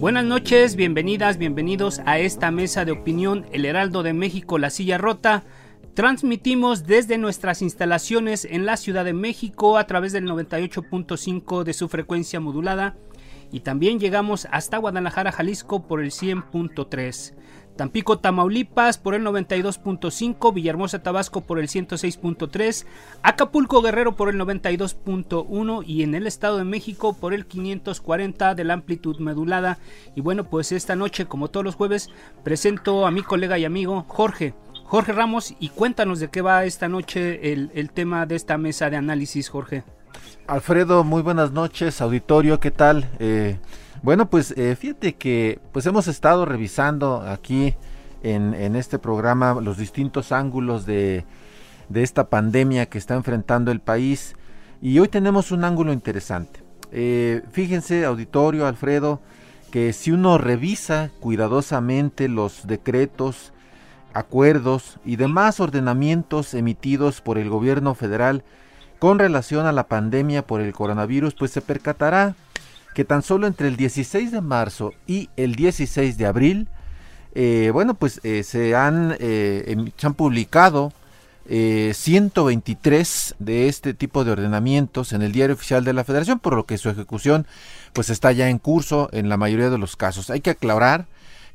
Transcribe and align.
Buenas 0.00 0.24
noches, 0.24 0.76
bienvenidas, 0.76 1.38
bienvenidos 1.38 2.00
a 2.06 2.20
esta 2.20 2.52
mesa 2.52 2.84
de 2.84 2.92
opinión 2.92 3.46
El 3.50 3.64
Heraldo 3.64 4.04
de 4.04 4.12
México, 4.12 4.56
La 4.56 4.70
Silla 4.70 4.96
Rota. 4.96 5.42
Transmitimos 5.94 6.86
desde 6.86 7.18
nuestras 7.18 7.62
instalaciones 7.62 8.44
en 8.44 8.64
la 8.64 8.76
Ciudad 8.76 9.04
de 9.04 9.12
México 9.12 9.76
a 9.76 9.88
través 9.88 10.12
del 10.12 10.26
98.5 10.26 11.64
de 11.64 11.72
su 11.72 11.88
frecuencia 11.88 12.38
modulada 12.38 12.94
y 13.50 13.60
también 13.60 13.98
llegamos 13.98 14.46
hasta 14.52 14.78
Guadalajara, 14.78 15.32
Jalisco 15.32 15.88
por 15.88 16.00
el 16.00 16.12
100.3. 16.12 17.34
Tampico, 17.78 18.18
Tamaulipas 18.18 18.98
por 18.98 19.14
el 19.14 19.22
92.5, 19.22 20.52
Villahermosa, 20.52 21.00
Tabasco 21.00 21.42
por 21.42 21.60
el 21.60 21.68
106.3, 21.68 22.84
Acapulco, 23.22 23.80
Guerrero 23.82 24.16
por 24.16 24.28
el 24.28 24.36
92.1 24.36 25.84
y 25.86 26.02
en 26.02 26.16
el 26.16 26.26
Estado 26.26 26.58
de 26.58 26.64
México 26.64 27.14
por 27.14 27.32
el 27.32 27.46
540 27.46 28.56
de 28.56 28.64
la 28.64 28.74
amplitud 28.74 29.20
medulada. 29.20 29.78
Y 30.16 30.22
bueno, 30.22 30.42
pues 30.42 30.72
esta 30.72 30.96
noche, 30.96 31.26
como 31.26 31.50
todos 31.50 31.62
los 31.62 31.76
jueves, 31.76 32.10
presento 32.42 33.06
a 33.06 33.12
mi 33.12 33.22
colega 33.22 33.56
y 33.58 33.64
amigo 33.64 34.04
Jorge. 34.08 34.54
Jorge 34.82 35.12
Ramos, 35.12 35.54
y 35.60 35.68
cuéntanos 35.68 36.18
de 36.18 36.30
qué 36.30 36.42
va 36.42 36.64
esta 36.64 36.88
noche 36.88 37.52
el, 37.52 37.90
tema 37.92 38.26
de 38.26 38.34
esta 38.34 38.58
mesa 38.58 38.90
de 38.90 38.96
análisis, 38.96 39.48
Jorge. 39.50 39.84
Alfredo, 40.48 41.04
muy 41.04 41.22
buenas 41.22 41.52
noches, 41.52 42.00
auditorio, 42.00 42.58
¿qué 42.58 42.72
tal? 42.72 43.08
Eh, 43.20 43.58
bueno, 44.02 44.30
pues 44.30 44.52
eh, 44.56 44.76
fíjate 44.76 45.14
que 45.14 45.60
pues 45.72 45.86
hemos 45.86 46.08
estado 46.08 46.44
revisando 46.44 47.22
aquí 47.22 47.74
en, 48.22 48.76
este 48.76 48.98
programa 48.98 49.60
los 49.60 49.76
distintos 49.76 50.32
ángulos 50.32 50.86
de, 50.86 51.24
esta 51.94 52.28
pandemia 52.28 52.86
que 52.86 52.98
está 52.98 53.14
enfrentando 53.14 53.70
el 53.70 53.80
país 53.80 54.34
y 54.82 54.98
hoy 54.98 55.08
tenemos 55.08 55.50
un 55.50 55.64
ángulo 55.64 55.92
interesante. 55.92 56.62
Eh, 56.92 57.42
fíjense, 57.50 58.04
auditorio, 58.04 58.66
Alfredo, 58.66 59.20
que 59.70 59.92
si 59.92 60.10
uno 60.10 60.38
revisa 60.38 61.10
cuidadosamente 61.20 62.28
los 62.28 62.66
decretos, 62.66 63.52
acuerdos 64.14 64.98
y 65.04 65.16
demás 65.16 65.60
ordenamientos 65.60 66.54
emitidos 66.54 67.20
por 67.20 67.38
el 67.38 67.50
gobierno 67.50 67.94
federal 67.94 68.42
con 68.98 69.18
relación 69.18 69.66
a 69.66 69.72
la 69.72 69.86
pandemia 69.86 70.46
por 70.46 70.60
el 70.60 70.72
coronavirus, 70.72 71.34
pues 71.34 71.50
se 71.50 71.60
percatará 71.60 72.34
que 72.98 73.04
tan 73.04 73.22
solo 73.22 73.46
entre 73.46 73.68
el 73.68 73.76
16 73.76 74.32
de 74.32 74.40
marzo 74.40 74.92
y 75.06 75.30
el 75.36 75.54
16 75.54 76.18
de 76.18 76.26
abril, 76.26 76.66
eh, 77.32 77.70
bueno, 77.72 77.94
pues 77.94 78.20
eh, 78.24 78.42
se, 78.42 78.74
han, 78.74 79.14
eh, 79.20 79.92
se 79.96 80.04
han 80.04 80.14
publicado 80.14 80.92
123 81.48 83.36
de 83.38 83.68
este 83.68 83.94
tipo 83.94 84.24
de 84.24 84.32
ordenamientos 84.32 85.12
en 85.12 85.22
el 85.22 85.30
diario 85.30 85.54
oficial 85.54 85.84
de 85.84 85.92
la 85.92 86.02
federación, 86.02 86.40
por 86.40 86.56
lo 86.56 86.66
que 86.66 86.76
su 86.76 86.90
ejecución 86.90 87.46
pues 87.92 88.10
está 88.10 88.32
ya 88.32 88.48
en 88.48 88.58
curso 88.58 89.08
en 89.12 89.28
la 89.28 89.36
mayoría 89.36 89.70
de 89.70 89.78
los 89.78 89.94
casos. 89.94 90.28
Hay 90.28 90.40
que 90.40 90.50
aclarar 90.50 91.06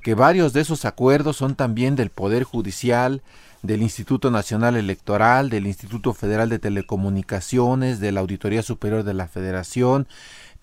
que 0.02 0.16
varios 0.16 0.54
de 0.54 0.62
esos 0.62 0.86
acuerdos 0.86 1.36
son 1.36 1.56
también 1.56 1.98
del 1.98 2.10
Poder 2.10 2.44
Judicial, 2.46 3.22
del 3.64 3.82
Instituto 3.82 4.32
Nacional 4.32 4.78
Electoral, 4.78 5.50
del 5.50 5.68
Instituto 5.68 6.14
Federal 6.14 6.48
de 6.50 6.60
Telecomunicaciones, 6.60 8.00
de 8.00 8.14
la 8.14 8.22
Auditoría 8.22 8.64
Superior 8.64 9.04
de 9.04 9.14
la 9.14 9.28
Federación, 9.28 10.08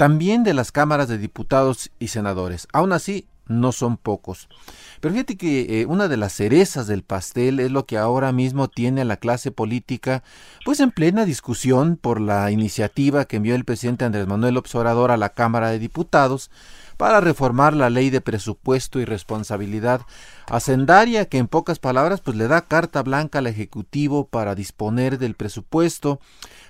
también 0.01 0.45
de 0.45 0.55
las 0.55 0.73
cámaras 0.73 1.09
de 1.09 1.19
diputados 1.19 1.91
y 1.99 2.09
senadores. 2.09 2.67
Aún 2.73 2.95
así, 2.95 3.27
no 3.49 3.71
son 3.71 3.99
pocos. 3.99 4.49
Pero 4.99 5.13
fíjate 5.13 5.37
que 5.37 5.83
eh, 5.83 5.85
una 5.85 6.09
de 6.09 6.17
las 6.17 6.33
cerezas 6.33 6.87
del 6.87 7.03
pastel 7.03 7.61
es 7.61 7.71
lo 7.71 7.85
que 7.85 7.99
ahora 7.99 8.33
mismo 8.33 8.69
tiene 8.69 9.05
la 9.05 9.19
clase 9.19 9.51
política, 9.51 10.23
pues 10.65 10.81
en 10.81 10.91
plena 10.91 11.27
discusión 11.27 11.99
por 12.01 12.19
la 12.19 12.51
iniciativa 12.51 13.27
que 13.27 13.37
envió 13.37 13.55
el 13.55 13.67
presidente 13.67 14.07
Andrés 14.07 14.27
Manuel 14.27 14.57
Obrador 14.57 15.11
a 15.11 15.19
la 15.19 15.35
Cámara 15.35 15.69
de 15.69 15.79
Diputados 15.79 16.51
para 17.01 17.23
reformar 17.23 17.73
la 17.73 17.89
ley 17.89 18.11
de 18.11 18.21
presupuesto 18.21 19.01
y 19.01 19.07
responsabilidad 19.07 20.03
hacendaria 20.49 21.25
que 21.25 21.39
en 21.39 21.49
pocas 21.49 21.79
palabras 21.79 22.21
pues 22.21 22.37
le 22.37 22.47
da 22.47 22.61
carta 22.61 23.03
blanca 23.03 23.39
al 23.39 23.47
ejecutivo 23.47 24.27
para 24.27 24.55
disponer 24.55 25.17
del 25.17 25.35
presupuesto 25.35 26.21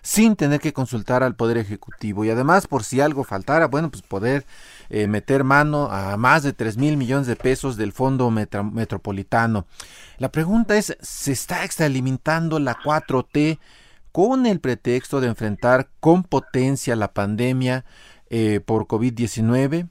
sin 0.02 0.36
tener 0.36 0.60
que 0.60 0.72
consultar 0.72 1.24
al 1.24 1.34
poder 1.34 1.58
ejecutivo. 1.58 2.24
Y 2.24 2.30
además 2.30 2.68
por 2.68 2.84
si 2.84 3.00
algo 3.00 3.24
faltara 3.24 3.66
bueno 3.66 3.90
pues 3.90 4.04
poder 4.04 4.46
eh, 4.88 5.08
meter 5.08 5.42
mano 5.42 5.90
a 5.90 6.16
más 6.16 6.44
de 6.44 6.52
3 6.52 6.76
mil 6.76 6.96
millones 6.96 7.26
de 7.26 7.34
pesos 7.34 7.76
del 7.76 7.90
fondo 7.90 8.30
metropolitano. 8.30 9.66
La 10.18 10.30
pregunta 10.30 10.76
es 10.76 10.96
se 11.00 11.32
está 11.32 11.64
extralimitando 11.64 12.60
la 12.60 12.78
4T 12.78 13.58
con 14.12 14.46
el 14.46 14.60
pretexto 14.60 15.20
de 15.20 15.26
enfrentar 15.26 15.88
con 15.98 16.22
potencia 16.22 16.94
la 16.94 17.12
pandemia 17.12 17.84
eh, 18.28 18.60
por 18.64 18.86
COVID-19 18.86 19.88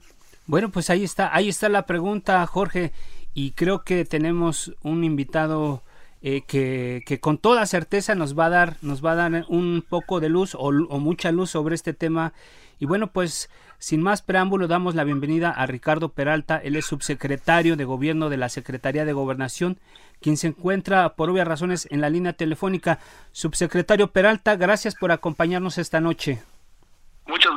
bueno, 0.50 0.70
pues 0.70 0.90
ahí 0.90 1.04
está, 1.04 1.32
ahí 1.32 1.48
está 1.48 1.68
la 1.68 1.86
pregunta, 1.86 2.44
Jorge, 2.44 2.92
y 3.34 3.52
creo 3.52 3.84
que 3.84 4.04
tenemos 4.04 4.74
un 4.82 5.04
invitado 5.04 5.84
eh, 6.22 6.42
que, 6.42 7.04
que, 7.06 7.20
con 7.20 7.38
toda 7.38 7.64
certeza 7.66 8.16
nos 8.16 8.36
va 8.36 8.46
a 8.46 8.50
dar, 8.50 8.76
nos 8.82 9.04
va 9.04 9.12
a 9.12 9.14
dar 9.14 9.44
un 9.48 9.84
poco 9.88 10.18
de 10.18 10.28
luz 10.28 10.56
o, 10.58 10.72
mucha 10.72 11.30
luz 11.30 11.50
sobre 11.50 11.76
este 11.76 11.94
tema. 11.94 12.32
Y 12.80 12.86
bueno, 12.86 13.12
pues 13.12 13.48
sin 13.78 14.02
más 14.02 14.22
preámbulo, 14.22 14.66
damos 14.66 14.96
la 14.96 15.04
bienvenida 15.04 15.50
a 15.50 15.66
Ricardo 15.66 16.08
Peralta, 16.08 16.56
él 16.56 16.74
es 16.74 16.84
subsecretario 16.84 17.76
de 17.76 17.84
Gobierno 17.84 18.28
de 18.28 18.36
la 18.36 18.48
Secretaría 18.48 19.04
de 19.04 19.12
Gobernación, 19.12 19.78
quien 20.20 20.36
se 20.36 20.48
encuentra 20.48 21.14
por 21.14 21.30
obvias 21.30 21.46
razones 21.46 21.86
en 21.92 22.00
la 22.00 22.10
línea 22.10 22.32
telefónica. 22.32 22.98
Subsecretario 23.30 24.10
Peralta, 24.10 24.56
gracias 24.56 24.96
por 24.96 25.12
acompañarnos 25.12 25.78
esta 25.78 26.00
noche. 26.00 26.42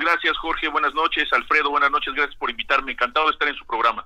Gracias, 0.03 0.37
Jorge. 0.37 0.67
Buenas 0.67 0.93
noches. 0.93 1.31
Alfredo, 1.31 1.69
buenas 1.69 1.89
noches. 1.89 2.13
Gracias 2.13 2.35
por 2.35 2.49
invitarme. 2.49 2.91
Encantado 2.91 3.27
de 3.27 3.31
estar 3.31 3.47
en 3.47 3.55
su 3.55 3.65
programa. 3.65 4.05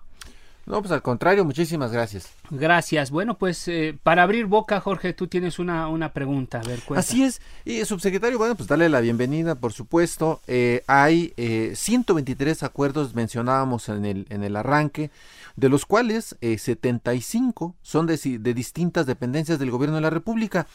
No, 0.67 0.81
pues 0.81 0.91
al 0.91 1.01
contrario, 1.01 1.45
muchísimas 1.45 1.93
gracias. 1.93 2.29
Gracias. 2.49 3.09
Bueno, 3.09 3.37
pues 3.37 3.69
eh, 3.69 3.97
para 4.03 4.23
abrir 4.23 4.47
boca, 4.47 4.81
Jorge, 4.81 5.13
tú 5.13 5.27
tienes 5.27 5.59
una, 5.59 5.87
una 5.87 6.11
pregunta. 6.11 6.59
A 6.59 6.67
ver, 6.67 6.81
Así 6.97 7.23
es. 7.23 7.41
Y 7.63 7.85
subsecretario, 7.85 8.37
bueno, 8.37 8.55
pues 8.55 8.67
darle 8.67 8.89
la 8.89 8.99
bienvenida, 8.99 9.55
por 9.55 9.71
supuesto. 9.71 10.41
Eh, 10.45 10.83
hay 10.85 11.33
eh, 11.37 11.71
123 11.73 12.63
acuerdos, 12.63 13.15
mencionábamos 13.15 13.87
en 13.87 14.05
el, 14.05 14.25
en 14.29 14.43
el 14.43 14.57
arranque, 14.57 15.09
de 15.55 15.69
los 15.69 15.85
cuales 15.85 16.35
75 16.41 17.73
eh, 17.73 17.79
son 17.81 18.05
de, 18.05 18.17
de 18.17 18.53
distintas 18.53 19.05
dependencias 19.05 19.59
del 19.59 19.71
gobierno 19.71 19.95
de 19.95 20.01
la 20.01 20.09
República. 20.09 20.67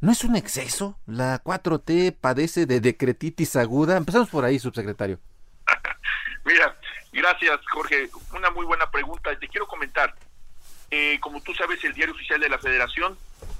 ¿No 0.00 0.12
es 0.12 0.24
un 0.24 0.34
exceso? 0.34 0.98
¿La 1.06 1.42
4T 1.42 2.16
padece 2.18 2.64
de 2.64 2.80
decretitis 2.80 3.56
aguda? 3.56 3.98
Empezamos 3.98 4.30
por 4.30 4.44
ahí, 4.44 4.58
subsecretario. 4.58 5.20
Mira, 6.44 6.74
gracias 7.12 7.60
Jorge. 7.70 8.08
Una 8.34 8.50
muy 8.50 8.64
buena 8.64 8.90
pregunta. 8.90 9.38
Te 9.38 9.48
quiero 9.48 9.66
comentar. 9.66 10.14
Eh, 10.90 11.18
como 11.20 11.42
tú 11.42 11.52
sabes, 11.54 11.84
el 11.84 11.92
diario 11.92 12.14
oficial 12.14 12.40
de 12.40 12.48
la 12.48 12.58
Federación 12.58 13.16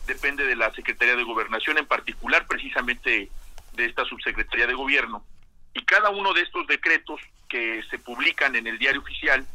depende 0.07 0.45
de 0.45 0.57
la 0.57 0.73
Secretaría 0.73 1.15
de 1.15 1.25
Gobernación, 1.25 1.77
en 1.77 1.87
particular 1.87 2.47
precisamente 2.47 3.31
de 3.75 3.85
esta 3.85 4.05
subsecretaría 4.07 4.67
de 4.67 4.75
Gobierno. 4.75 5.23
Y 5.75 5.85
cada 5.85 6.09
uno 6.09 6.33
de 6.33 6.41
estos 6.41 6.67
decretos 6.67 7.21
que 7.51 7.83
se 7.91 7.99
publican 7.99 8.57
en 8.57 8.67
el 8.67 8.79
diario 8.79 9.03
oficial 9.03 9.47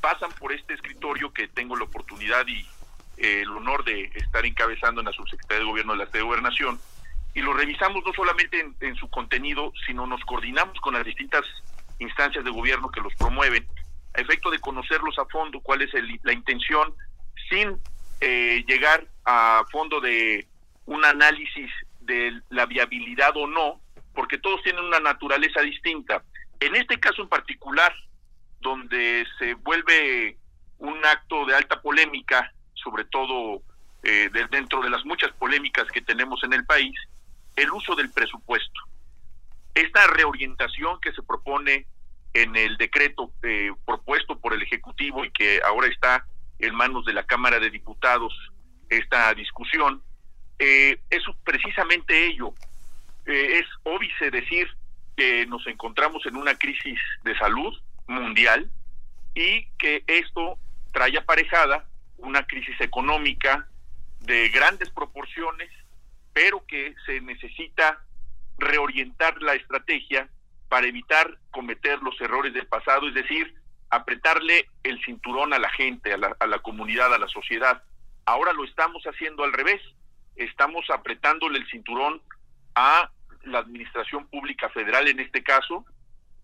pasan 0.00 0.32
por 0.32 0.52
este 0.52 0.74
escritorio 0.74 1.32
que 1.32 1.48
tengo 1.48 1.76
la 1.76 1.84
oportunidad 1.84 2.46
y 2.48 2.66
eh, 3.16 3.40
el 3.42 3.50
honor 3.50 3.84
de 3.84 4.10
estar 4.14 4.44
encabezando 4.44 5.00
en 5.00 5.06
la 5.06 5.12
subsecretaría 5.12 5.60
de 5.60 5.70
Gobierno 5.70 5.92
de 5.92 5.98
la 5.98 6.06
de 6.06 6.22
Gobernación, 6.22 6.80
y 7.34 7.40
lo 7.40 7.52
revisamos 7.52 8.04
no 8.06 8.12
solamente 8.12 8.64
en, 8.80 8.94
su 8.96 9.10
contenido, 9.10 9.72
sino 9.86 10.06
nos 10.06 10.24
coordinamos 10.24 10.78
con 10.80 10.94
las 10.94 11.04
distintas 11.04 11.44
instancias 11.98 12.44
de 12.44 12.50
gobierno 12.50 12.90
que 12.90 13.00
los 13.00 13.12
promueven, 13.14 13.66
a 14.14 14.20
efecto 14.20 14.50
de 14.50 14.60
conocerlos 14.60 15.18
a 15.18 15.26
fondo, 15.26 15.60
cuál 15.60 15.82
es 15.82 15.90
la 16.22 16.32
intención, 16.32 16.94
sin 17.50 17.76
eh, 18.20 18.64
llegar 18.68 19.06
a 19.24 19.64
fondo 19.72 20.00
de 20.00 20.46
un 20.86 21.04
análisis 21.04 21.70
de 22.00 22.40
la 22.50 22.66
viabilidad 22.66 23.36
o 23.36 23.48
no, 23.48 23.80
porque 24.14 24.38
todos 24.38 24.62
tienen 24.62 24.84
una 24.84 25.00
naturaleza 25.00 25.60
distinta. 25.62 26.22
En 26.60 26.76
este 26.76 27.00
caso 27.00 27.22
en 27.22 27.28
particular, 27.28 27.92
donde 28.60 29.26
se 29.38 29.54
vuelve 29.54 30.36
un 30.78 31.04
acto 31.04 31.44
de 31.46 31.56
alta 31.56 31.82
polémica, 31.82 32.52
sobre 32.84 33.04
todo 33.06 33.62
eh, 34.02 34.30
dentro 34.50 34.82
de 34.82 34.90
las 34.90 35.04
muchas 35.06 35.32
polémicas 35.32 35.90
que 35.90 36.02
tenemos 36.02 36.44
en 36.44 36.52
el 36.52 36.66
país, 36.66 36.94
el 37.56 37.70
uso 37.70 37.96
del 37.96 38.10
presupuesto. 38.10 38.80
Esta 39.74 40.06
reorientación 40.08 41.00
que 41.00 41.12
se 41.12 41.22
propone 41.22 41.86
en 42.34 42.54
el 42.54 42.76
decreto 42.76 43.32
eh, 43.42 43.72
propuesto 43.86 44.38
por 44.38 44.52
el 44.52 44.62
Ejecutivo 44.62 45.24
y 45.24 45.30
que 45.30 45.60
ahora 45.64 45.88
está 45.88 46.26
en 46.58 46.74
manos 46.74 47.06
de 47.06 47.14
la 47.14 47.24
Cámara 47.24 47.58
de 47.58 47.70
Diputados, 47.70 48.34
esta 48.90 49.32
discusión, 49.32 50.02
eh, 50.58 51.00
es 51.08 51.22
precisamente 51.42 52.26
ello. 52.26 52.52
Es 53.24 53.64
óbice 53.84 54.30
decir 54.30 54.68
que 55.16 55.46
nos 55.46 55.66
encontramos 55.66 56.26
en 56.26 56.36
una 56.36 56.54
crisis 56.56 57.00
de 57.22 57.34
salud 57.38 57.72
mundial 58.06 58.70
y 59.34 59.64
que 59.78 60.04
esto 60.06 60.58
trae 60.92 61.16
aparejada 61.16 61.86
una 62.24 62.46
crisis 62.46 62.80
económica 62.80 63.68
de 64.20 64.48
grandes 64.48 64.90
proporciones 64.90 65.70
pero 66.34 66.66
que 66.66 66.94
se 67.06 67.20
necesita 67.22 68.04
reorientar 68.58 69.40
la 69.40 69.54
estrategia 69.54 70.28
para 70.68 70.86
evitar 70.86 71.38
cometer 71.50 72.02
los 72.02 72.20
errores 72.20 72.52
del 72.52 72.66
pasado, 72.66 73.08
es 73.08 73.14
decir, 73.14 73.54
apretarle 73.88 74.68
el 74.82 75.00
cinturón 75.04 75.54
a 75.54 75.58
la 75.58 75.70
gente, 75.70 76.12
a 76.12 76.18
la, 76.18 76.58
comunidad, 76.58 77.14
a 77.14 77.18
la 77.18 77.28
sociedad. 77.28 77.82
Ahora 78.26 78.52
lo 78.52 78.64
estamos 78.64 79.04
haciendo 79.04 79.44
al 79.44 79.52
revés, 79.52 79.80
estamos 80.34 80.90
apretándole 80.90 81.58
el 81.58 81.70
cinturón 81.70 82.20
a 82.74 83.10
la 83.44 83.58
Administración 83.58 84.26
Pública 84.26 84.68
Federal 84.70 85.06
en 85.06 85.20
este 85.20 85.44
caso, 85.44 85.84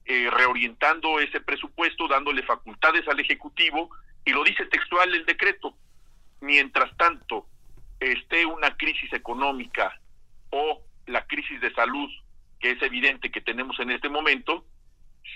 eh, 0.05 0.31
reorientando 0.31 1.19
ese 1.19 1.41
presupuesto, 1.41 2.07
dándole 2.07 2.45
facultades 2.45 3.09
al 3.09 3.19
Ejecutivo, 3.19 3.91
y 4.25 4.33
lo 4.33 4.45
dice 4.45 4.67
textual 4.67 5.15
el 5.15 5.25
decreto. 5.25 5.75
Mientras 6.41 6.97
tanto, 6.97 7.47
esté 7.99 8.47
una 8.47 8.77
crisis 8.77 9.13
económica 9.13 10.01
o 10.51 10.83
la 11.07 11.27
crisis 11.27 11.61
de 11.61 11.73
salud, 11.75 12.11
que 12.59 12.73
es 12.73 12.83
evidente 12.83 13.31
que 13.31 13.41
tenemos 13.41 13.79
en 13.81 13.91
este 13.91 14.09
momento, 14.09 14.65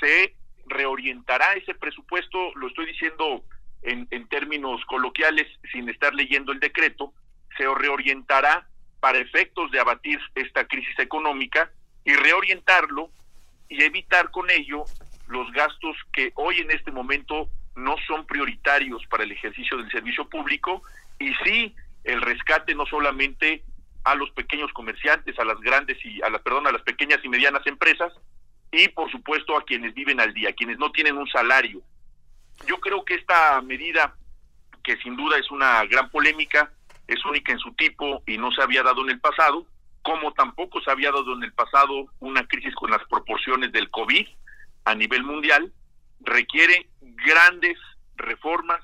se 0.01 0.35
reorientará 0.67 1.55
ese 1.55 1.75
presupuesto, 1.75 2.55
lo 2.55 2.69
estoy 2.69 2.87
diciendo 2.87 3.45
en, 3.83 4.09
en 4.11 4.27
términos 4.29 4.85
coloquiales 4.87 5.47
sin 5.73 5.89
estar 5.89 6.15
leyendo 6.15 6.53
el 6.53 6.61
decreto, 6.61 7.13
se 7.57 7.67
reorientará 7.75 8.67
para 9.01 9.19
efectos 9.19 9.71
de 9.71 9.81
abatir 9.81 10.19
esta 10.35 10.67
crisis 10.67 10.99
económica 10.99 11.71
y 12.05 12.15
reorientarlo 12.15 13.11
y 13.69 13.83
evitar 13.83 14.31
con 14.31 14.51
ello 14.51 14.85
los 15.27 15.51
gastos 15.53 15.97
que 16.13 16.33
hoy 16.35 16.61
en 16.61 16.71
este 16.71 16.91
momento 16.91 17.49
no 17.77 17.97
son 18.07 18.27
prioritarios 18.27 19.05
para 19.07 19.25
el 19.25 19.33
ejercicio 19.33 19.77
del 19.79 19.91
servicio 19.91 20.29
público 20.29 20.83
y 21.19 21.33
sí 21.45 21.75
el 22.05 22.21
rescate 22.21 22.75
no 22.75 22.87
solamente 22.87 23.65
a 24.05 24.15
los 24.15 24.31
pequeños 24.31 24.73
comerciantes, 24.73 25.39
a 25.39 25.45
las 25.45 25.59
grandes 25.61 25.99
y 26.05 26.23
a 26.23 26.29
las 26.29 26.43
perdón, 26.43 26.67
a 26.67 26.73
las 26.73 26.83
pequeñas 26.83 27.21
y 27.25 27.29
medianas 27.29 27.67
empresas 27.67 28.13
y 28.71 28.89
por 28.89 29.11
supuesto 29.11 29.57
a 29.57 29.65
quienes 29.65 29.95
viven 29.95 30.21
al 30.21 30.35
día, 30.35 30.53
quienes 30.53 30.79
no 30.79 30.91
tienen 30.93 31.17
un 31.17 31.29
salario. 31.29 31.81
Yo 32.67 32.79
creo 32.81 33.05
que 33.05 33.15
esta 33.15 33.61
medida 33.63 34.15
que 34.83 34.97
sin 34.99 35.17
duda 35.17 35.39
es 35.39 35.51
una 35.51 35.85
gran 35.87 36.11
polémica, 36.11 36.71
es 37.09 37.25
única 37.25 37.53
en 37.53 37.59
su 37.59 37.73
tipo 37.73 38.23
y 38.27 38.39
no 38.39 38.53
se 38.53 38.63
había 38.63 38.83
dado 38.83 39.03
en 39.03 39.11
el 39.11 39.21
pasado, 39.21 39.67
como 40.03 40.33
tampoco 40.35 40.81
se 40.83 40.91
había 40.91 41.11
dado 41.11 41.35
en 41.35 41.43
el 41.43 41.53
pasado 41.53 42.07
una 42.21 42.47
crisis 42.47 42.75
con 42.75 42.91
las 42.91 43.03
proporciones 43.09 43.73
del 43.73 43.91
COVID 43.91 44.27
a 44.85 44.95
nivel 44.95 45.25
mundial, 45.25 45.73
requiere 46.21 46.89
grandes 47.01 47.79
reformas 48.17 48.81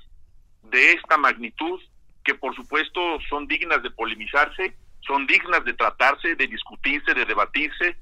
de 0.62 0.93
esta 0.93 1.17
magnitud 1.17 1.81
que 2.25 2.35
por 2.35 2.55
supuesto 2.55 3.00
son 3.29 3.47
dignas 3.47 3.82
de 3.82 3.91
polemizarse, 3.91 4.77
son 5.00 5.27
dignas 5.27 5.65
de 5.65 5.75
tratarse, 5.75 6.37
de 6.37 6.47
discutirse, 6.47 7.15
de 7.15 7.25
debatirse, 7.25 7.97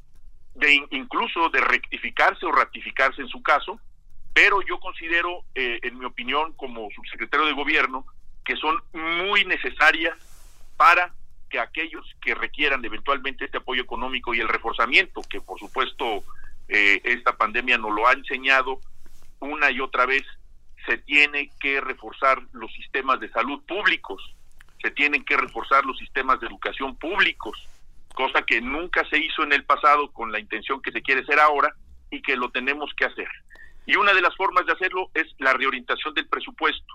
de 0.55 0.87
incluso 0.91 1.49
de 1.51 1.61
rectificarse 1.61 2.45
o 2.45 2.53
ratificarse 2.53 3.23
en 3.23 3.29
su 3.29 3.43
caso, 3.43 3.81
pero 4.35 4.61
yo 4.63 4.79
considero, 4.81 5.45
eh, 5.55 5.79
en 5.83 5.99
mi 5.99 6.05
opinión, 6.05 6.53
como 6.55 6.89
subsecretario 6.91 7.47
de 7.47 7.53
gobierno, 7.53 8.05
que 8.45 8.57
son 8.57 8.81
muy 8.93 9.45
necesarias 9.45 10.17
para 10.77 11.13
que 11.49 11.59
aquellos 11.59 12.05
que 12.21 12.35
requieran 12.35 12.85
eventualmente 12.85 13.45
este 13.45 13.59
apoyo 13.59 13.83
económico 13.83 14.35
y 14.35 14.41
el 14.41 14.49
reforzamiento, 14.49 15.23
que 15.23 15.41
por 15.41 15.59
supuesto 15.59 16.23
eh, 16.69 17.01
esta 17.05 17.37
pandemia 17.37 17.79
nos 17.79 17.95
lo 17.95 18.07
ha 18.07 18.13
enseñado 18.13 18.81
una 19.41 19.71
y 19.71 19.81
otra 19.81 20.07
vez, 20.07 20.25
se 20.87 20.99
tiene 20.99 21.51
que 21.61 21.81
reforzar 21.81 22.43
los 22.53 22.73
sistemas 22.73 23.21
de 23.21 23.31
salud 23.31 23.63
públicos, 23.67 24.23
se 24.81 24.91
tienen 24.91 25.25
que 25.25 25.37
reforzar 25.37 25.85
los 25.85 25.99
sistemas 25.99 26.41
de 26.41 26.47
educación 26.47 26.97
públicos, 26.97 27.69
cosa 28.15 28.43
que 28.43 28.61
nunca 28.61 29.05
se 29.09 29.19
hizo 29.19 29.43
en 29.43 29.53
el 29.53 29.65
pasado 29.65 30.11
con 30.13 30.33
la 30.33 30.39
intención 30.39 30.81
que 30.81 30.93
se 30.93 31.03
quiere 31.03 31.23
hacer 31.23 31.39
ahora 31.41 31.75
y 32.11 32.23
que 32.23 32.37
lo 32.37 32.51
tenemos 32.51 32.93
que 32.97 33.05
hacer. 33.05 33.29
Y 33.87 33.97
una 33.97 34.13
de 34.13 34.23
las 34.23 34.37
formas 34.37 34.67
de 34.67 34.73
hacerlo 34.73 35.11
es 35.15 35.27
la 35.39 35.53
reorientación 35.53 36.15
del 36.15 36.27
presupuesto. 36.27 36.95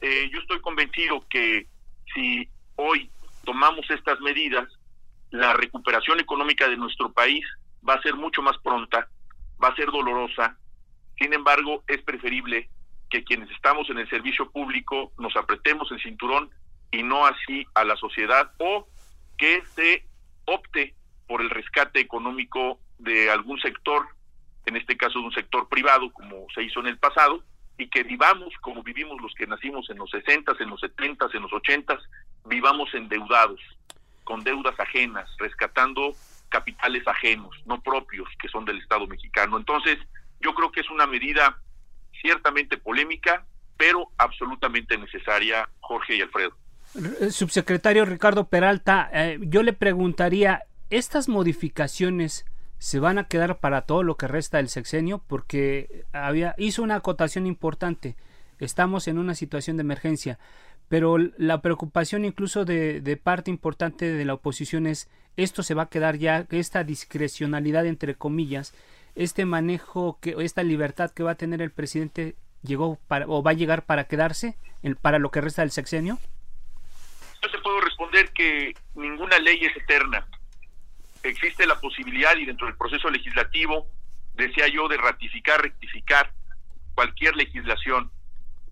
Eh, 0.00 0.30
yo 0.32 0.40
estoy 0.40 0.60
convencido 0.60 1.24
que 1.28 1.66
si 2.14 2.48
hoy 2.76 3.10
tomamos 3.44 3.88
estas 3.90 4.20
medidas, 4.20 4.68
la 5.30 5.52
recuperación 5.52 6.20
económica 6.20 6.68
de 6.68 6.76
nuestro 6.76 7.12
país 7.12 7.44
va 7.86 7.94
a 7.94 8.02
ser 8.02 8.14
mucho 8.14 8.42
más 8.42 8.56
pronta, 8.58 9.08
va 9.62 9.68
a 9.68 9.76
ser 9.76 9.86
dolorosa, 9.86 10.56
sin 11.18 11.32
embargo 11.32 11.84
es 11.86 12.02
preferible 12.02 12.68
que 13.10 13.24
quienes 13.24 13.50
estamos 13.50 13.88
en 13.90 13.98
el 13.98 14.08
servicio 14.08 14.50
público 14.50 15.12
nos 15.18 15.36
apretemos 15.36 15.90
el 15.92 16.00
cinturón 16.00 16.50
y 16.90 17.02
no 17.02 17.26
así 17.26 17.66
a 17.74 17.84
la 17.84 17.96
sociedad 17.96 18.52
o 18.58 18.86
que 19.36 19.62
se 19.74 20.04
opte 20.44 20.94
por 21.26 21.40
el 21.40 21.50
rescate 21.50 22.00
económico 22.00 22.80
de 22.98 23.30
algún 23.30 23.60
sector, 23.60 24.06
en 24.66 24.76
este 24.76 24.96
caso 24.96 25.18
de 25.20 25.26
un 25.26 25.32
sector 25.32 25.68
privado 25.68 26.10
como 26.12 26.46
se 26.54 26.62
hizo 26.62 26.80
en 26.80 26.88
el 26.88 26.98
pasado, 26.98 27.42
y 27.78 27.88
que 27.88 28.02
vivamos 28.02 28.52
como 28.60 28.82
vivimos 28.82 29.20
los 29.20 29.32
que 29.34 29.46
nacimos 29.46 29.88
en 29.90 29.98
los 29.98 30.10
60, 30.10 30.52
en 30.58 30.70
los 30.70 30.80
70, 30.80 31.28
en 31.32 31.42
los 31.42 31.52
80, 31.52 31.98
vivamos 32.46 32.92
endeudados, 32.92 33.60
con 34.24 34.42
deudas 34.42 34.78
ajenas, 34.80 35.30
rescatando 35.38 36.12
capitales 36.48 37.06
ajenos, 37.06 37.54
no 37.66 37.80
propios, 37.80 38.28
que 38.40 38.48
son 38.48 38.64
del 38.64 38.78
Estado 38.78 39.06
mexicano. 39.06 39.56
Entonces, 39.56 39.98
yo 40.40 40.54
creo 40.54 40.70
que 40.72 40.80
es 40.80 40.90
una 40.90 41.06
medida 41.06 41.60
ciertamente 42.20 42.78
polémica, 42.78 43.46
pero 43.76 44.08
absolutamente 44.18 44.96
necesaria, 44.98 45.68
Jorge 45.80 46.16
y 46.16 46.22
Alfredo. 46.22 46.56
Eh, 47.20 47.30
subsecretario 47.30 48.04
Ricardo 48.04 48.48
Peralta, 48.48 49.08
eh, 49.12 49.38
yo 49.42 49.62
le 49.62 49.72
preguntaría, 49.72 50.64
¿estas 50.90 51.28
modificaciones 51.28 52.44
se 52.78 52.98
van 52.98 53.18
a 53.18 53.24
quedar 53.24 53.58
para 53.58 53.82
todo 53.82 54.02
lo 54.02 54.16
que 54.16 54.28
resta 54.28 54.58
del 54.58 54.68
sexenio? 54.68 55.22
Porque 55.26 56.04
había, 56.12 56.54
hizo 56.58 56.82
una 56.82 56.96
acotación 56.96 57.46
importante. 57.46 58.16
Estamos 58.58 59.06
en 59.06 59.18
una 59.18 59.34
situación 59.34 59.76
de 59.76 59.82
emergencia, 59.82 60.38
pero 60.88 61.18
la 61.18 61.60
preocupación 61.60 62.24
incluso 62.24 62.64
de, 62.64 63.00
de 63.00 63.16
parte 63.16 63.50
importante 63.50 64.12
de 64.12 64.24
la 64.24 64.34
oposición 64.34 64.86
es 64.86 65.08
esto 65.36 65.62
se 65.62 65.74
va 65.74 65.84
a 65.84 65.88
quedar 65.88 66.18
ya, 66.18 66.46
esta 66.50 66.82
discrecionalidad 66.82 67.86
entre 67.86 68.16
comillas, 68.16 68.74
este 69.18 69.44
manejo, 69.44 70.18
que 70.20 70.36
esta 70.38 70.62
libertad 70.62 71.10
que 71.10 71.24
va 71.24 71.32
a 71.32 71.34
tener 71.34 71.60
el 71.60 71.72
presidente 71.72 72.36
llegó 72.62 72.98
para, 73.08 73.26
o 73.26 73.42
va 73.42 73.50
a 73.50 73.54
llegar 73.54 73.84
para 73.84 74.04
quedarse 74.04 74.56
para 75.02 75.18
lo 75.18 75.30
que 75.32 75.40
resta 75.40 75.62
del 75.62 75.72
sexenio? 75.72 76.18
Yo 77.42 77.50
te 77.50 77.58
puedo 77.58 77.80
responder 77.80 78.30
que 78.32 78.74
ninguna 78.94 79.38
ley 79.40 79.64
es 79.64 79.76
eterna. 79.76 80.24
Existe 81.24 81.66
la 81.66 81.80
posibilidad 81.80 82.36
y 82.36 82.46
dentro 82.46 82.68
del 82.68 82.76
proceso 82.76 83.10
legislativo, 83.10 83.88
decía 84.34 84.68
yo, 84.68 84.86
de 84.86 84.96
ratificar, 84.96 85.62
rectificar 85.62 86.32
cualquier 86.94 87.34
legislación. 87.36 88.12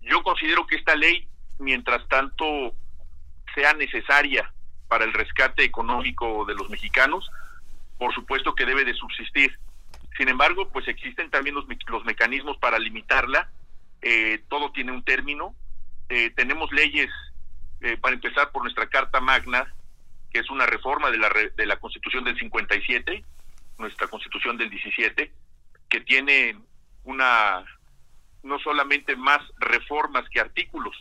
Yo 0.01 0.23
considero 0.23 0.65
que 0.65 0.77
esta 0.77 0.95
ley, 0.95 1.27
mientras 1.59 2.07
tanto 2.07 2.73
sea 3.53 3.73
necesaria 3.73 4.53
para 4.87 5.03
el 5.03 5.11
rescate 5.11 5.65
económico 5.65 6.45
de 6.45 6.55
los 6.55 6.69
mexicanos, 6.69 7.29
por 7.97 8.13
supuesto 8.13 8.55
que 8.55 8.65
debe 8.65 8.85
de 8.85 8.93
subsistir. 8.93 9.59
Sin 10.17 10.29
embargo, 10.29 10.69
pues 10.69 10.87
existen 10.87 11.29
también 11.29 11.55
los, 11.55 11.67
mecanismos 12.05 12.57
para 12.57 12.79
limitarla. 12.79 13.49
Eh, 14.01 14.43
todo 14.49 14.71
tiene 14.71 14.91
un 14.91 15.03
término. 15.03 15.55
Eh, 16.09 16.31
tenemos 16.31 16.71
leyes 16.71 17.09
eh, 17.81 17.97
para 17.97 18.15
empezar 18.15 18.51
por 18.51 18.63
nuestra 18.63 18.87
Carta 18.89 19.21
Magna, 19.21 19.71
que 20.31 20.39
es 20.39 20.49
una 20.49 20.65
reforma 20.65 21.11
de 21.11 21.19
la, 21.19 21.29
de 21.55 21.65
la 21.67 21.77
Constitución 21.77 22.23
del 22.23 22.37
57, 22.37 23.23
nuestra 23.77 24.07
Constitución 24.07 24.57
del 24.57 24.71
17, 24.71 25.31
que 25.87 26.01
tiene 26.01 26.57
una 27.03 27.63
no 28.41 28.57
solamente 28.59 29.15
más 29.15 29.41
reformas 29.59 30.27
que 30.29 30.39
artículos. 30.39 30.95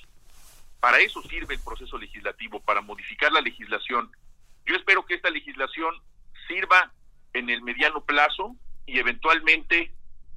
Para 0.79 0.99
eso 0.99 1.23
sirve 1.23 1.55
el 1.55 1.61
proceso 1.63 1.97
legislativo, 1.97 2.61
para 2.61 2.83
modificar 2.83 3.33
la 3.33 3.41
legislación. 3.41 4.11
Yo 4.67 4.77
espero 4.77 5.07
que 5.07 5.15
esta 5.15 5.31
legislación 5.31 5.95
sirva 6.49 6.93
en 7.33 7.49
el 7.49 7.63
mediano 7.63 8.05
plazo 8.05 8.57
y 8.87 8.99
eventualmente 8.99 9.93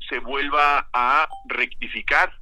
se 0.08 0.20
vuelva 0.20 0.90
a 0.92 1.30
rectificar 1.46 2.34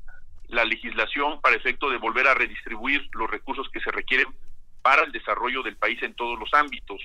la 0.47 0.63
legislación 0.63 1.41
para 1.41 1.55
efecto 1.55 1.89
de 1.89 1.97
volver 1.97 2.27
a 2.27 2.33
redistribuir 2.33 3.07
los 3.13 3.29
recursos 3.29 3.69
que 3.69 3.81
se 3.81 3.91
requieren 3.91 4.27
para 4.81 5.03
el 5.03 5.11
desarrollo 5.11 5.63
del 5.63 5.75
país 5.75 6.01
en 6.01 6.13
todos 6.13 6.39
los 6.39 6.53
ámbitos, 6.53 7.01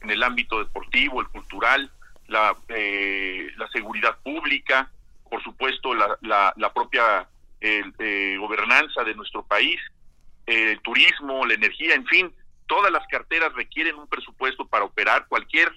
en 0.00 0.10
el 0.10 0.22
ámbito 0.22 0.58
deportivo, 0.58 1.20
el 1.20 1.28
cultural, 1.28 1.90
la, 2.28 2.56
eh, 2.68 3.50
la 3.56 3.68
seguridad 3.68 4.16
pública, 4.22 4.90
por 5.28 5.42
supuesto 5.42 5.94
la, 5.94 6.16
la, 6.56 6.72
propia 6.72 7.28
eh, 7.60 8.36
gobernanza 8.38 9.04
de 9.04 9.14
nuestro 9.14 9.44
país, 9.44 9.78
el 10.46 10.80
turismo, 10.80 11.44
la 11.44 11.54
energía, 11.54 11.94
en 11.94 12.06
fin, 12.06 12.32
todas 12.66 12.90
las 12.92 13.06
carteras 13.08 13.52
requieren 13.52 13.96
un 13.96 14.06
presupuesto 14.08 14.66
para 14.66 14.84
operar, 14.84 15.26
cualquier 15.28 15.72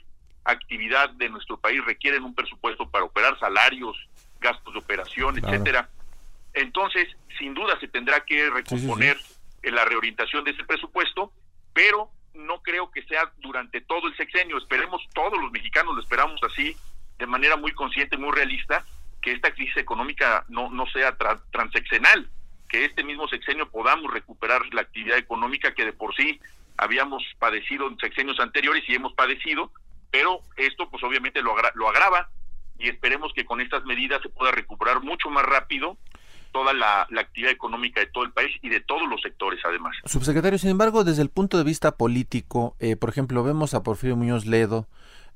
actividad 0.51 1.09
de 1.11 1.29
nuestro 1.29 1.57
país 1.57 1.83
requieren 1.85 2.23
un 2.23 2.35
presupuesto 2.35 2.89
para 2.89 3.05
operar 3.05 3.37
salarios, 3.39 3.97
gastos 4.39 4.73
de 4.73 4.79
operación, 4.79 5.37
etcétera. 5.37 5.89
Entonces, 6.53 7.07
sin 7.37 7.53
duda 7.53 7.79
se 7.79 7.87
tendrá 7.87 8.21
que 8.21 8.49
recomponer 8.49 9.17
la 9.63 9.85
reorientación 9.85 10.43
de 10.43 10.51
ese 10.51 10.63
presupuesto, 10.63 11.31
pero 11.73 12.09
no 12.33 12.61
creo 12.61 12.89
que 12.91 13.03
sea 13.03 13.31
durante 13.37 13.81
todo 13.81 14.07
el 14.07 14.15
sexenio. 14.15 14.57
Esperemos, 14.57 15.01
todos 15.13 15.39
los 15.39 15.51
mexicanos 15.51 15.95
lo 15.95 16.01
esperamos 16.01 16.39
así, 16.43 16.75
de 17.17 17.25
manera 17.25 17.57
muy 17.57 17.71
consciente, 17.73 18.17
muy 18.17 18.31
realista, 18.31 18.85
que 19.21 19.33
esta 19.33 19.51
crisis 19.51 19.77
económica 19.77 20.45
no, 20.47 20.69
no 20.69 20.85
sea 20.87 21.17
transeccional, 21.51 22.29
que 22.69 22.85
este 22.85 23.03
mismo 23.03 23.27
sexenio 23.27 23.69
podamos 23.69 24.11
recuperar 24.13 24.61
la 24.73 24.81
actividad 24.81 25.17
económica 25.17 25.73
que 25.73 25.85
de 25.85 25.93
por 25.93 26.15
sí 26.15 26.39
habíamos 26.77 27.23
padecido 27.39 27.87
en 27.87 27.97
sexenios 27.97 28.39
anteriores 28.39 28.83
y 28.87 28.95
hemos 28.95 29.13
padecido, 29.13 29.71
pero 30.11 30.41
esto 30.57 30.89
pues 30.89 31.03
obviamente 31.03 31.41
lo, 31.41 31.55
lo 31.75 31.89
agrava 31.89 32.29
y 32.77 32.89
esperemos 32.89 33.33
que 33.33 33.45
con 33.45 33.61
estas 33.61 33.83
medidas 33.85 34.21
se 34.21 34.29
pueda 34.29 34.51
recuperar 34.51 35.01
mucho 35.01 35.29
más 35.29 35.45
rápido 35.45 35.97
toda 36.51 36.73
la, 36.73 37.07
actividad 37.19 37.51
económica 37.51 37.99
de 37.99 38.07
todo 38.07 38.23
el 38.23 38.31
país 38.31 38.55
y 38.61 38.69
de 38.69 38.79
todos 38.79 39.07
los 39.09 39.21
sectores 39.21 39.59
además. 39.65 39.95
Subsecretario, 40.05 40.57
sin 40.57 40.71
embargo, 40.71 41.03
desde 41.03 41.21
el 41.21 41.29
punto 41.29 41.57
de 41.57 41.63
vista 41.63 41.95
político, 41.95 42.75
eh, 42.79 42.95
por 42.95 43.09
ejemplo, 43.09 43.43
vemos 43.43 43.73
a 43.73 43.83
Porfirio 43.83 44.15
Muñoz 44.15 44.45
Ledo 44.45 44.87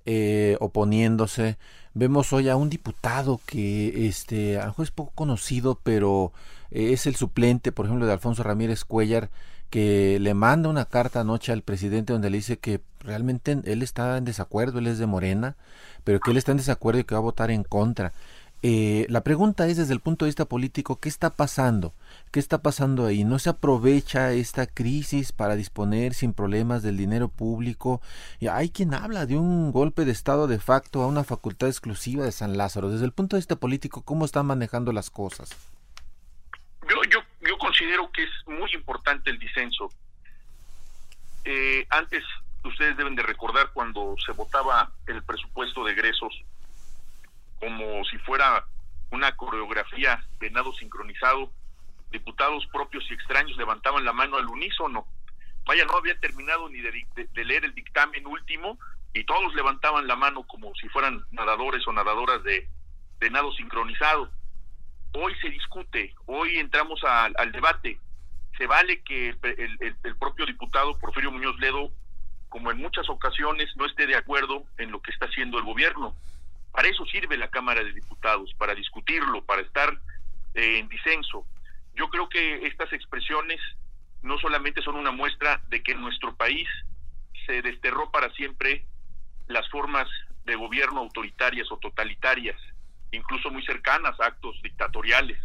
eh, 0.05 0.57
oponiéndose, 0.59 1.57
vemos 1.93 2.33
hoy 2.33 2.49
a 2.49 2.55
un 2.55 2.69
diputado 2.69 3.39
que 3.45 4.07
este, 4.07 4.57
a 4.57 4.61
lo 4.61 4.67
mejor 4.67 4.83
es 4.83 4.91
poco 4.91 5.11
conocido, 5.13 5.79
pero 5.83 6.33
eh, 6.71 6.93
es 6.93 7.05
el 7.05 7.15
suplente, 7.15 7.71
por 7.71 7.85
ejemplo, 7.85 8.05
de 8.05 8.13
Alfonso 8.13 8.43
Ramírez 8.43 8.83
Cuellar, 8.83 9.29
que 9.73 10.19
le 10.19 10.35
manda 10.35 10.69
una 10.69 10.85
carta 10.85 11.21
anoche 11.21 11.51
al 11.51 11.63
presidente 11.63 12.13
donde 12.13 12.29
le 12.29 12.37
dice 12.37 12.59
que 12.59 12.79
realmente 12.99 13.59
él 13.63 13.81
está 13.81 14.17
en 14.17 14.23
desacuerdo, 14.23 14.77
él 14.77 14.85
es 14.85 14.99
de 14.99 15.07
Morena, 15.07 15.55
pero 16.03 16.19
que 16.19 16.29
él 16.29 16.37
está 16.37 16.51
en 16.51 16.59
desacuerdo 16.59 16.99
y 16.99 17.05
que 17.05 17.15
va 17.15 17.19
a 17.19 17.23
votar 17.23 17.49
en 17.49 17.63
contra. 17.63 18.13
Eh, 18.61 19.07
la 19.09 19.21
pregunta 19.23 19.65
es 19.67 19.77
desde 19.77 19.93
el 19.93 19.99
punto 19.99 20.25
de 20.25 20.29
vista 20.29 20.45
político, 20.45 20.99
¿qué 20.99 21.09
está 21.09 21.31
pasando? 21.31 21.95
¿Qué 22.29 22.39
está 22.39 22.61
pasando 22.61 23.07
ahí? 23.07 23.23
¿No 23.23 23.39
se 23.39 23.49
aprovecha 23.49 24.31
esta 24.33 24.67
crisis 24.67 25.31
para 25.31 25.55
disponer 25.55 26.13
sin 26.13 26.33
problemas 26.33 26.83
del 26.83 26.95
dinero 26.95 27.27
público? 27.27 27.99
Y 28.39 28.49
hay 28.49 28.69
quien 28.69 28.93
habla 28.93 29.25
de 29.25 29.37
un 29.37 29.71
golpe 29.71 30.05
de 30.05 30.11
Estado 30.11 30.45
de 30.45 30.59
facto 30.59 31.01
a 31.01 31.07
una 31.07 31.23
facultad 31.23 31.67
exclusiva 31.67 32.25
de 32.25 32.31
San 32.31 32.57
Lázaro. 32.57 32.91
Desde 32.91 33.05
el 33.05 33.11
punto 33.11 33.37
de 33.37 33.39
vista 33.39 33.55
político, 33.55 34.03
¿cómo 34.03 34.23
están 34.25 34.45
manejando 34.45 34.93
las 34.93 35.09
cosas? 35.09 35.49
Yo, 37.47 37.57
considero 37.57 38.11
que 38.11 38.23
es 38.23 38.29
muy 38.47 38.71
importante 38.73 39.29
el 39.29 39.39
disenso. 39.39 39.89
Eh, 41.45 41.85
antes, 41.89 42.23
ustedes 42.63 42.95
deben 42.97 43.15
de 43.15 43.23
recordar 43.23 43.71
cuando 43.73 44.15
se 44.25 44.31
votaba 44.31 44.91
el 45.07 45.23
presupuesto 45.23 45.83
de 45.83 45.91
egresos, 45.91 46.33
como 47.59 48.03
si 48.05 48.17
fuera 48.19 48.65
una 49.11 49.35
coreografía 49.35 50.25
de 50.39 50.49
nado 50.51 50.73
sincronizado, 50.73 51.51
diputados 52.11 52.65
propios 52.67 53.03
y 53.09 53.13
extraños 53.13 53.57
levantaban 53.57 54.05
la 54.05 54.13
mano 54.13 54.37
al 54.37 54.47
unísono. 54.47 55.05
Vaya, 55.65 55.85
no 55.85 55.97
había 55.97 56.19
terminado 56.19 56.69
ni 56.69 56.79
de, 56.79 57.05
leer 57.43 57.65
el 57.65 57.73
dictamen 57.73 58.25
último 58.25 58.77
y 59.13 59.23
todos 59.25 59.53
levantaban 59.53 60.07
la 60.07 60.15
mano 60.15 60.43
como 60.43 60.73
si 60.75 60.89
fueran 60.89 61.23
nadadores 61.31 61.87
o 61.87 61.93
nadadoras 61.93 62.43
de, 62.43 62.67
nado 63.31 63.53
sincronizado. 63.53 64.29
Hoy 65.13 65.33
se 65.41 65.49
discute, 65.49 66.13
hoy 66.25 66.57
entramos 66.57 67.01
al 67.03 67.51
debate. 67.51 67.99
Se 68.57 68.67
vale 68.67 69.01
que 69.01 69.29
el, 69.29 69.95
el 70.03 70.15
propio 70.17 70.45
diputado 70.45 70.97
Porfirio 70.99 71.31
Muñoz 71.31 71.59
Ledo, 71.59 71.91
como 72.49 72.71
en 72.71 72.77
muchas 72.77 73.09
ocasiones, 73.09 73.69
no 73.75 73.85
esté 73.85 74.05
de 74.05 74.15
acuerdo 74.15 74.63
en 74.77 74.91
lo 74.91 75.01
que 75.01 75.11
está 75.11 75.25
haciendo 75.25 75.57
el 75.57 75.65
gobierno 75.65 76.15
para 76.73 76.87
eso 76.87 77.05
sirve 77.05 77.37
la 77.37 77.49
Cámara 77.49 77.83
de 77.83 77.93
Diputados, 77.93 78.51
para 78.57 78.73
discutirlo, 78.73 79.45
para 79.45 79.61
estar 79.61 79.95
eh, 80.55 80.79
en 80.79 80.89
disenso. 80.89 81.45
Yo 81.93 82.09
creo 82.09 82.27
que 82.27 82.65
estas 82.65 82.91
expresiones 82.91 83.61
no 84.23 84.39
solamente 84.39 84.81
son 84.81 84.95
una 84.95 85.11
muestra 85.11 85.61
de 85.69 85.83
que 85.83 85.91
en 85.91 86.01
nuestro 86.01 86.35
país 86.35 86.67
se 87.45 87.61
desterró 87.61 88.09
para 88.09 88.33
siempre 88.33 88.85
las 89.47 89.69
formas 89.69 90.07
de 90.45 90.55
gobierno 90.55 91.01
autoritarias 91.01 91.71
o 91.71 91.77
totalitarias, 91.77 92.59
incluso 93.13 93.49
muy 93.49 93.63
cercanas 93.65 94.19
a 94.19 94.27
actos 94.27 94.61
dictatoriales. 94.61 95.39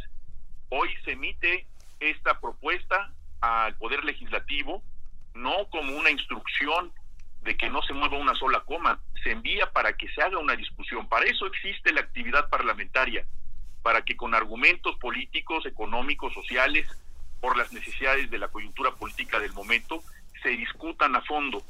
Hoy 0.71 0.89
se 1.05 1.13
emite 1.13 1.67
esta 2.01 2.41
propuesta 2.41 3.13
al 3.41 3.77
Poder 3.77 4.05
Legislativo 4.05 4.83
no 5.35 5.69
como 5.71 5.97
una 5.97 6.11
instrucción 6.11 6.93
de 7.43 7.57
que 7.57 7.71
no 7.71 7.83
se 7.83 7.95
mueva 7.95 8.19
una 8.19 8.35
sola 8.35 8.61
coma, 8.61 9.01
se 9.23 9.31
envía 9.31 9.71
para 9.71 9.93
que 9.93 10.09
se 10.09 10.21
haga 10.21 10.39
una 10.39 10.57
discusión. 10.57 11.09
Para 11.09 11.27
eso 11.27 11.47
existe 11.47 11.93
la 11.93 12.01
actividad 12.01 12.49
parlamentaria, 12.49 13.25
para 13.83 14.03
que 14.03 14.17
con 14.17 14.35
argumentos 14.35 14.97
políticos, 14.97 15.65
económicos, 15.67 16.35
sociales, 16.35 16.87
por 17.41 17.57
las 17.57 17.73
necesidades 17.73 18.31
de 18.31 18.39
la 18.39 18.49
coyuntura 18.49 18.91
política 18.91 19.39
del 19.39 19.53
momento, 19.53 20.03
se 20.43 20.51
discutan 20.51 21.15
a 21.15 21.23
fondo. 21.23 21.63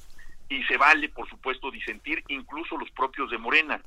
Y 0.48 0.64
se 0.64 0.78
vale, 0.78 1.10
por 1.10 1.28
supuesto, 1.28 1.70
disentir 1.70 2.24
incluso 2.28 2.78
los 2.78 2.90
propios 2.92 3.30
de 3.30 3.36
Morena. 3.36 3.82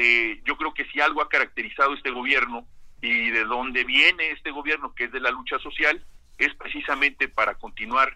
Eh, 0.00 0.40
yo 0.44 0.56
creo 0.56 0.72
que 0.72 0.84
si 0.84 1.00
algo 1.00 1.20
ha 1.20 1.28
caracterizado 1.28 1.92
este 1.92 2.12
gobierno 2.12 2.64
y 3.02 3.30
de 3.30 3.44
dónde 3.44 3.82
viene 3.82 4.30
este 4.30 4.52
gobierno, 4.52 4.94
que 4.94 5.04
es 5.04 5.12
de 5.12 5.18
la 5.18 5.32
lucha 5.32 5.58
social, 5.58 6.00
es 6.38 6.54
precisamente 6.54 7.28
para 7.28 7.56
continuar 7.56 8.14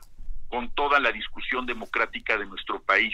con 0.49 0.73
toda 0.77 1.01
la 1.01 1.11
discusión 1.11 1.67
democrática 1.67 2.39
de 2.39 2.47
nuestro 2.47 2.81
país 2.83 3.13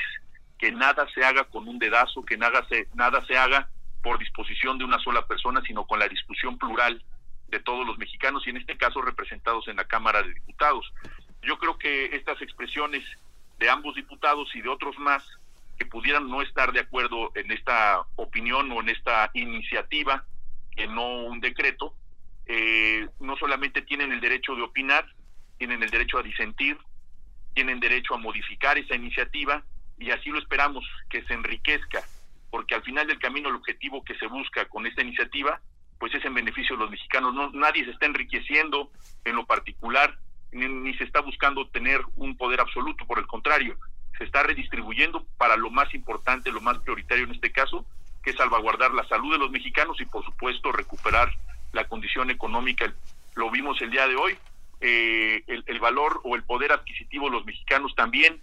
que 0.59 0.71
nada 0.71 1.09
se 1.15 1.25
haga 1.25 1.45
con 1.45 1.67
un 1.67 1.79
dedazo, 1.79 2.23
que 2.27 2.37
nada 2.37 2.63
se, 2.69 2.89
nada 2.93 3.25
se 3.25 3.39
haga 3.39 3.71
por 4.03 4.19
disposición 4.19 4.77
de 4.77 4.85
una 4.85 4.99
sola 4.99 5.27
persona, 5.27 5.63
sino 5.67 5.87
con 5.87 5.99
la 5.99 6.09
discusión 6.09 6.59
plural 6.59 7.03
de 7.49 7.61
todos 7.61 7.87
los 7.87 7.97
mexicanos 7.97 8.47
y 8.47 8.51
en 8.51 8.59
este 8.59 8.77
caso 8.77 9.01
representados 9.01 9.67
en 9.69 9.77
la 9.77 9.85
Cámara 9.85 10.23
de 10.23 10.35
Diputados. 10.35 10.93
Yo 11.41 11.57
creo 11.57 11.79
que 11.79 12.15
estas 12.15 12.43
expresiones 12.43 13.03
de 13.59 13.71
ambos 13.71 13.95
diputados 13.95 14.55
y 14.55 14.61
de 14.61 14.69
otros 14.69 14.99
más 14.99 15.25
que 15.79 15.87
pudieran 15.87 16.29
no 16.29 16.43
estar 16.43 16.73
de 16.73 16.81
acuerdo 16.81 17.31
en 17.35 17.51
esta 17.53 18.03
opinión 18.17 18.71
o 18.73 18.81
en 18.81 18.89
esta 18.89 19.31
iniciativa, 19.35 20.25
que 20.75 20.87
no 20.89 21.25
un 21.25 21.41
decreto, 21.41 21.95
eh, 22.47 23.07
no 23.21 23.37
solamente 23.37 23.83
tienen 23.83 24.13
el 24.13 24.21
derecho 24.21 24.55
de 24.57 24.63
opinar, 24.63 25.07
tienen 25.57 25.83
el 25.83 25.91
derecho 25.91 26.19
a 26.19 26.23
disentir, 26.23 26.79
tienen 27.55 27.81
derecho 27.81 28.15
a 28.15 28.19
modificar 28.19 28.79
esa 28.79 28.95
iniciativa 28.95 29.65
y 29.99 30.11
así 30.11 30.31
lo 30.31 30.39
esperamos, 30.39 30.85
que 31.11 31.23
se 31.25 31.35
enriquezca, 31.35 32.03
porque 32.51 32.75
al 32.75 32.83
final 32.83 33.07
del 33.07 33.19
camino 33.19 33.49
el 33.49 33.57
objetivo 33.57 34.05
que 34.05 34.17
se 34.17 34.27
busca 34.27 34.67
con 34.69 34.87
esta 34.87 35.03
iniciativa, 35.03 35.61
pues 35.99 36.15
es 36.15 36.25
en 36.25 36.35
beneficio 36.35 36.77
de 36.77 36.83
los 36.83 36.91
mexicanos. 36.91 37.35
No, 37.35 37.51
nadie 37.51 37.85
se 37.85 37.91
está 37.91 38.07
enriqueciendo 38.07 38.91
en 39.25 39.37
lo 39.37 39.45
particular, 39.45 40.17
ni, 40.53 40.95
se 40.95 41.05
está 41.05 41.21
buscando 41.21 41.69
tener 41.69 42.01
un 42.17 42.37
poder 42.37 42.61
absoluto, 42.61 43.07
por 43.07 43.19
el 43.19 43.27
contrario, 43.27 43.77
se 44.17 44.25
está 44.25 44.43
redistribuyendo 44.43 45.25
para 45.37 45.57
lo 45.57 45.71
más 45.71 45.93
importante, 45.95 46.50
lo 46.50 46.61
más 46.61 46.79
prioritario 46.79 47.25
en 47.25 47.33
este 47.33 47.53
caso, 47.53 47.85
que 48.23 48.31
es 48.31 48.37
salvaguardar 48.37 48.93
la 48.93 49.07
salud 49.09 49.33
de 49.33 49.38
los 49.38 49.50
mexicanos 49.50 50.00
y 50.00 50.05
por 50.05 50.25
supuesto 50.25 50.73
recuperar 50.73 51.33
la 51.73 51.87
condición 51.87 52.31
económica. 52.31 52.93
Lo 53.35 53.50
vimos 53.50 53.81
el 53.83 53.91
día 53.91 54.09
de 54.09 54.17
hoy, 54.17 54.37
eh, 54.81 55.43
el, 55.47 55.65
el, 55.67 55.81
valor 55.81 56.21
o 56.25 56.37
el 56.37 56.43
poder 56.43 56.73
adquisitivo 56.73 57.27
de 57.27 57.33
los 57.33 57.45
mexicanos 57.45 57.95
también 57.95 58.41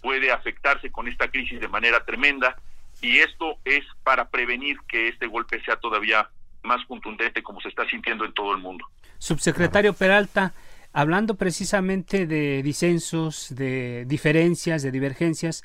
puede 0.00 0.32
afectarse 0.32 0.90
con 0.90 1.08
esta 1.08 1.28
crisis 1.28 1.60
de 1.60 1.68
manera 1.68 2.04
tremenda 2.04 2.56
y 3.00 3.18
esto 3.18 3.58
es 3.64 3.84
para 4.02 4.28
prevenir 4.28 4.78
que 4.88 5.08
este 5.08 5.26
golpe 5.26 5.62
sea 5.64 5.76
todavía 5.76 6.28
más 6.62 6.84
contundente 6.86 7.42
como 7.42 7.60
se 7.60 7.68
está 7.68 7.86
sintiendo 7.88 8.24
en 8.24 8.32
todo 8.32 8.52
el 8.52 8.58
mundo. 8.58 8.86
Subsecretario 9.18 9.92
Peralta, 9.94 10.52
Hablando 10.96 11.34
precisamente 11.34 12.24
de 12.28 12.62
disensos, 12.62 13.48
de 13.50 14.04
diferencias, 14.06 14.80
de 14.80 14.92
divergencias, 14.92 15.64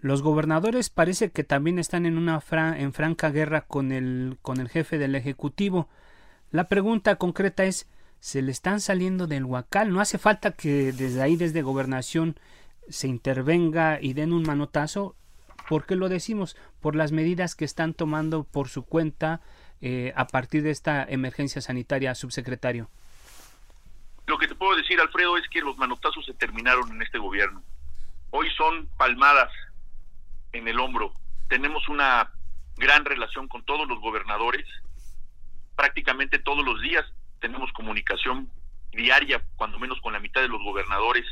los 0.00 0.22
gobernadores 0.22 0.88
parece 0.88 1.30
que 1.30 1.44
también 1.44 1.78
están 1.78 2.06
en 2.06 2.16
una 2.16 2.42
en 2.78 2.94
franca 2.94 3.28
guerra 3.28 3.66
con 3.66 3.92
el, 3.92 4.38
con 4.40 4.60
el 4.60 4.70
jefe 4.70 4.96
del 4.96 5.16
Ejecutivo. 5.16 5.90
La 6.50 6.66
pregunta 6.66 7.16
concreta 7.16 7.64
es, 7.66 7.90
¿se 8.20 8.40
le 8.40 8.52
están 8.52 8.80
saliendo 8.80 9.26
del 9.26 9.44
huacal? 9.44 9.92
¿No 9.92 10.00
hace 10.00 10.16
falta 10.16 10.52
que 10.52 10.92
desde 10.92 11.20
ahí, 11.20 11.36
desde 11.36 11.60
gobernación, 11.60 12.36
se 12.88 13.06
intervenga 13.06 14.00
y 14.00 14.14
den 14.14 14.32
un 14.32 14.44
manotazo? 14.44 15.14
¿Por 15.68 15.84
qué 15.84 15.94
lo 15.94 16.08
decimos? 16.08 16.56
Por 16.80 16.96
las 16.96 17.12
medidas 17.12 17.54
que 17.54 17.66
están 17.66 17.92
tomando 17.92 18.44
por 18.44 18.70
su 18.70 18.86
cuenta 18.86 19.42
eh, 19.82 20.14
a 20.16 20.26
partir 20.26 20.62
de 20.62 20.70
esta 20.70 21.04
emergencia 21.04 21.60
sanitaria, 21.60 22.14
subsecretario. 22.14 22.88
Lo 24.26 24.38
que 24.38 24.48
te 24.48 24.54
puedo 24.54 24.76
decir, 24.76 25.00
Alfredo, 25.00 25.36
es 25.36 25.48
que 25.48 25.60
los 25.60 25.76
manotazos 25.76 26.24
se 26.24 26.34
terminaron 26.34 26.90
en 26.90 27.02
este 27.02 27.18
gobierno. 27.18 27.62
Hoy 28.30 28.48
son 28.56 28.88
palmadas 28.96 29.52
en 30.52 30.66
el 30.66 30.80
hombro. 30.80 31.12
Tenemos 31.48 31.88
una 31.88 32.30
gran 32.76 33.04
relación 33.04 33.48
con 33.48 33.64
todos 33.64 33.86
los 33.86 34.00
gobernadores. 34.00 34.66
Prácticamente 35.76 36.38
todos 36.38 36.64
los 36.64 36.80
días 36.80 37.04
tenemos 37.40 37.70
comunicación 37.72 38.50
diaria, 38.92 39.44
cuando 39.56 39.78
menos 39.78 40.00
con 40.00 40.12
la 40.12 40.20
mitad 40.20 40.40
de 40.40 40.48
los 40.48 40.62
gobernadores, 40.62 41.26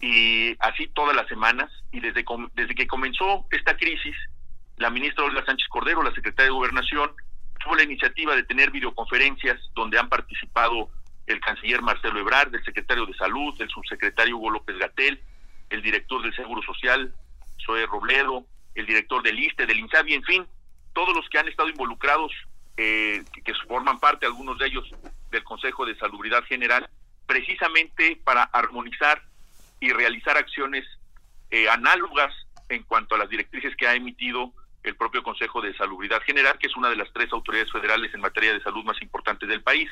y 0.00 0.56
así 0.60 0.88
todas 0.88 1.16
las 1.16 1.26
semanas. 1.28 1.70
Y 1.92 2.00
desde, 2.00 2.24
desde 2.54 2.74
que 2.74 2.86
comenzó 2.86 3.46
esta 3.50 3.76
crisis, 3.76 4.16
la 4.76 4.90
ministra 4.90 5.24
Olga 5.24 5.44
Sánchez 5.44 5.68
Cordero, 5.68 6.02
la 6.02 6.14
secretaria 6.14 6.50
de 6.50 6.56
Gobernación, 6.56 7.12
tuvo 7.62 7.76
la 7.76 7.82
iniciativa 7.82 8.34
de 8.34 8.44
tener 8.44 8.70
videoconferencias 8.70 9.58
donde 9.74 9.98
han 9.98 10.08
participado 10.08 10.90
el 11.30 11.40
canciller 11.40 11.80
Marcelo 11.82 12.18
Ebrard, 12.18 12.54
el 12.54 12.64
secretario 12.64 13.06
de 13.06 13.14
Salud, 13.14 13.54
el 13.60 13.68
subsecretario 13.68 14.36
Hugo 14.36 14.50
López 14.50 14.76
Gatel, 14.78 15.20
el 15.70 15.82
director 15.82 16.22
del 16.22 16.34
Seguro 16.34 16.62
Social, 16.62 17.14
Zoe 17.64 17.86
Robledo, 17.86 18.44
el 18.74 18.86
director 18.86 19.22
del 19.22 19.38
ISTE, 19.38 19.66
del 19.66 19.78
INSABI, 19.78 20.14
en 20.14 20.24
fin, 20.24 20.46
todos 20.92 21.14
los 21.14 21.28
que 21.28 21.38
han 21.38 21.48
estado 21.48 21.68
involucrados, 21.68 22.32
eh, 22.76 23.22
que, 23.44 23.54
forman 23.68 24.00
parte, 24.00 24.26
algunos 24.26 24.58
de 24.58 24.66
ellos, 24.66 24.90
del 25.30 25.44
Consejo 25.44 25.86
de 25.86 25.96
Salubridad 25.96 26.42
General, 26.44 26.88
precisamente 27.26 28.20
para 28.24 28.42
armonizar 28.42 29.22
y 29.78 29.92
realizar 29.92 30.36
acciones 30.36 30.84
eh, 31.50 31.68
análogas 31.68 32.34
en 32.68 32.82
cuanto 32.82 33.14
a 33.14 33.18
las 33.18 33.28
directrices 33.28 33.76
que 33.76 33.86
ha 33.86 33.94
emitido 33.94 34.52
el 34.82 34.96
propio 34.96 35.22
Consejo 35.22 35.60
de 35.60 35.76
Salubridad 35.76 36.22
General, 36.22 36.58
que 36.58 36.66
es 36.66 36.76
una 36.76 36.88
de 36.88 36.96
las 36.96 37.12
tres 37.12 37.32
autoridades 37.32 37.70
federales 37.70 38.12
en 38.14 38.20
materia 38.20 38.52
de 38.52 38.62
salud 38.62 38.84
más 38.84 39.00
importantes 39.02 39.48
del 39.48 39.62
país. 39.62 39.90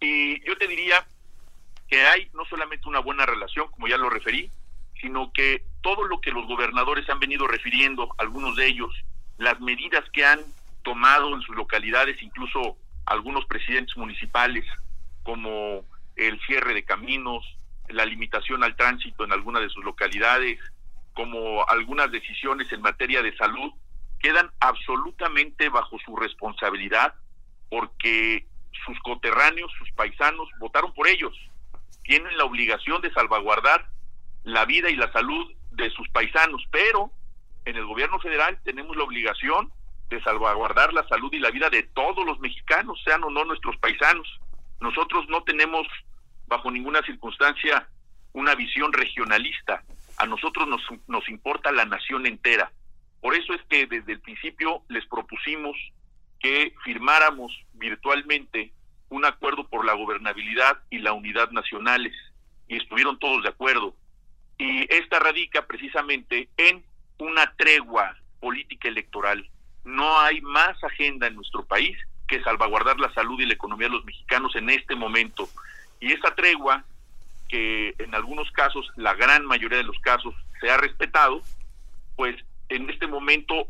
Y 0.00 0.44
yo 0.46 0.56
te 0.56 0.68
diría 0.68 1.06
que 1.88 2.02
hay 2.06 2.28
no 2.34 2.44
solamente 2.44 2.88
una 2.88 3.00
buena 3.00 3.26
relación, 3.26 3.68
como 3.70 3.88
ya 3.88 3.96
lo 3.96 4.10
referí, 4.10 4.50
sino 5.00 5.32
que 5.32 5.64
todo 5.80 6.04
lo 6.04 6.20
que 6.20 6.30
los 6.30 6.46
gobernadores 6.46 7.08
han 7.08 7.20
venido 7.20 7.46
refiriendo, 7.46 8.14
algunos 8.18 8.56
de 8.56 8.66
ellos, 8.66 8.94
las 9.38 9.60
medidas 9.60 10.04
que 10.12 10.24
han 10.24 10.40
tomado 10.82 11.34
en 11.34 11.42
sus 11.42 11.56
localidades, 11.56 12.22
incluso 12.22 12.76
algunos 13.06 13.46
presidentes 13.46 13.96
municipales, 13.96 14.64
como 15.22 15.84
el 16.16 16.40
cierre 16.46 16.74
de 16.74 16.84
caminos, 16.84 17.44
la 17.88 18.04
limitación 18.04 18.62
al 18.64 18.76
tránsito 18.76 19.24
en 19.24 19.32
algunas 19.32 19.62
de 19.62 19.70
sus 19.70 19.84
localidades, 19.84 20.58
como 21.14 21.66
algunas 21.68 22.10
decisiones 22.10 22.70
en 22.72 22.82
materia 22.82 23.22
de 23.22 23.36
salud, 23.36 23.72
quedan 24.18 24.50
absolutamente 24.60 25.68
bajo 25.68 25.98
su 26.04 26.16
responsabilidad 26.16 27.14
porque 27.70 28.46
sus 28.84 28.98
coterráneos, 29.00 29.72
sus 29.78 29.90
paisanos, 29.92 30.48
votaron 30.58 30.92
por 30.94 31.08
ellos. 31.08 31.34
Tienen 32.02 32.36
la 32.36 32.44
obligación 32.44 33.02
de 33.02 33.12
salvaguardar 33.12 33.88
la 34.44 34.64
vida 34.64 34.90
y 34.90 34.96
la 34.96 35.12
salud 35.12 35.52
de 35.72 35.90
sus 35.90 36.08
paisanos, 36.08 36.62
pero 36.70 37.10
en 37.64 37.76
el 37.76 37.84
gobierno 37.84 38.18
federal 38.18 38.58
tenemos 38.64 38.96
la 38.96 39.04
obligación 39.04 39.70
de 40.08 40.22
salvaguardar 40.22 40.92
la 40.94 41.06
salud 41.06 41.32
y 41.32 41.38
la 41.38 41.50
vida 41.50 41.68
de 41.68 41.82
todos 41.82 42.24
los 42.24 42.40
mexicanos, 42.40 43.00
sean 43.04 43.24
o 43.24 43.30
no 43.30 43.44
nuestros 43.44 43.76
paisanos. 43.76 44.26
Nosotros 44.80 45.26
no 45.28 45.42
tenemos 45.42 45.86
bajo 46.46 46.70
ninguna 46.70 47.02
circunstancia 47.02 47.88
una 48.32 48.54
visión 48.54 48.92
regionalista. 48.92 49.82
A 50.16 50.26
nosotros 50.26 50.66
nos, 50.66 50.82
nos 51.06 51.28
importa 51.28 51.72
la 51.72 51.84
nación 51.84 52.26
entera. 52.26 52.72
Por 53.20 53.34
eso 53.34 53.52
es 53.52 53.60
que 53.68 53.86
desde 53.86 54.12
el 54.12 54.20
principio 54.20 54.82
les 54.88 55.04
propusimos 55.06 55.76
que 56.40 56.74
firmáramos 56.84 57.52
virtualmente 57.74 58.72
un 59.10 59.24
acuerdo 59.24 59.66
por 59.68 59.84
la 59.84 59.94
gobernabilidad 59.94 60.78
y 60.90 60.98
la 60.98 61.12
unidad 61.12 61.50
nacionales 61.50 62.12
y 62.68 62.76
estuvieron 62.76 63.18
todos 63.18 63.42
de 63.42 63.48
acuerdo. 63.48 63.94
Y 64.58 64.92
esta 64.92 65.18
radica 65.18 65.66
precisamente 65.66 66.48
en 66.56 66.84
una 67.18 67.52
tregua 67.56 68.16
política 68.40 68.88
electoral. 68.88 69.48
No 69.84 70.18
hay 70.20 70.40
más 70.42 70.82
agenda 70.84 71.26
en 71.26 71.36
nuestro 71.36 71.64
país 71.64 71.96
que 72.26 72.42
salvaguardar 72.42 72.98
la 73.00 73.12
salud 73.14 73.40
y 73.40 73.46
la 73.46 73.54
economía 73.54 73.88
de 73.88 73.94
los 73.94 74.04
mexicanos 74.04 74.54
en 74.56 74.68
este 74.68 74.94
momento. 74.94 75.48
Y 76.00 76.12
esa 76.12 76.34
tregua, 76.34 76.84
que 77.48 77.94
en 77.98 78.14
algunos 78.14 78.50
casos, 78.52 78.90
la 78.96 79.14
gran 79.14 79.46
mayoría 79.46 79.78
de 79.78 79.84
los 79.84 79.98
casos, 80.00 80.34
se 80.60 80.70
ha 80.70 80.76
respetado, 80.76 81.42
pues 82.16 82.36
en 82.68 82.90
este 82.90 83.06
momento 83.06 83.66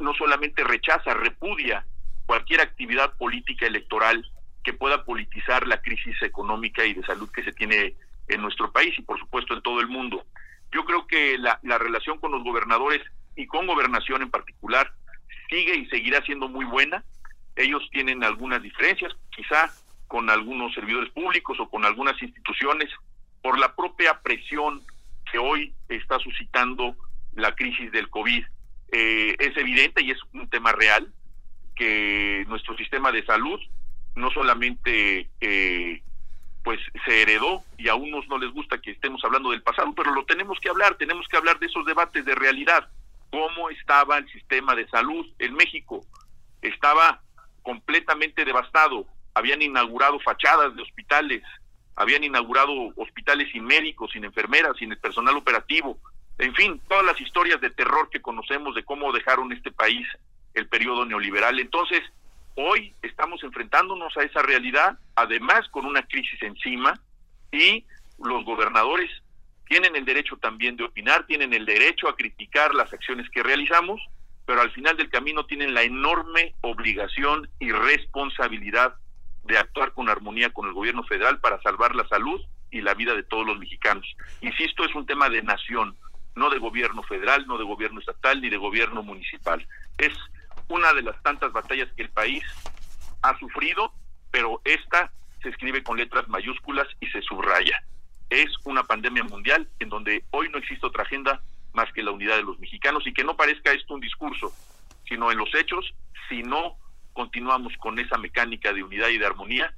no 0.00 0.12
solamente 0.14 0.64
rechaza, 0.64 1.14
repudia 1.14 1.84
cualquier 2.30 2.60
actividad 2.60 3.16
política 3.16 3.66
electoral 3.66 4.24
que 4.62 4.72
pueda 4.72 5.04
politizar 5.04 5.66
la 5.66 5.82
crisis 5.82 6.14
económica 6.22 6.84
y 6.84 6.94
de 6.94 7.02
salud 7.02 7.28
que 7.34 7.42
se 7.42 7.52
tiene 7.52 7.96
en 8.28 8.40
nuestro 8.40 8.70
país 8.70 8.96
y 8.96 9.02
por 9.02 9.18
supuesto 9.18 9.52
en 9.52 9.62
todo 9.62 9.80
el 9.80 9.88
mundo. 9.88 10.24
Yo 10.70 10.84
creo 10.84 11.08
que 11.08 11.36
la, 11.38 11.58
la 11.64 11.76
relación 11.78 12.20
con 12.20 12.30
los 12.30 12.44
gobernadores 12.44 13.02
y 13.34 13.48
con 13.48 13.66
gobernación 13.66 14.22
en 14.22 14.30
particular 14.30 14.92
sigue 15.48 15.74
y 15.74 15.86
seguirá 15.86 16.22
siendo 16.22 16.48
muy 16.48 16.64
buena. 16.66 17.02
Ellos 17.56 17.82
tienen 17.90 18.22
algunas 18.22 18.62
diferencias, 18.62 19.12
quizá 19.34 19.68
con 20.06 20.30
algunos 20.30 20.72
servidores 20.72 21.10
públicos 21.10 21.58
o 21.58 21.68
con 21.68 21.84
algunas 21.84 22.22
instituciones, 22.22 22.90
por 23.42 23.58
la 23.58 23.74
propia 23.74 24.20
presión 24.22 24.80
que 25.32 25.38
hoy 25.38 25.74
está 25.88 26.20
suscitando 26.20 26.94
la 27.34 27.56
crisis 27.56 27.90
del 27.90 28.08
COVID. 28.08 28.44
Eh, 28.92 29.34
es 29.36 29.56
evidente 29.56 30.00
y 30.04 30.12
es 30.12 30.18
un 30.32 30.48
tema 30.48 30.70
real 30.70 31.12
que 31.80 32.44
nuestro 32.46 32.76
sistema 32.76 33.10
de 33.10 33.24
salud 33.24 33.58
no 34.14 34.30
solamente 34.32 35.30
eh, 35.40 36.02
pues 36.62 36.78
se 37.06 37.22
heredó 37.22 37.64
y 37.78 37.88
a 37.88 37.94
unos 37.94 38.28
no 38.28 38.36
les 38.36 38.52
gusta 38.52 38.82
que 38.82 38.90
estemos 38.90 39.24
hablando 39.24 39.50
del 39.50 39.62
pasado, 39.62 39.94
pero 39.96 40.12
lo 40.12 40.26
tenemos 40.26 40.60
que 40.60 40.68
hablar, 40.68 40.96
tenemos 40.96 41.26
que 41.26 41.38
hablar 41.38 41.58
de 41.58 41.68
esos 41.68 41.86
debates 41.86 42.22
de 42.26 42.34
realidad. 42.34 42.86
¿Cómo 43.30 43.70
estaba 43.70 44.18
el 44.18 44.30
sistema 44.30 44.74
de 44.74 44.86
salud 44.88 45.26
en 45.38 45.54
México? 45.54 46.04
Estaba 46.60 47.22
completamente 47.62 48.44
devastado. 48.44 49.06
Habían 49.32 49.62
inaugurado 49.62 50.20
fachadas 50.20 50.76
de 50.76 50.82
hospitales, 50.82 51.42
habían 51.96 52.24
inaugurado 52.24 52.92
hospitales 52.96 53.50
sin 53.52 53.64
médicos, 53.64 54.10
sin 54.12 54.26
enfermeras, 54.26 54.76
sin 54.76 54.92
el 54.92 54.98
personal 54.98 55.34
operativo. 55.34 55.96
En 56.36 56.54
fin, 56.54 56.78
todas 56.88 57.06
las 57.06 57.18
historias 57.22 57.58
de 57.62 57.70
terror 57.70 58.10
que 58.10 58.20
conocemos 58.20 58.74
de 58.74 58.84
cómo 58.84 59.12
dejaron 59.12 59.50
este 59.50 59.72
país 59.72 60.06
el 60.54 60.68
periodo 60.68 61.04
neoliberal. 61.04 61.58
Entonces, 61.58 62.02
Hoy 62.56 62.92
estamos 63.02 63.42
enfrentándonos 63.42 64.16
a 64.16 64.22
esa 64.22 64.42
realidad, 64.42 64.98
además 65.14 65.68
con 65.70 65.86
una 65.86 66.02
crisis 66.02 66.42
encima, 66.42 67.00
y 67.52 67.84
los 68.18 68.44
gobernadores 68.44 69.10
tienen 69.66 69.94
el 69.96 70.04
derecho 70.04 70.36
también 70.36 70.76
de 70.76 70.84
opinar, 70.84 71.26
tienen 71.26 71.54
el 71.54 71.64
derecho 71.64 72.08
a 72.08 72.16
criticar 72.16 72.74
las 72.74 72.92
acciones 72.92 73.30
que 73.30 73.42
realizamos, 73.42 74.00
pero 74.44 74.60
al 74.60 74.72
final 74.72 74.96
del 74.96 75.08
camino 75.08 75.46
tienen 75.46 75.74
la 75.74 75.82
enorme 75.82 76.54
obligación 76.60 77.48
y 77.60 77.70
responsabilidad 77.70 78.94
de 79.44 79.56
actuar 79.56 79.92
con 79.92 80.08
armonía 80.08 80.50
con 80.50 80.66
el 80.66 80.74
gobierno 80.74 81.04
federal 81.04 81.38
para 81.40 81.62
salvar 81.62 81.94
la 81.94 82.06
salud 82.08 82.40
y 82.70 82.80
la 82.82 82.94
vida 82.94 83.14
de 83.14 83.22
todos 83.22 83.46
los 83.46 83.58
mexicanos. 83.58 84.06
Insisto, 84.40 84.84
es 84.84 84.94
un 84.94 85.06
tema 85.06 85.28
de 85.28 85.42
nación, 85.42 85.96
no 86.34 86.50
de 86.50 86.58
gobierno 86.58 87.02
federal, 87.04 87.46
no 87.46 87.56
de 87.58 87.64
gobierno 87.64 88.00
estatal 88.00 88.40
ni 88.40 88.50
de 88.50 88.56
gobierno 88.56 89.02
municipal. 89.02 89.66
Es 89.96 90.12
una 90.70 90.92
de 90.94 91.02
las 91.02 91.20
tantas 91.22 91.52
batallas 91.52 91.88
que 91.96 92.02
el 92.02 92.10
país 92.10 92.42
ha 93.22 93.38
sufrido, 93.38 93.92
pero 94.30 94.62
esta 94.64 95.12
se 95.42 95.50
escribe 95.50 95.82
con 95.82 95.98
letras 95.98 96.28
mayúsculas 96.28 96.86
y 97.00 97.06
se 97.08 97.20
subraya. 97.22 97.82
Es 98.30 98.48
una 98.64 98.84
pandemia 98.84 99.24
mundial 99.24 99.68
en 99.80 99.88
donde 99.88 100.24
hoy 100.30 100.48
no 100.48 100.58
existe 100.58 100.86
otra 100.86 101.02
agenda 101.02 101.42
más 101.72 101.92
que 101.92 102.02
la 102.02 102.12
unidad 102.12 102.36
de 102.36 102.44
los 102.44 102.58
mexicanos 102.58 103.06
y 103.06 103.12
que 103.12 103.24
no 103.24 103.36
parezca 103.36 103.72
esto 103.72 103.94
un 103.94 104.00
discurso, 104.00 104.52
sino 105.08 105.30
en 105.30 105.38
los 105.38 105.52
hechos, 105.54 105.92
si 106.28 106.42
no 106.42 106.76
continuamos 107.12 107.76
con 107.78 107.98
esa 107.98 108.16
mecánica 108.16 108.72
de 108.72 108.84
unidad 108.84 109.08
y 109.08 109.18
de 109.18 109.26
armonía, 109.26 109.74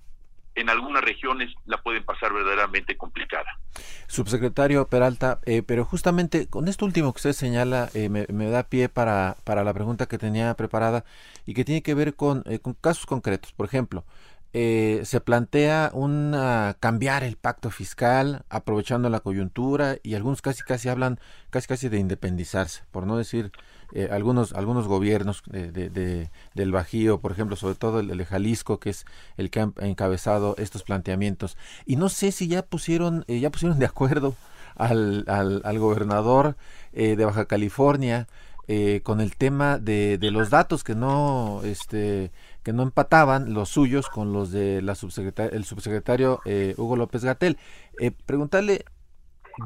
en 0.54 0.68
algunas 0.68 1.02
regiones 1.02 1.54
la 1.66 1.82
pueden 1.82 2.04
pasar 2.04 2.32
verdaderamente 2.32 2.96
complicada. 2.96 3.58
Subsecretario 4.06 4.86
Peralta, 4.86 5.40
eh, 5.46 5.62
pero 5.62 5.84
justamente 5.84 6.46
con 6.46 6.68
esto 6.68 6.84
último 6.84 7.12
que 7.12 7.18
usted 7.18 7.32
señala 7.32 7.88
eh, 7.94 8.08
me, 8.08 8.50
da 8.50 8.64
pie 8.64 8.88
para, 8.88 9.36
para 9.44 9.64
la 9.64 9.72
pregunta 9.72 10.06
que 10.06 10.18
tenía 10.18 10.54
preparada 10.54 11.04
y 11.46 11.54
que 11.54 11.64
tiene 11.64 11.82
que 11.82 11.94
ver 11.94 12.14
con, 12.14 12.42
eh, 12.46 12.58
con 12.58 12.74
casos 12.74 13.06
concretos. 13.06 13.52
Por 13.52 13.66
ejemplo, 13.66 14.04
eh, 14.54 15.00
se 15.04 15.20
plantea 15.22 15.90
un 15.94 16.36
cambiar 16.78 17.24
el 17.24 17.36
pacto 17.36 17.70
fiscal 17.70 18.44
aprovechando 18.50 19.08
la 19.08 19.20
coyuntura 19.20 19.96
y 20.02 20.14
algunos 20.14 20.42
casi 20.42 20.62
casi 20.62 20.90
hablan 20.90 21.18
casi 21.48 21.68
casi 21.68 21.88
de 21.88 21.98
independizarse, 21.98 22.82
por 22.90 23.06
no 23.06 23.16
decir 23.16 23.50
eh, 23.92 24.08
algunos 24.10 24.52
algunos 24.52 24.86
gobiernos 24.86 25.42
de, 25.46 26.30
del 26.54 26.72
Bajío, 26.72 27.20
por 27.20 27.32
ejemplo, 27.32 27.56
sobre 27.56 27.74
todo 27.74 28.00
el, 28.00 28.16
de 28.16 28.24
Jalisco, 28.24 28.78
que 28.78 28.90
es 28.90 29.06
el 29.36 29.50
que 29.50 29.60
ha 29.60 29.72
encabezado 29.80 30.54
estos 30.58 30.82
planteamientos. 30.82 31.56
Y 31.86 31.96
no 31.96 32.08
sé 32.08 32.32
si 32.32 32.48
ya 32.48 32.62
pusieron 32.62 33.24
ya 33.26 33.50
pusieron 33.50 33.78
de 33.78 33.86
acuerdo 33.86 34.34
al, 34.76 35.24
al, 35.28 35.62
al 35.64 35.78
gobernador 35.78 36.56
de 36.92 37.24
Baja 37.24 37.46
California 37.46 38.28
con 39.02 39.20
el 39.20 39.36
tema 39.36 39.78
de, 39.78 40.18
los 40.32 40.50
datos 40.50 40.84
que 40.84 40.94
no 40.94 41.60
este 41.64 42.30
que 42.62 42.72
no 42.72 42.82
empataban 42.82 43.54
los 43.54 43.70
suyos 43.70 44.08
con 44.08 44.32
los 44.32 44.52
de 44.52 44.82
la 44.82 44.94
subsecretaria, 44.94 45.56
el 45.56 45.64
subsecretario 45.64 46.40
eh, 46.44 46.74
Hugo 46.76 46.96
López 46.96 47.24
Gatel. 47.24 47.58
Eh, 47.98 48.12
preguntarle, 48.12 48.84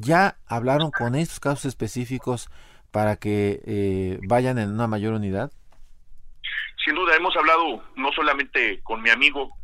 ¿ya 0.00 0.38
hablaron 0.46 0.90
con 0.90 1.14
estos 1.14 1.40
casos 1.40 1.66
específicos 1.66 2.48
para 2.96 3.16
que 3.16 3.60
eh, 3.66 4.18
vayan 4.22 4.58
en 4.58 4.70
una 4.70 4.86
mayor 4.86 5.12
unidad? 5.12 5.52
Sin 6.82 6.94
duda, 6.94 7.14
hemos 7.14 7.36
hablado 7.36 7.84
no 7.94 8.10
solamente 8.12 8.80
con 8.82 9.02
mi 9.02 9.10
amigo 9.10 9.54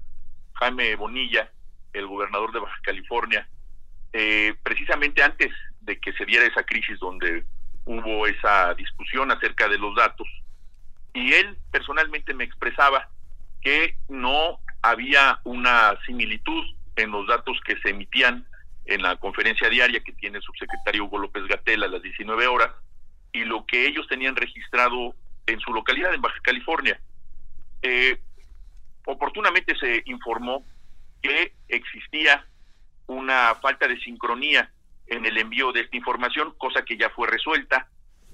Jaime 0.52 0.94
Bonilla, 0.96 1.50
el 1.94 2.06
gobernador 2.06 2.52
de 2.52 2.58
Baja 2.58 2.78
California, 2.82 3.48
eh, 4.12 4.54
precisamente 4.62 5.22
antes 5.22 5.50
de 5.80 5.98
que 5.98 6.12
se 6.12 6.26
diera 6.26 6.44
esa 6.44 6.62
crisis 6.64 6.98
donde 6.98 7.46
hubo 7.86 8.26
esa 8.26 8.74
discusión 8.74 9.30
acerca 9.30 9.66
de 9.66 9.78
los 9.78 9.96
datos, 9.96 10.28
y 11.14 11.32
él 11.32 11.56
personalmente 11.70 12.34
me 12.34 12.44
expresaba 12.44 13.08
que 13.62 13.96
no 14.10 14.58
había 14.82 15.40
una 15.44 15.98
similitud 16.04 16.66
en 16.96 17.12
los 17.12 17.26
datos 17.26 17.58
que 17.64 17.78
se 17.78 17.92
emitían 17.92 18.46
en 18.84 19.00
la 19.00 19.16
conferencia 19.16 19.70
diaria 19.70 20.04
que 20.04 20.12
tiene 20.12 20.36
el 20.36 20.44
subsecretario 20.44 21.06
Hugo 21.06 21.16
López 21.16 21.46
Gatel 21.46 21.82
a 21.82 21.88
las 21.88 22.02
19 22.02 22.46
horas 22.46 22.72
y 23.32 23.44
lo 23.44 23.64
que 23.66 23.86
ellos 23.86 24.06
tenían 24.08 24.36
registrado 24.36 25.14
en 25.46 25.60
su 25.60 25.72
localidad 25.72 26.14
en 26.14 26.20
Baja 26.20 26.38
California. 26.42 27.00
Eh, 27.82 28.18
oportunamente 29.06 29.76
se 29.76 30.02
informó 30.06 30.64
que 31.20 31.52
existía 31.68 32.46
una 33.06 33.54
falta 33.56 33.88
de 33.88 33.98
sincronía 34.00 34.70
en 35.06 35.26
el 35.26 35.36
envío 35.38 35.72
de 35.72 35.80
esta 35.80 35.96
información, 35.96 36.54
cosa 36.58 36.84
que 36.84 36.96
ya 36.96 37.10
fue 37.10 37.28
resuelta 37.28 37.88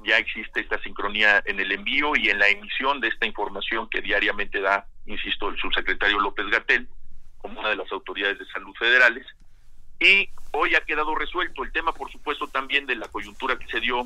ya 0.04 0.18
existe 0.18 0.60
esta 0.60 0.80
sincronía 0.82 1.42
en 1.44 1.60
el 1.60 1.72
envío 1.72 2.14
y 2.16 2.28
en 2.30 2.38
la 2.38 2.48
emisión 2.48 3.00
de 3.00 3.08
esta 3.08 3.26
información 3.26 3.88
que 3.90 4.00
diariamente 4.00 4.60
da, 4.60 4.86
insisto, 5.06 5.48
el 5.48 5.58
subsecretario 5.58 6.20
López 6.20 6.46
Gatel, 6.46 6.88
como 7.38 7.60
una 7.60 7.70
de 7.70 7.76
las 7.76 7.90
autoridades 7.90 8.38
de 8.38 8.46
salud 8.46 8.74
federales. 8.78 9.26
Y 10.00 10.28
hoy 10.52 10.74
ha 10.74 10.84
quedado 10.84 11.14
resuelto 11.14 11.64
el 11.64 11.72
tema, 11.72 11.92
por 11.92 12.10
supuesto, 12.12 12.46
también 12.48 12.86
de 12.86 12.96
la 12.96 13.08
coyuntura 13.08 13.58
que 13.58 13.66
se 13.66 13.80
dio 13.80 14.04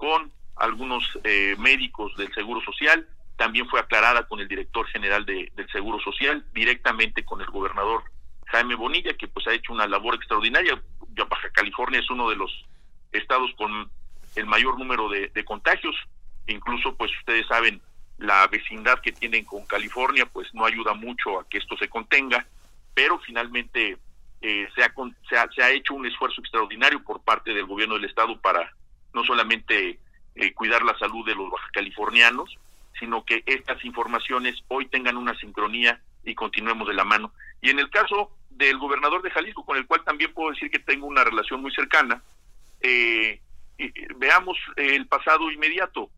con 0.00 0.32
algunos 0.56 1.04
eh, 1.24 1.56
médicos 1.58 2.16
del 2.16 2.32
Seguro 2.32 2.62
Social, 2.62 3.06
también 3.36 3.68
fue 3.68 3.80
aclarada 3.80 4.26
con 4.26 4.40
el 4.40 4.48
director 4.48 4.86
general 4.86 5.26
de, 5.26 5.52
del 5.54 5.70
Seguro 5.70 6.00
Social, 6.00 6.42
directamente 6.54 7.22
con 7.22 7.42
el 7.42 7.48
gobernador 7.48 8.04
Jaime 8.46 8.76
Bonilla, 8.76 9.12
que 9.12 9.28
pues 9.28 9.46
ha 9.46 9.52
hecho 9.52 9.74
una 9.74 9.86
labor 9.86 10.14
extraordinaria. 10.14 10.80
Baja 11.28 11.50
California 11.50 12.00
es 12.00 12.08
uno 12.08 12.30
de 12.30 12.36
los 12.36 12.50
estados 13.12 13.50
con 13.58 13.90
el 14.36 14.46
mayor 14.46 14.78
número 14.78 15.10
de, 15.10 15.44
contagios. 15.44 15.94
Incluso, 16.46 16.96
pues 16.96 17.10
ustedes 17.18 17.46
saben, 17.46 17.82
la 18.16 18.46
vecindad 18.46 19.00
que 19.00 19.12
tienen 19.12 19.44
con 19.44 19.66
California, 19.66 20.24
pues 20.24 20.48
no 20.54 20.64
ayuda 20.64 20.94
mucho 20.94 21.40
a 21.40 21.46
que 21.46 21.58
esto 21.58 21.76
se 21.76 21.90
contenga, 21.90 22.46
pero 22.94 23.18
finalmente 23.18 23.98
eh, 24.40 24.66
se, 24.74 24.82
ha, 24.82 24.94
se, 25.28 25.36
ha, 25.36 25.50
se, 25.54 25.62
ha, 25.62 25.70
hecho 25.70 25.92
un 25.92 26.06
esfuerzo 26.06 26.40
extraordinario 26.40 27.02
por 27.04 27.22
parte 27.22 27.52
del 27.52 27.66
gobierno 27.66 27.96
del 27.96 28.06
estado 28.06 28.40
para 28.40 28.72
no 29.14 29.24
solamente 29.24 29.98
eh, 30.34 30.52
cuidar 30.54 30.82
la 30.82 30.98
salud 30.98 31.24
de 31.26 31.34
los 31.34 31.50
californianos, 31.72 32.56
sino 32.98 33.24
que 33.24 33.42
estas 33.46 33.84
informaciones 33.84 34.62
hoy 34.68 34.86
tengan 34.86 35.16
una 35.16 35.36
sincronía 35.38 36.00
y 36.24 36.34
continuemos 36.34 36.86
de 36.86 36.94
la 36.94 37.04
mano. 37.04 37.32
Y 37.60 37.70
en 37.70 37.78
el 37.78 37.90
caso 37.90 38.30
del 38.50 38.78
gobernador 38.78 39.22
de 39.22 39.30
Jalisco, 39.30 39.64
con 39.64 39.76
el 39.76 39.86
cual 39.86 40.04
también 40.04 40.32
puedo 40.34 40.50
decir 40.50 40.70
que 40.70 40.78
tengo 40.78 41.06
una 41.06 41.24
relación 41.24 41.62
muy 41.62 41.72
cercana, 41.72 42.22
eh, 42.80 43.40
veamos 44.16 44.58
el 44.76 45.06
pasado 45.06 45.50
inmediato. 45.50 46.10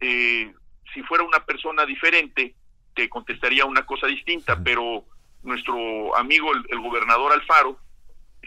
Eh, 0.00 0.52
si 0.94 1.02
fuera 1.02 1.24
una 1.24 1.44
persona 1.44 1.84
diferente, 1.84 2.54
te 2.94 3.08
contestaría 3.08 3.64
una 3.64 3.84
cosa 3.86 4.06
distinta, 4.06 4.58
pero 4.62 5.04
nuestro 5.42 6.16
amigo, 6.16 6.52
el, 6.52 6.80
gobernador 6.80 7.32
Alfaro, 7.32 7.78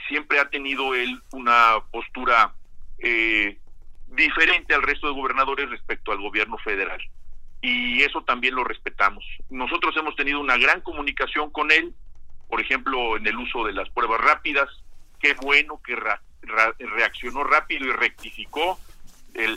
siempre 0.08 0.40
ha 0.40 0.50
tenido 0.50 0.96
él 0.96 1.22
una 1.32 1.76
postura 1.92 2.54
eh, 3.00 3.58
diferente 4.16 4.74
al 4.74 4.84
resto 4.84 5.08
de 5.08 5.14
gobernadores 5.14 5.70
respecto 5.70 6.12
al 6.12 6.22
gobierno 6.22 6.58
federal. 6.58 7.02
Y 7.62 8.02
eso 8.04 8.22
también 8.24 8.56
lo 8.56 8.64
respetamos. 8.64 9.24
Nosotros 9.50 9.96
hemos 9.98 10.16
tenido 10.16 10.40
una 10.40 10.58
gran 10.58 10.82
comunicación 10.82 11.50
con 11.50 11.72
él, 11.72 11.94
por 12.50 12.60
ejemplo, 12.62 13.18
en 13.18 13.26
el 13.26 13.38
uso 13.38 13.66
de 13.66 13.74
las 13.74 13.90
pruebas 13.90 14.22
rápidas. 14.22 14.70
Qué 15.20 15.34
bueno 15.36 15.82
que 15.82 15.96
reaccionó 16.80 17.44
rápido 17.44 17.86
y 17.86 17.92
rectificó 17.92 18.78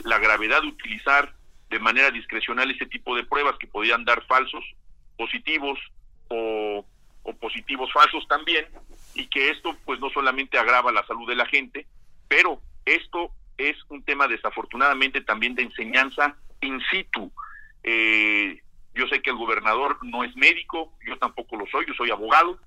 la 0.05 0.17
gravedad 0.19 0.61
de 0.61 0.67
utilizar 0.67 1.33
de 1.69 1.79
manera 1.79 2.11
discrecional 2.11 2.71
ese 2.71 2.85
tipo 2.85 3.15
de 3.15 3.25
pruebas 3.25 3.57
que 3.57 3.67
podían 3.67 4.05
dar 4.05 4.25
falsos 4.25 4.63
positivos 5.17 5.79
o, 6.29 6.85
positivos 7.41 7.91
falsos 7.91 8.25
también 8.27 8.65
y 9.13 9.27
que 9.27 9.49
esto 9.49 9.75
pues 9.85 9.99
no 9.99 10.09
solamente 10.09 10.57
agrava 10.57 10.91
la 10.91 11.05
salud 11.05 11.27
de 11.27 11.35
la 11.35 11.45
gente, 11.45 11.85
pero 12.27 12.61
esto 12.85 13.31
es 13.57 13.75
un 13.89 14.03
tema 14.03 14.27
desafortunadamente 14.27 15.21
también 15.21 15.55
de 15.55 15.63
enseñanza 15.63 16.35
in 16.61 16.81
situ. 16.91 17.31
Eh, 17.83 18.61
yo 18.93 19.07
sé 19.07 19.21
que 19.21 19.29
el 19.29 19.37
gobernador 19.37 19.97
no 20.03 20.23
es 20.23 20.35
médico, 20.35 20.93
yo 21.05 21.17
tampoco 21.17 21.55
lo 21.55 21.67
soy, 21.67 21.85
yo 21.87 21.93
soy 21.93 22.09
abogado 22.09 22.59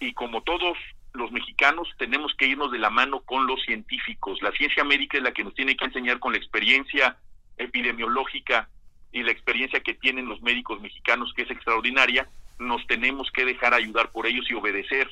y 0.00 0.12
como 0.12 0.42
todos 0.42 0.76
los 1.12 1.32
mexicanos 1.32 1.88
tenemos 1.98 2.34
que 2.36 2.46
irnos 2.46 2.70
de 2.72 2.78
la 2.78 2.90
mano 2.90 3.20
con 3.20 3.46
los 3.46 3.62
científicos. 3.62 4.42
La 4.42 4.52
ciencia 4.52 4.84
médica 4.84 5.16
es 5.16 5.22
la 5.22 5.32
que 5.32 5.44
nos 5.44 5.54
tiene 5.54 5.76
que 5.76 5.84
enseñar 5.84 6.18
con 6.18 6.32
la 6.32 6.38
experiencia 6.38 7.16
epidemiológica 7.56 8.68
y 9.12 9.22
la 9.22 9.32
experiencia 9.32 9.80
que 9.80 9.94
tienen 9.94 10.28
los 10.28 10.42
médicos 10.42 10.80
mexicanos, 10.80 11.32
que 11.34 11.42
es 11.42 11.50
extraordinaria. 11.50 12.28
Nos 12.58 12.86
tenemos 12.86 13.30
que 13.30 13.44
dejar 13.44 13.72
ayudar 13.72 14.12
por 14.12 14.26
ellos 14.26 14.44
y 14.50 14.54
obedecer 14.54 15.08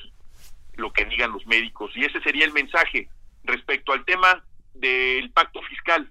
lo 0.75 0.91
que 0.91 1.05
digan 1.05 1.31
los 1.31 1.45
médicos. 1.47 1.91
Y 1.95 2.05
ese 2.05 2.21
sería 2.21 2.45
el 2.45 2.53
mensaje 2.53 3.07
respecto 3.43 3.93
al 3.93 4.05
tema 4.05 4.43
del 4.75 5.31
pacto 5.31 5.61
fiscal. 5.63 6.09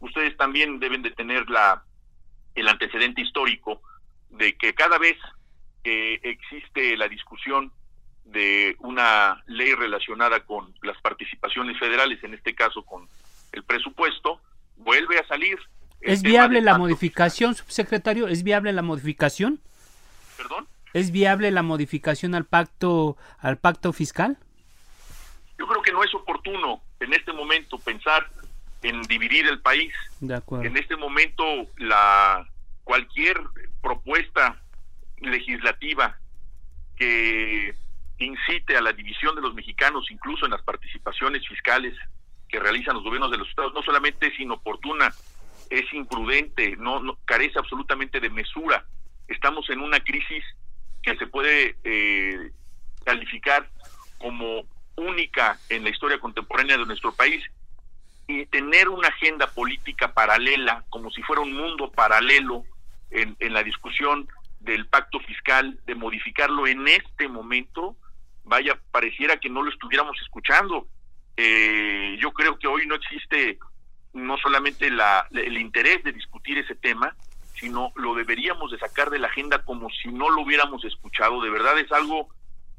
Ustedes 0.00 0.36
también 0.36 0.78
deben 0.78 1.02
de 1.02 1.10
tener 1.10 1.48
la 1.48 1.82
el 2.54 2.68
antecedente 2.68 3.20
histórico 3.20 3.82
de 4.30 4.56
que 4.56 4.74
cada 4.74 4.98
vez 4.98 5.16
que 5.84 6.14
existe 6.22 6.96
la 6.96 7.06
discusión 7.06 7.70
de 8.24 8.76
una 8.80 9.42
ley 9.46 9.72
relacionada 9.74 10.40
con 10.40 10.74
las 10.82 11.00
participaciones 11.00 11.78
federales, 11.78 12.22
en 12.24 12.34
este 12.34 12.54
caso 12.54 12.82
con 12.82 13.08
el 13.52 13.62
presupuesto, 13.62 14.40
vuelve 14.78 15.18
a 15.18 15.26
salir. 15.28 15.58
¿Es 16.00 16.22
viable 16.22 16.60
la 16.60 16.76
modificación, 16.76 17.54
subsecretario? 17.54 18.26
¿Es 18.26 18.42
viable 18.42 18.72
la 18.72 18.82
modificación? 18.82 19.60
¿Perdón? 20.36 20.66
¿Es 20.92 21.10
viable 21.10 21.50
la 21.50 21.62
modificación 21.62 22.34
al 22.34 22.46
pacto 22.46 23.16
al 23.38 23.58
pacto 23.58 23.92
fiscal? 23.92 24.38
Yo 25.66 25.72
creo 25.72 25.82
que 25.82 25.92
no 25.92 26.04
es 26.04 26.14
oportuno 26.14 26.80
en 27.00 27.12
este 27.12 27.32
momento 27.32 27.76
pensar 27.78 28.30
en 28.82 29.02
dividir 29.02 29.48
el 29.48 29.60
país. 29.60 29.92
De 30.20 30.36
acuerdo. 30.36 30.64
En 30.64 30.76
este 30.76 30.94
momento 30.94 31.44
la 31.78 32.48
cualquier 32.84 33.40
propuesta 33.82 34.62
legislativa 35.18 36.16
que 36.96 37.74
incite 38.18 38.76
a 38.76 38.80
la 38.80 38.92
división 38.92 39.34
de 39.34 39.42
los 39.42 39.54
mexicanos, 39.54 40.08
incluso 40.08 40.44
en 40.44 40.52
las 40.52 40.62
participaciones 40.62 41.46
fiscales 41.48 41.94
que 42.48 42.60
realizan 42.60 42.94
los 42.94 43.02
gobiernos 43.02 43.32
de 43.32 43.38
los 43.38 43.48
estados, 43.48 43.74
no 43.74 43.82
solamente 43.82 44.28
es 44.28 44.38
inoportuna, 44.38 45.12
es 45.68 45.92
imprudente, 45.92 46.76
no, 46.76 47.18
carece 47.24 47.58
absolutamente 47.58 48.20
de 48.20 48.30
mesura. 48.30 48.84
Estamos 49.26 49.68
en 49.70 49.80
una 49.80 49.98
crisis 49.98 50.44
que 51.02 51.16
se 51.16 51.26
puede 51.26 51.74
eh, 51.82 52.52
calificar 53.04 53.68
como 54.18 54.64
única 54.96 55.58
en 55.68 55.84
la 55.84 55.90
historia 55.90 56.18
contemporánea 56.18 56.76
de 56.76 56.86
nuestro 56.86 57.14
país 57.14 57.44
y 58.26 58.46
tener 58.46 58.88
una 58.88 59.08
agenda 59.08 59.46
política 59.46 60.12
paralela, 60.12 60.84
como 60.90 61.10
si 61.10 61.22
fuera 61.22 61.42
un 61.42 61.52
mundo 61.52 61.92
paralelo 61.92 62.64
en, 63.10 63.36
en 63.38 63.52
la 63.52 63.62
discusión 63.62 64.28
del 64.60 64.86
pacto 64.86 65.20
fiscal, 65.20 65.78
de 65.86 65.94
modificarlo 65.94 66.66
en 66.66 66.88
este 66.88 67.28
momento, 67.28 67.96
vaya, 68.44 68.78
pareciera 68.90 69.36
que 69.36 69.48
no 69.48 69.62
lo 69.62 69.70
estuviéramos 69.70 70.16
escuchando. 70.22 70.88
Eh, 71.36 72.16
yo 72.20 72.32
creo 72.32 72.58
que 72.58 72.66
hoy 72.66 72.86
no 72.86 72.94
existe 72.94 73.58
no 74.12 74.38
solamente 74.38 74.90
la, 74.90 75.28
el 75.32 75.58
interés 75.58 76.02
de 76.02 76.12
discutir 76.12 76.58
ese 76.58 76.74
tema, 76.74 77.14
sino 77.54 77.92
lo 77.96 78.14
deberíamos 78.14 78.70
de 78.70 78.78
sacar 78.78 79.10
de 79.10 79.18
la 79.18 79.28
agenda 79.28 79.62
como 79.64 79.88
si 79.90 80.08
no 80.08 80.30
lo 80.30 80.42
hubiéramos 80.42 80.84
escuchado. 80.84 81.42
De 81.42 81.50
verdad 81.50 81.78
es 81.78 81.90
algo 81.92 82.28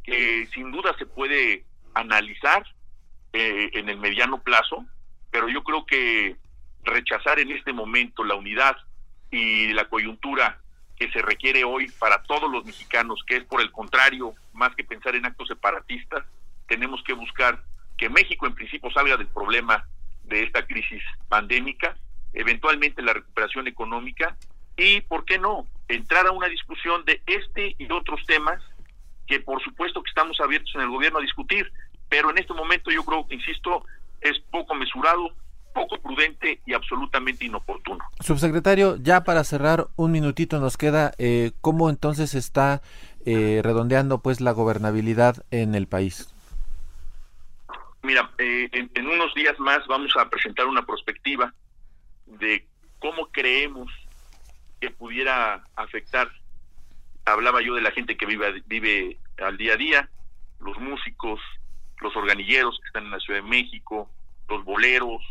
que 0.04 0.48
sin 0.54 0.72
duda 0.72 0.96
se 0.98 1.06
puede 1.06 1.66
analizar 2.00 2.66
eh, 3.34 3.70
en 3.74 3.90
el 3.90 3.98
mediano 3.98 4.42
plazo, 4.42 4.86
pero 5.32 5.50
yo 5.50 5.64
creo 5.64 5.86
que 5.86 6.36
rechazar 6.84 7.40
en 7.40 7.52
este 7.52 7.74
momento 7.74 8.24
la 8.24 8.36
unidad 8.36 8.78
y 9.30 9.74
la 9.74 9.86
coyuntura 9.90 10.60
que 10.96 11.12
se 11.12 11.22
requiere 11.22 11.64
hoy 11.64 11.92
para 12.00 12.24
todos 12.24 12.52
los 12.52 12.66
mexicanos, 12.66 13.24
que 13.28 13.38
es 13.38 13.44
por 13.44 13.62
el 13.62 13.72
contrario, 13.72 14.34
más 14.54 14.76
que 14.76 14.84
pensar 14.84 15.16
en 15.16 15.26
actos 15.26 15.48
separatistas, 15.48 16.26
tenemos 16.68 17.04
que 17.04 17.14
buscar 17.14 17.64
que 17.98 18.10
México 18.10 18.48
en 18.48 18.56
principio 18.56 18.90
salga 18.92 19.18
del 19.18 19.28
problema 19.28 19.88
de 20.24 20.44
esta 20.44 20.66
crisis 20.66 21.04
pandémica, 21.30 21.96
eventualmente 22.34 23.02
la 23.02 23.14
recuperación 23.14 23.68
económica 23.68 24.36
y, 24.76 25.02
¿por 25.02 25.26
qué 25.26 25.38
no?, 25.38 25.68
entrar 25.88 26.28
a 26.28 26.32
una 26.32 26.48
discusión 26.48 27.06
de 27.06 27.22
este 27.26 27.76
y 27.78 27.92
otros 27.92 28.24
temas 28.26 28.62
que 29.28 29.40
por 29.42 29.62
supuesto 29.62 30.02
que 30.02 30.10
estamos 30.10 30.40
abiertos 30.40 30.74
en 30.76 30.82
el 30.82 30.90
gobierno 30.90 31.20
a 31.20 31.22
discutir, 31.22 31.72
pero 32.10 32.30
en 32.32 32.38
este 32.38 32.54
momento 32.54 32.92
yo 32.92 33.04
creo, 33.04 33.26
insisto, 33.30 33.86
es 34.22 34.40
poco 34.52 34.74
mesurado, 34.76 35.30
poco 35.74 36.00
prudente 36.00 36.60
y 36.66 36.74
absolutamente 36.74 37.46
inoportuno. 37.46 38.04
Subsecretario, 38.20 38.98
ya 38.98 39.24
para 39.24 39.44
cerrar 39.44 39.88
un 39.96 40.12
minutito 40.12 40.60
nos 40.60 40.78
queda, 40.78 41.14
eh, 41.18 41.52
¿cómo 41.62 41.90
entonces 41.90 42.34
está 42.34 42.82
eh, 43.26 43.62
redondeando 43.64 44.20
pues 44.20 44.42
la 44.42 44.52
gobernabilidad 44.52 45.46
en 45.52 45.76
el 45.76 45.88
país? 45.88 46.34
Mira, 48.02 48.32
eh, 48.38 48.70
en, 48.72 48.90
en, 48.96 49.08
unos 49.08 49.34
días 49.34 49.60
más 49.60 49.86
vamos 49.88 50.12
a 50.18 50.30
presentar 50.30 50.66
una 50.66 50.86
perspectiva 50.86 51.54
de 52.26 52.66
cómo 53.00 53.28
creemos 53.32 53.92
que 54.80 54.90
pudiera 54.92 55.64
afectar. 55.76 56.30
Hablaba 57.26 57.62
yo 57.62 57.76
de 57.76 57.82
la 57.82 57.92
gente 57.92 58.16
que 58.16 58.26
vive, 58.26 58.64
vive 58.66 59.18
al 59.44 59.58
día 59.58 59.74
a 59.74 59.78
día, 59.78 60.10
los 60.60 60.78
músicos, 60.80 61.40
los 62.02 62.16
organilleros 62.16 62.80
que 62.80 62.88
están 62.88 63.06
en 63.06 63.12
la 63.12 63.20
Ciudad 63.20 63.42
de 63.42 63.50
México, 63.50 64.10
los 64.50 64.64
boleros, 64.64 65.22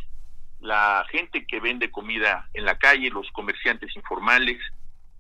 la 0.61 1.05
gente 1.11 1.47
que 1.47 1.61
vende 1.61 1.91
comida 1.91 2.49
en 2.55 2.65
la 2.65 2.79
calle, 2.79 3.11
los 3.11 3.31
comerciantes 3.33 3.95
informales. 3.97 4.59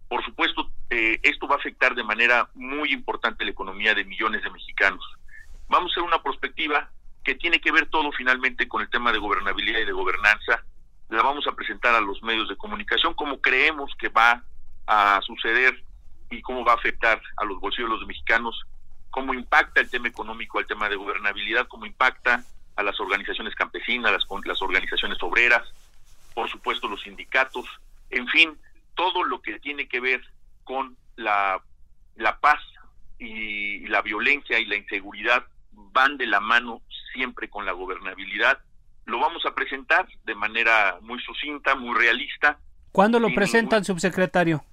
Por 0.08 0.24
supuesto, 0.24 0.70
eh, 0.90 1.18
esto 1.22 1.46
va 1.46 1.56
a 1.56 1.58
afectar 1.58 1.94
de 1.94 2.04
manera 2.04 2.48
muy 2.54 2.92
importante 2.92 3.44
la 3.44 3.50
economía 3.50 3.94
de 3.94 4.04
millones 4.04 4.42
de 4.42 4.50
mexicanos. 4.50 5.04
Vamos 5.68 5.90
a 5.90 5.92
hacer 5.94 6.02
una 6.04 6.22
perspectiva 6.22 6.90
que 7.24 7.34
tiene 7.34 7.60
que 7.60 7.72
ver 7.72 7.86
todo 7.86 8.12
finalmente 8.12 8.68
con 8.68 8.82
el 8.82 8.88
tema 8.88 9.12
de 9.12 9.18
gobernabilidad 9.18 9.80
y 9.80 9.84
de 9.84 9.92
gobernanza. 9.92 10.64
La 11.08 11.22
vamos 11.22 11.46
a 11.46 11.52
presentar 11.52 11.94
a 11.94 12.00
los 12.00 12.22
medios 12.22 12.48
de 12.48 12.56
comunicación 12.56 13.14
como 13.14 13.40
creemos 13.40 13.92
que 13.98 14.08
va 14.08 14.44
a 14.86 15.20
suceder 15.22 15.82
y 16.30 16.40
cómo 16.42 16.64
va 16.64 16.72
a 16.72 16.76
afectar 16.76 17.20
a 17.36 17.44
los 17.44 17.60
bolsillos 17.60 17.90
de 17.90 17.96
los 17.96 18.06
mexicanos, 18.06 18.64
cómo 19.10 19.34
impacta 19.34 19.80
el 19.80 19.90
tema 19.90 20.08
económico 20.08 20.58
al 20.58 20.66
tema 20.66 20.88
de 20.88 20.96
gobernabilidad, 20.96 21.68
cómo 21.68 21.86
impacta 21.86 22.44
a 22.76 22.82
las 22.82 23.00
organizaciones 23.00 23.54
campesinas, 23.54 24.12
las, 24.12 24.26
las 24.44 24.62
organizaciones 24.62 25.22
obreras, 25.22 25.62
por 26.34 26.50
supuesto 26.50 26.88
los 26.88 27.02
sindicatos, 27.02 27.64
en 28.10 28.28
fin, 28.28 28.58
todo 28.94 29.24
lo 29.24 29.40
que 29.40 29.58
tiene 29.58 29.88
que 29.88 30.00
ver 30.00 30.22
con 30.64 30.96
la, 31.16 31.60
la 32.16 32.38
paz 32.38 32.60
y 33.18 33.86
la 33.86 34.02
violencia 34.02 34.58
y 34.58 34.66
la 34.66 34.76
inseguridad 34.76 35.46
van 35.72 36.16
de 36.18 36.26
la 36.26 36.40
mano 36.40 36.82
siempre 37.12 37.48
con 37.48 37.64
la 37.64 37.72
gobernabilidad. 37.72 38.58
Lo 39.06 39.18
vamos 39.18 39.46
a 39.46 39.54
presentar 39.54 40.06
de 40.24 40.34
manera 40.34 40.98
muy 41.00 41.20
sucinta, 41.22 41.74
muy 41.74 41.96
realista. 41.96 42.58
¿Cuándo 42.92 43.18
lo 43.18 43.32
presentan, 43.34 43.84
subsecretario? 43.84 44.64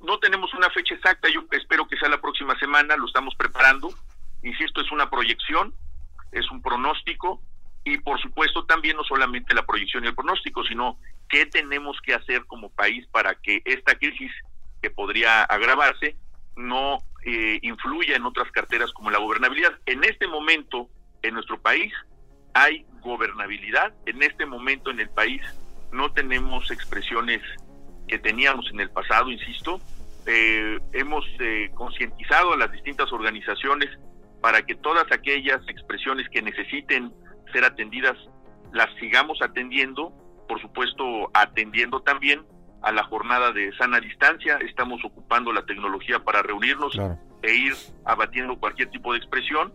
No 0.00 0.18
tenemos 0.18 0.52
una 0.54 0.70
fecha 0.70 0.94
exacta, 0.94 1.28
yo 1.28 1.44
espero 1.50 1.86
que 1.86 1.96
sea 1.96 2.08
la 2.08 2.20
próxima 2.20 2.58
semana, 2.58 2.96
lo 2.96 3.06
estamos 3.06 3.34
preparando. 3.34 3.92
Insisto, 4.42 4.80
es 4.80 4.90
una 4.90 5.10
proyección, 5.10 5.74
es 6.32 6.50
un 6.50 6.62
pronóstico 6.62 7.42
y 7.84 7.98
por 7.98 8.20
supuesto 8.20 8.64
también 8.64 8.96
no 8.96 9.04
solamente 9.04 9.54
la 9.54 9.66
proyección 9.66 10.04
y 10.04 10.08
el 10.08 10.14
pronóstico, 10.14 10.64
sino 10.64 10.98
qué 11.28 11.46
tenemos 11.46 11.98
que 12.02 12.14
hacer 12.14 12.44
como 12.46 12.70
país 12.70 13.06
para 13.08 13.34
que 13.34 13.62
esta 13.64 13.94
crisis 13.96 14.30
que 14.82 14.90
podría 14.90 15.42
agravarse 15.44 16.16
no 16.56 16.98
eh, 17.24 17.58
influya 17.62 18.16
en 18.16 18.24
otras 18.24 18.50
carteras 18.50 18.92
como 18.92 19.10
la 19.10 19.18
gobernabilidad. 19.18 19.78
En 19.86 20.04
este 20.04 20.26
momento, 20.26 20.88
en 21.22 21.34
nuestro 21.34 21.60
país, 21.60 21.92
hay 22.54 22.86
gobernabilidad. 23.02 23.94
En 24.06 24.22
este 24.22 24.46
momento, 24.46 24.90
en 24.90 25.00
el 25.00 25.10
país, 25.10 25.42
no 25.92 26.10
tenemos 26.12 26.70
expresiones 26.70 27.42
que 28.10 28.18
teníamos 28.18 28.68
en 28.72 28.80
el 28.80 28.90
pasado, 28.90 29.30
insisto. 29.30 29.80
Eh, 30.26 30.78
hemos 30.92 31.24
eh, 31.38 31.70
concientizado 31.74 32.52
a 32.52 32.56
las 32.56 32.72
distintas 32.72 33.10
organizaciones 33.12 33.88
para 34.42 34.62
que 34.62 34.74
todas 34.74 35.04
aquellas 35.12 35.60
expresiones 35.68 36.28
que 36.28 36.42
necesiten 36.42 37.12
ser 37.52 37.64
atendidas 37.64 38.16
las 38.72 38.88
sigamos 38.98 39.40
atendiendo, 39.42 40.12
por 40.48 40.60
supuesto 40.60 41.30
atendiendo 41.34 42.00
también 42.00 42.44
a 42.82 42.90
la 42.90 43.04
jornada 43.04 43.52
de 43.52 43.72
sana 43.76 44.00
distancia, 44.00 44.58
estamos 44.58 45.04
ocupando 45.04 45.52
la 45.52 45.64
tecnología 45.64 46.18
para 46.18 46.42
reunirnos 46.42 46.98
e 47.42 47.54
ir 47.54 47.74
abatiendo 48.04 48.58
cualquier 48.58 48.90
tipo 48.90 49.12
de 49.12 49.18
expresión 49.18 49.72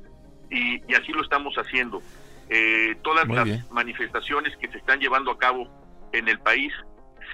y, 0.50 0.94
así 0.94 1.12
lo 1.14 1.22
estamos 1.22 1.56
haciendo. 1.56 2.02
Eh, 2.50 2.96
todas 3.02 3.28
las 3.28 3.72
manifestaciones 3.72 4.56
que 4.58 4.68
se 4.68 4.78
están 4.78 5.00
llevando 5.00 5.32
a 5.32 5.38
cabo 5.38 5.68
en 6.12 6.28
el 6.28 6.40
país 6.40 6.74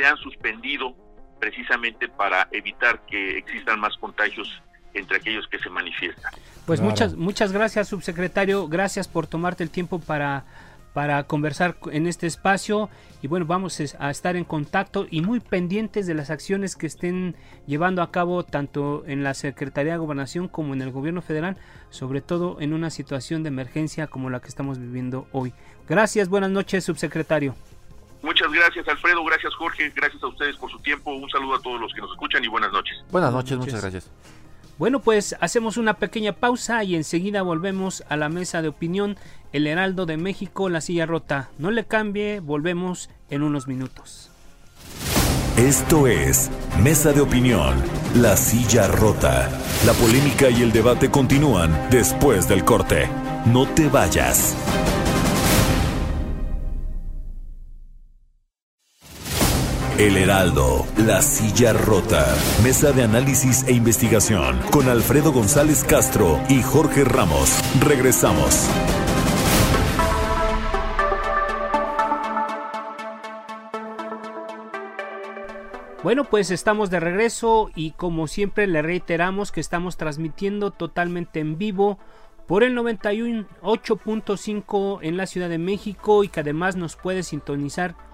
se 0.02 0.08
han 0.08 0.18
suspendido 0.18 0.96
precisamente 1.40 2.10
para 2.10 2.48
evitar 2.52 3.06
que 3.06 3.38
existan 3.38 3.80
más 3.80 3.96
contagios 3.98 4.62
entre 4.94 5.18
aquellos 5.18 5.48
que 5.48 5.60
se 5.60 5.70
manifiestan. 5.70 6.34
Pues 6.66 6.82
muchas 6.82 7.16
muchas 7.16 7.52
gracias, 7.52 7.88
subsecretario, 7.88 8.68
gracias 8.68 9.08
por 9.08 9.28
tomarte 9.28 9.64
el 9.64 9.70
tiempo 9.70 10.00
para 10.00 10.46
para 10.94 11.24
conversar 11.24 11.78
en 11.92 12.06
este 12.06 12.28
espacio 12.28 12.90
y 13.22 13.28
bueno, 13.28 13.46
vamos 13.46 13.80
a 13.98 14.10
estar 14.10 14.36
en 14.36 14.44
contacto 14.44 15.08
y 15.10 15.22
muy 15.22 15.40
pendientes 15.40 16.06
de 16.06 16.14
las 16.14 16.30
acciones 16.30 16.76
que 16.76 16.88
estén 16.88 17.36
llevando 17.66 18.02
a 18.02 18.12
cabo 18.12 18.44
tanto 18.44 19.04
en 19.08 19.24
la 19.24 19.34
Secretaría 19.34 19.94
de 19.94 20.00
Gobernación 20.00 20.50
como 20.50 20.74
en 20.74 20.82
el 20.82 20.92
gobierno 20.92 21.22
federal, 21.22 21.56
sobre 21.92 22.20
todo 22.20 22.60
en 22.60 22.74
una 22.74 22.90
situación 22.90 23.44
de 23.44 23.50
emergencia 23.50 24.08
como 24.08 24.30
la 24.30 24.42
que 24.42 24.50
estamos 24.50 24.80
viviendo 24.80 25.28
hoy. 25.32 25.54
Gracias, 25.88 26.28
buenas 26.28 26.52
noches, 26.52 26.84
subsecretario. 26.84 27.56
Muchas 28.22 28.52
gracias, 28.52 28.88
Alfredo, 28.88 29.24
gracias, 29.24 29.54
Jorge, 29.56 29.92
gracias 29.96 30.22
a 30.22 30.28
ustedes 30.28 30.56
por 30.58 30.70
su 30.72 30.80
tiempo, 30.80 31.12
un 31.12 31.30
saludo 31.30 31.56
a 31.56 31.62
todos 31.62 31.82
los 31.82 31.92
que 31.94 32.02
nos 32.02 32.12
escuchan 32.12 32.44
y 32.44 32.48
buenas 32.48 32.72
noches. 32.72 32.98
Buenas 33.12 33.34
noches, 33.34 33.58
muchas 33.58 33.82
gracias. 33.82 34.12
Bueno, 34.78 35.00
pues 35.00 35.36
hacemos 35.40 35.78
una 35.78 35.96
pequeña 35.96 36.34
pausa 36.34 36.84
y 36.84 36.96
enseguida 36.96 37.44
volvemos 37.44 38.04
a 38.10 38.18
la 38.18 38.30
mesa 38.30 38.62
de 38.62 38.68
opinión 38.68 39.18
El 39.54 39.68
Heraldo 39.68 40.06
de 40.06 40.18
México, 40.18 40.70
la 40.70 40.82
silla 40.82 41.06
rota. 41.06 41.50
No 41.60 41.70
le 41.70 41.86
cambie, 41.86 42.40
volvemos 42.40 43.10
en 43.30 43.44
unos 43.44 43.68
minutos. 43.68 44.32
Esto 45.58 46.08
es 46.08 46.50
Mesa 46.82 47.12
de 47.12 47.22
Opinión, 47.22 47.76
La 48.16 48.36
Silla 48.36 48.88
Rota. 48.88 49.50
La 49.86 49.94
polémica 49.94 50.50
y 50.50 50.64
el 50.64 50.72
debate 50.72 51.12
continúan 51.12 51.90
después 51.92 52.48
del 52.48 52.66
corte. 52.66 53.08
No 53.46 53.68
te 53.68 53.88
vayas. 53.88 54.56
El 60.02 60.18
Heraldo, 60.18 60.86
La 60.98 61.22
Silla 61.22 61.72
Rota, 61.74 62.26
Mesa 62.64 62.92
de 62.92 63.04
Análisis 63.04 63.64
e 63.68 63.74
Investigación, 63.74 64.60
con 64.72 64.90
Alfredo 64.90 65.32
González 65.32 65.84
Castro 65.84 66.42
y 66.50 66.64
Jorge 66.64 67.04
Ramos. 67.04 67.62
Regresamos. 67.80 68.68
Bueno, 76.02 76.24
pues 76.24 76.50
estamos 76.50 76.90
de 76.90 77.00
regreso 77.00 77.70
y 77.76 77.92
como 77.92 78.26
siempre 78.26 78.66
le 78.66 78.82
reiteramos 78.82 79.52
que 79.52 79.62
estamos 79.62 79.98
transmitiendo 79.98 80.72
totalmente 80.72 81.42
en 81.42 81.60
vivo 81.60 82.00
por 82.48 82.64
el 82.64 82.76
98.5 82.76 85.00
en 85.04 85.18
la 85.18 85.28
Ciudad 85.28 85.50
de 85.50 85.60
México 85.60 86.24
y 86.24 86.28
que 86.28 86.40
además 86.40 86.76
nos 86.76 86.96
puede 86.96 87.22
sintonizar 87.22 88.10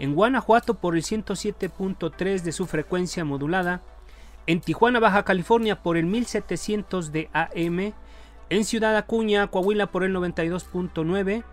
en 0.00 0.14
Guanajuato 0.14 0.74
por 0.74 0.96
el 0.96 1.02
107.3 1.02 2.42
de 2.42 2.52
su 2.52 2.66
frecuencia 2.66 3.24
modulada, 3.24 3.80
en 4.46 4.60
Tijuana, 4.60 4.98
Baja 4.98 5.24
California 5.24 5.82
por 5.82 5.96
el 5.96 6.04
1700 6.06 7.12
de 7.12 7.30
AM, 7.32 7.94
en 8.48 8.64
Ciudad 8.64 8.96
Acuña, 8.96 9.46
Coahuila 9.46 9.86
por 9.86 10.02
el 10.02 10.12
92.9 10.16 11.44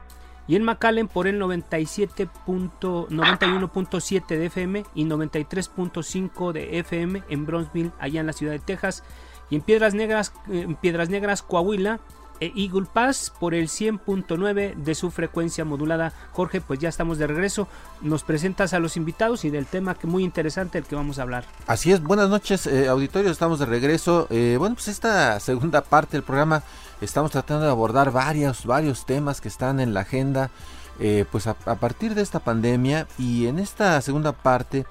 y 0.47 0.55
en 0.55 0.63
McAllen 0.63 1.07
por 1.09 1.27
el 1.27 1.39
97.91.7 1.41 4.27
de 4.27 4.45
FM 4.45 4.85
y 4.95 5.03
93.5 5.03 6.53
de 6.53 6.79
FM 6.79 7.23
en 7.29 7.45
Bronzeville, 7.45 7.91
allá 7.99 8.21
en 8.21 8.27
la 8.27 8.33
ciudad 8.33 8.53
de 8.53 8.59
Texas, 8.59 9.03
y 9.49 9.55
en 9.55 9.61
Piedras 9.61 9.93
Negras, 9.93 10.33
en 10.47 10.75
Piedras 10.75 11.09
Negras, 11.09 11.43
Coahuila 11.43 11.99
e 12.39 12.53
Eagle 12.55 12.87
Pass 12.91 13.31
por 13.39 13.53
el 13.53 13.67
100.9 13.67 14.75
de 14.75 14.95
su 14.95 15.11
frecuencia 15.11 15.65
modulada. 15.65 16.13
Jorge, 16.31 16.61
pues 16.61 16.79
ya 16.79 16.89
estamos 16.89 17.17
de 17.17 17.27
regreso. 17.27 17.67
Nos 18.01 18.23
presentas 18.23 18.73
a 18.73 18.79
los 18.79 18.97
invitados 18.97 19.45
y 19.45 19.49
del 19.49 19.65
tema 19.65 19.95
que 19.95 20.07
muy 20.07 20.23
interesante 20.23 20.77
el 20.77 20.85
que 20.85 20.95
vamos 20.95 21.19
a 21.19 21.23
hablar. 21.23 21.45
Así 21.65 21.91
es, 21.91 22.01
buenas 22.01 22.29
noches, 22.29 22.67
eh, 22.67 22.87
auditorio, 22.87 23.31
estamos 23.31 23.59
de 23.59 23.65
regreso. 23.65 24.27
Eh, 24.29 24.55
bueno, 24.59 24.75
pues 24.75 24.87
esta 24.87 25.39
segunda 25.39 25.81
parte 25.81 26.17
del 26.17 26.23
programa 26.23 26.63
estamos 27.01 27.31
tratando 27.31 27.65
de 27.65 27.71
abordar 27.71 28.11
varios, 28.11 28.65
varios 28.65 29.05
temas 29.05 29.41
que 29.41 29.47
están 29.47 29.79
en 29.79 29.93
la 29.93 30.01
agenda. 30.01 30.51
Eh, 30.99 31.25
pues 31.31 31.45
a, 31.45 31.53
partir 31.53 32.15
de 32.15 32.23
esta 32.23 32.39
pandemia 32.39 33.07
y 33.19 33.45
en 33.45 33.59
esta 33.59 34.01
segunda 34.01 34.31
parte 34.31 34.85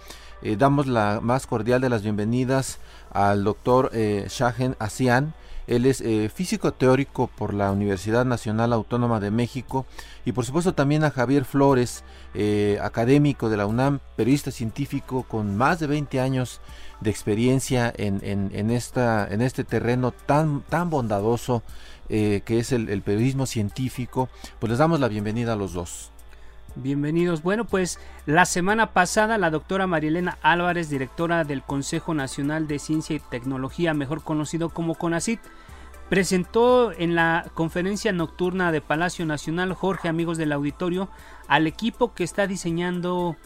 damos 0.59 0.87
la 0.87 1.19
más 1.21 1.49
cordial 1.49 1.81
de 1.81 1.89
las 1.89 2.03
bienvenidas 2.03 2.79
al 3.13 3.43
doctor 3.43 3.91
Shahen 3.93 4.77
Asian, 4.79 5.35
él 5.67 5.87
es 5.87 6.01
eh, 6.01 6.31
físico 6.33 6.73
teórico 6.73 7.29
por 7.29 7.53
la 7.53 7.73
Universidad 7.73 8.25
Nacional 8.25 8.73
Autónoma 8.73 9.21
de 9.21 9.31
México 9.31 9.87
y 10.25 10.33
por 10.33 10.45
supuesto 10.45 10.75
también 10.75 11.05
a 11.05 11.11
Javier 11.11 11.45
Flores, 11.45 12.05
eh, 12.35 12.79
académico 12.83 13.49
de 13.49 13.57
la 13.57 13.67
UNAM, 13.67 14.01
periodista 14.17 14.51
científico 14.51 15.25
con 15.25 15.57
más 15.57 15.81
de 15.81 15.87
20 15.87 16.21
años 16.21 16.61
de 17.01 17.11
experiencia 17.11 17.93
en, 17.97 18.21
en, 18.23 18.71
esta, 18.71 19.27
en 19.29 19.43
este 19.43 19.65
terreno 19.65 20.13
tan, 20.13 20.63
tan 20.63 20.89
bondadoso 20.89 21.63
eh, 22.09 22.43
que 22.45 22.59
es 22.59 22.73
el, 22.73 22.89
el 22.89 23.03
periodismo 23.03 23.47
científico. 23.47 24.29
Pues 24.59 24.71
les 24.71 24.79
damos 24.79 25.01
la 25.01 25.09
bienvenida 25.09 25.53
a 25.53 25.57
los 25.57 25.73
dos. 25.73 26.13
Bienvenidos. 26.79 27.43
Bueno, 27.43 27.65
pues 27.65 27.99
la 28.27 28.45
semana 28.45 28.93
pasada 28.93 29.39
la 29.39 29.49
doctora 29.49 29.87
Marielena 29.87 30.37
Álvarez, 30.43 30.91
directora 30.91 31.43
del 31.45 31.63
Consejo 31.63 32.13
Nacional 32.13 32.69
de 32.69 32.79
Ciencia 32.79 33.17
y 33.17 33.21
Tecnología, 33.21 33.95
mejor 33.95 34.23
conocido 34.23 34.69
como 34.69 34.95
CONACIT, 34.95 35.41
presentó 36.11 36.93
en 36.93 37.15
la 37.15 37.51
conferencia 37.55 38.13
nocturna 38.13 38.73
de 38.73 38.83
Palacio 38.83 39.25
Nacional, 39.25 39.73
Jorge, 39.73 40.09
amigos 40.09 40.37
del 40.37 40.53
auditorio, 40.53 41.09
al 41.49 41.67
equipo 41.67 42.13
que 42.13 42.25
está 42.25 42.47
diseñando 42.47 43.37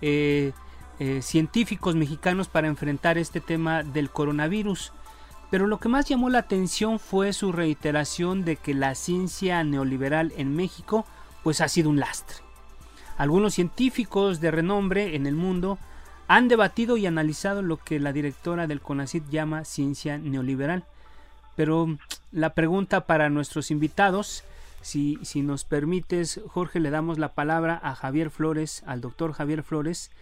eh, 0.00 0.52
eh, 0.98 1.20
científicos 1.20 1.94
mexicanos 1.94 2.48
para 2.48 2.68
enfrentar 2.68 3.18
este 3.18 3.42
tema 3.42 3.82
del 3.82 4.08
coronavirus. 4.08 4.94
Pero 5.50 5.66
lo 5.66 5.78
que 5.78 5.90
más 5.90 6.06
llamó 6.06 6.30
la 6.30 6.38
atención 6.38 6.98
fue 6.98 7.34
su 7.34 7.52
reiteración 7.52 8.46
de 8.46 8.56
que 8.56 8.72
la 8.72 8.94
ciencia 8.94 9.62
neoliberal 9.62 10.32
en 10.38 10.56
México 10.56 11.04
pues 11.42 11.60
ha 11.60 11.68
sido 11.68 11.90
un 11.90 12.00
lastre 12.00 12.47
algunos 13.18 13.54
científicos 13.54 14.40
de 14.40 14.52
renombre 14.52 15.16
en 15.16 15.26
el 15.26 15.34
mundo 15.34 15.78
han 16.28 16.46
debatido 16.46 16.96
y 16.96 17.06
analizado 17.06 17.62
lo 17.62 17.76
que 17.78 17.98
la 17.98 18.12
directora 18.12 18.66
del 18.68 18.80
CONACIT 18.80 19.28
llama 19.28 19.64
ciencia 19.64 20.18
neoliberal. 20.18 20.84
Pero 21.56 21.98
la 22.30 22.54
pregunta 22.54 23.06
para 23.06 23.28
nuestros 23.28 23.72
invitados, 23.72 24.44
si, 24.82 25.18
si 25.22 25.42
nos 25.42 25.64
permites, 25.64 26.40
Jorge, 26.46 26.78
le 26.78 26.90
damos 26.90 27.18
la 27.18 27.34
palabra 27.34 27.80
a 27.82 27.96
Javier 27.96 28.30
Flores, 28.30 28.84
al 28.86 29.00
doctor 29.00 29.32
Javier 29.32 29.64
Flores. 29.64 30.12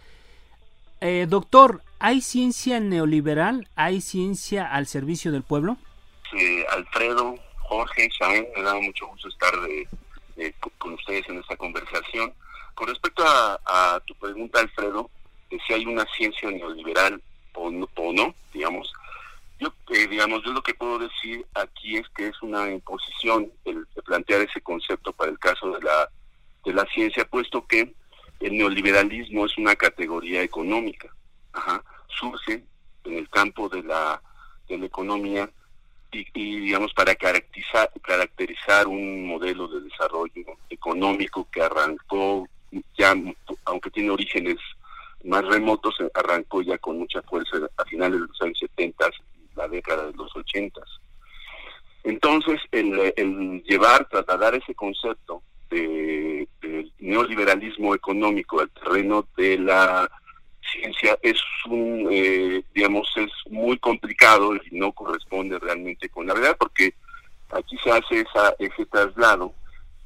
Eh, 0.99 1.27
doctor, 1.29 1.83
¿hay 1.99 2.21
ciencia 2.21 2.79
neoliberal? 2.79 3.67
¿Hay 3.75 4.01
ciencia 4.01 4.65
al 4.65 4.87
servicio 4.87 5.31
del 5.31 5.43
pueblo? 5.43 5.77
Sí, 6.31 6.63
Alfredo, 6.71 7.35
Jorge, 7.59 8.09
Shaen, 8.19 8.47
me 8.55 8.63
da 8.63 8.73
mucho 8.75 9.05
gusto 9.05 9.27
estar 9.27 9.53
con 10.79 10.93
ustedes 10.93 11.29
en 11.29 11.37
esta 11.37 11.55
conversación. 11.57 12.33
Con 12.77 12.89
respecto 12.89 13.23
a, 13.25 13.99
tu 14.05 14.13
pregunta, 14.13 14.59
Alfredo, 14.59 15.09
de 15.49 15.59
si 15.65 15.73
hay 15.73 15.87
una 15.87 16.05
ciencia 16.15 16.51
neoliberal 16.51 17.19
o 17.55 17.71
no, 17.71 17.89
o 17.95 18.13
no 18.13 18.35
digamos, 18.53 18.93
yo, 19.59 19.73
eh, 19.95 20.07
digamos, 20.07 20.43
yo 20.43 20.51
lo 20.53 20.61
que 20.61 20.75
puedo 20.75 20.99
decir 20.99 21.43
aquí 21.55 21.97
es 21.97 22.07
que 22.09 22.27
es 22.27 22.39
una 22.43 22.69
imposición 22.69 23.51
el, 23.65 23.87
plantear 24.05 24.41
ese 24.41 24.61
concepto 24.61 25.11
para 25.11 25.31
el 25.31 25.39
caso 25.39 25.71
de 25.71 25.81
la, 25.81 26.07
de 26.65 26.73
la 26.75 26.85
ciencia, 26.93 27.27
puesto 27.27 27.65
que 27.65 27.95
el 28.41 28.55
neoliberalismo 28.55 29.47
es 29.47 29.57
una 29.57 29.75
categoría 29.75 30.43
económica. 30.43 31.09
Surge 32.09 32.63
en 33.05 33.17
el 33.17 33.27
campo 33.29 33.69
de 33.69 33.81
la, 33.81 34.21
de 34.69 34.77
la 34.77 34.85
economía 34.85 35.49
y, 36.11 36.27
y, 36.35 36.59
digamos 36.59 36.93
para 36.93 37.15
caracterizar, 37.15 37.91
caracterizar 38.03 38.85
un 38.85 39.25
modelo 39.25 39.67
de 39.67 39.81
desarrollo 39.81 40.59
económico 40.69 41.47
que 41.51 41.63
arrancó 41.63 42.47
ya 42.97 43.15
aunque 43.65 43.91
tiene 43.91 44.09
orígenes 44.09 44.57
más 45.23 45.45
remotos, 45.45 45.95
arrancó 46.13 46.61
ya 46.61 46.77
con 46.77 46.99
mucha 46.99 47.21
fuerza 47.23 47.57
a 47.77 47.85
finales 47.85 48.21
de 48.21 48.27
los 48.27 48.41
años 48.41 48.59
70, 48.59 49.09
la 49.55 49.67
década 49.67 50.07
de 50.07 50.13
los 50.13 50.35
80. 50.35 50.81
Entonces, 52.03 52.61
el, 52.71 53.61
llevar, 53.63 54.07
trasladar 54.07 54.55
ese 54.55 54.73
concepto 54.73 55.41
de, 55.69 56.47
neoliberalismo 56.99 57.93
económico 57.95 58.61
al 58.61 58.69
terreno 58.69 59.27
de 59.35 59.57
la 59.57 60.09
ciencia 60.71 61.17
es 61.21 61.39
un, 61.69 62.07
eh, 62.09 62.63
digamos, 62.73 63.09
es 63.15 63.31
muy 63.51 63.77
complicado 63.77 64.55
y 64.55 64.61
no 64.71 64.91
corresponde 64.91 65.59
realmente 65.59 66.09
con 66.09 66.27
la 66.27 66.33
verdad, 66.33 66.55
porque 66.57 66.93
aquí 67.51 67.77
se 67.83 67.91
hace 67.91 68.21
esa, 68.21 68.53
ese 68.59 68.85
traslado 68.85 69.53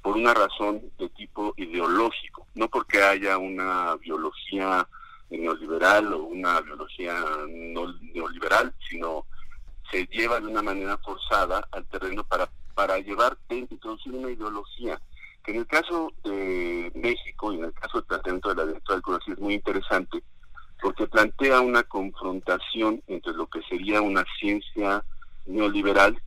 por 0.01 0.17
una 0.17 0.33
razón 0.33 0.81
de 0.97 1.09
tipo 1.09 1.53
ideológico, 1.57 2.30
no 2.55 2.67
porque 2.69 3.01
haya 3.01 3.37
una 3.37 3.95
biología 3.97 4.87
neoliberal 5.29 6.13
o 6.13 6.23
una 6.23 6.59
biología 6.61 7.13
no 7.47 7.93
neoliberal, 8.13 8.73
sino 8.89 9.25
se 9.89 10.05
lleva 10.07 10.39
de 10.39 10.47
una 10.47 10.61
manera 10.61 10.97
forzada 10.97 11.67
al 11.71 11.85
terreno 11.85 12.23
para, 12.23 12.49
para 12.73 12.99
llevar, 12.99 13.37
introducir 13.49 14.13
una 14.13 14.31
ideología, 14.31 14.99
que 15.43 15.51
en 15.51 15.57
el 15.59 15.67
caso 15.67 16.11
de 16.23 16.91
México 16.95 17.51
y 17.51 17.57
en 17.57 17.65
el 17.65 17.73
caso 17.73 17.99
del 17.99 18.07
planteamiento 18.07 18.49
de 18.49 18.55
la 18.55 18.65
directora 18.65 19.01
del 19.05 19.33
es 19.33 19.39
muy 19.39 19.53
interesante, 19.55 20.23
porque 20.81 21.07
plantea 21.07 21.61
una 21.61 21.83
confrontación 21.83 23.01
entre 23.07 23.33
lo 23.33 23.47
que 23.47 23.61
sería 23.63 24.01
una 24.01 24.25
ciencia 24.39 25.03
neoliberal 25.45 26.19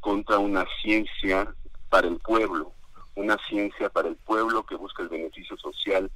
contra 0.00 0.38
una 0.38 0.66
ciencia 0.82 1.54
para 1.88 2.08
el 2.08 2.18
pueblo, 2.18 2.72
una 3.14 3.36
ciencia 3.48 3.88
para 3.88 4.08
el 4.08 4.16
pueblo 4.16 4.64
que 4.64 4.76
busca 4.76 5.02
el 5.02 5.08
beneficio 5.08 5.56
social 5.58 6.10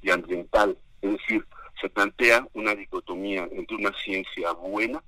y 0.00 0.10
ambiental. 0.10 0.76
Es 1.00 1.12
decir, 1.12 1.46
se 1.80 1.88
plantea 1.88 2.46
una 2.54 2.74
dicotomía 2.74 3.48
entre 3.50 3.76
una 3.76 3.92
ciencia 4.04 4.52
buena 4.52 5.02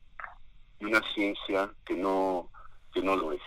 y 0.80 0.84
una 0.84 1.00
ciencia 1.14 1.72
que 1.84 1.94
no, 1.94 2.50
que 2.92 3.02
no 3.02 3.16
lo 3.16 3.32
es. 3.32 3.42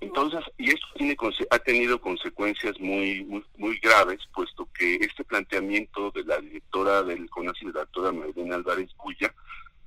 Entonces, 0.00 0.40
y 0.56 0.70
esto 0.70 0.86
tiene, 0.94 1.14
ha 1.50 1.58
tenido 1.58 2.00
consecuencias 2.00 2.80
muy, 2.80 3.22
muy, 3.58 3.78
graves, 3.80 4.20
puesto 4.34 4.66
que 4.72 4.94
este 4.96 5.24
planteamiento 5.24 6.10
de 6.12 6.24
la 6.24 6.38
directora 6.38 7.02
del 7.02 7.28
CONACI, 7.28 7.66
la 7.66 7.80
doctora 7.80 8.10
Marilena 8.10 8.54
Álvarez 8.54 8.90
Bulla, 8.96 9.34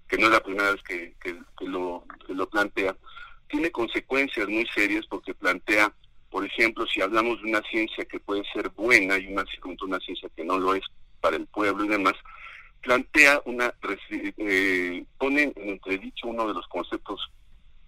que 0.07 0.17
no 0.17 0.27
es 0.27 0.33
la 0.33 0.43
primera 0.43 0.71
vez 0.71 0.83
que, 0.83 1.15
lo, 1.61 2.05
que 2.27 2.33
lo 2.35 2.47
plantea, 2.47 2.95
tiene 3.47 3.71
consecuencias 3.71 4.47
muy 4.47 4.67
serias 4.67 5.05
porque 5.07 5.33
plantea 5.33 5.91
por 6.33 6.43
ejemplo, 6.43 6.87
si 6.87 6.99
hablamos 6.99 7.39
de 7.43 7.49
una 7.49 7.61
ciencia 7.61 8.03
que 8.05 8.19
puede 8.19 8.43
ser 8.51 8.67
buena 8.69 9.19
y 9.19 9.27
una, 9.27 9.45
una 9.83 9.99
ciencia 9.99 10.27
que 10.35 10.43
no 10.43 10.57
lo 10.57 10.73
es 10.73 10.83
para 11.21 11.35
el 11.35 11.45
pueblo 11.45 11.85
y 11.85 11.89
demás, 11.89 12.15
plantea 12.81 13.39
una, 13.45 13.71
eh, 14.09 15.05
pone 15.19 15.53
en 15.55 15.69
entredicho 15.69 16.25
uno 16.27 16.47
de 16.47 16.55
los 16.55 16.67
conceptos 16.69 17.21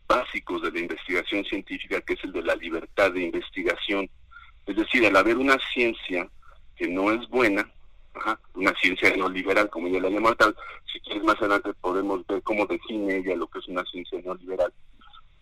básicos 0.08 0.62
de 0.62 0.71
la 0.71 0.79
investigación 0.79 1.43
científica, 1.45 1.99
que 2.01 2.13
es 2.13 2.23
el 2.23 2.34
de 2.34 2.43
la 2.43 2.55
libertad 2.55 3.12
de 3.13 3.23
investigación. 3.23 4.08
Es 4.67 4.75
decir, 4.75 5.03
al 5.08 5.15
haber 5.15 5.38
una 5.38 5.58
ciencia 5.73 6.29
que 6.75 6.88
no 6.88 7.12
es 7.12 7.27
buena, 7.29 7.67
una 8.53 8.75
ciencia 8.79 9.12
no 9.17 9.27
liberal, 9.27 9.71
como 9.71 9.88
ella 9.88 10.01
la 10.01 10.12
llama 10.12 10.36
tal, 10.36 10.55
si 10.93 10.99
quieres 10.99 11.23
más 11.23 11.38
adelante 11.38 11.73
podemos 11.81 12.23
ver 12.27 12.43
cómo 12.43 12.67
define 12.67 13.17
ella 13.17 13.36
lo 13.36 13.47
que 13.47 13.58
es 13.58 13.67
una 13.69 13.84
ciencia 13.86 14.21
no 14.23 14.36
liberal. 14.36 14.71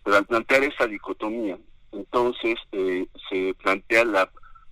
Pero 0.02 0.16
al 0.16 0.24
plantear 0.24 0.64
esa 0.64 0.86
dicotomía, 0.86 1.58
entonces 1.94 2.56
eh, 2.72 3.06
se 3.28 3.54
plantea 3.54 4.04
la 4.04 4.30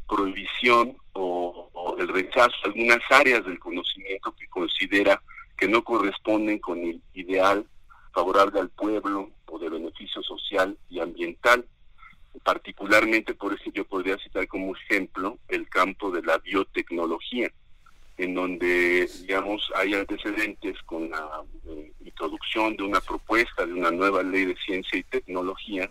prohibición 0.09 0.97
o, 1.15 1.69
el 1.99 2.09
rechazo 2.09 2.55
a 2.63 2.67
algunas 2.67 3.01
áreas 3.11 3.45
del 3.45 3.59
conocimiento 3.59 4.35
que 4.39 4.49
considera 4.49 5.23
que 5.57 5.69
no 5.69 5.83
corresponden 5.85 6.59
con 6.59 6.79
el 6.81 7.01
ideal 7.15 7.67
favorable 8.13 8.61
al 8.61 8.71
pueblo 8.71 9.31
o 9.47 9.59
de 9.59 9.69
beneficio 9.69 10.23
social 10.23 10.77
y 10.91 11.01
ambiental. 11.01 11.65
Particularmente, 12.45 13.35
por 13.35 13.53
eso 13.53 13.71
yo 13.73 13.85
podría 13.85 14.19
citar 14.19 14.49
como 14.49 14.75
ejemplo 14.75 15.39
el 15.49 15.69
campo 15.69 16.11
de 16.11 16.23
la 16.23 16.39
biotecnología, 16.39 17.51
en 18.17 18.35
donde, 18.35 19.09
digamos, 19.21 19.71
hay 19.77 19.95
antecedentes 19.95 20.81
con 20.85 21.11
la 21.11 21.43
eh, 21.67 21.93
introducción 22.05 22.77
de 22.77 22.85
una 22.85 23.01
propuesta 23.01 23.67
de 23.67 23.75
una 23.75 23.91
nueva 23.91 24.23
ley 24.23 24.47
de 24.47 24.57
ciencia 24.57 24.99
y 24.99 25.05
tecnología 25.05 25.91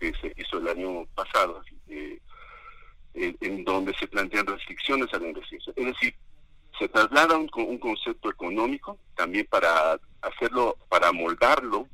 que 0.00 0.12
se 0.20 0.32
hizo 0.36 0.58
el 0.58 0.68
año 0.68 1.06
pasado, 1.14 1.62
eh, 1.88 2.18
en, 3.14 3.64
donde 3.64 3.94
se 3.94 4.08
plantean 4.08 4.46
restricciones 4.46 5.12
a 5.12 5.18
la 5.18 5.28
investigación. 5.28 5.74
Es 5.76 5.86
decir, 5.86 6.14
se 6.78 6.88
traslada 6.88 7.36
un, 7.36 7.50
un 7.54 7.78
concepto 7.78 8.30
económico 8.30 8.98
también 9.14 9.46
para 9.50 10.00
hacerlo, 10.22 10.76
para 10.88 11.12
moldarlo 11.12 11.86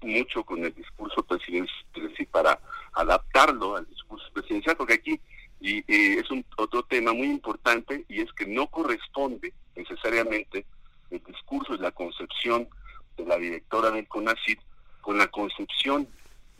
mucho 0.00 0.44
con 0.44 0.64
el 0.64 0.74
discurso 0.74 1.22
presidencial, 1.24 1.84
es 1.94 2.02
decir, 2.02 2.28
para 2.28 2.58
adaptarlo 2.92 3.76
al 3.76 3.88
discurso 3.88 4.26
presidencial, 4.32 4.76
porque 4.76 4.94
aquí 4.94 5.20
y, 5.60 5.84
es 6.18 6.30
un 6.30 6.44
otro 6.56 6.82
tema 6.82 7.12
muy 7.12 7.28
importante 7.28 8.04
y 8.08 8.20
es 8.20 8.32
que 8.32 8.46
no 8.46 8.66
corresponde 8.66 9.52
necesariamente 9.76 10.66
el 11.10 11.22
discurso 11.24 11.74
y 11.74 11.78
la 11.78 11.92
concepción 11.92 12.68
de 13.16 13.26
la 13.26 13.36
directora 13.36 13.90
del 13.90 14.08
CONACYT 14.08 14.58
con 15.00 15.18
la 15.18 15.28
concepción 15.28 16.08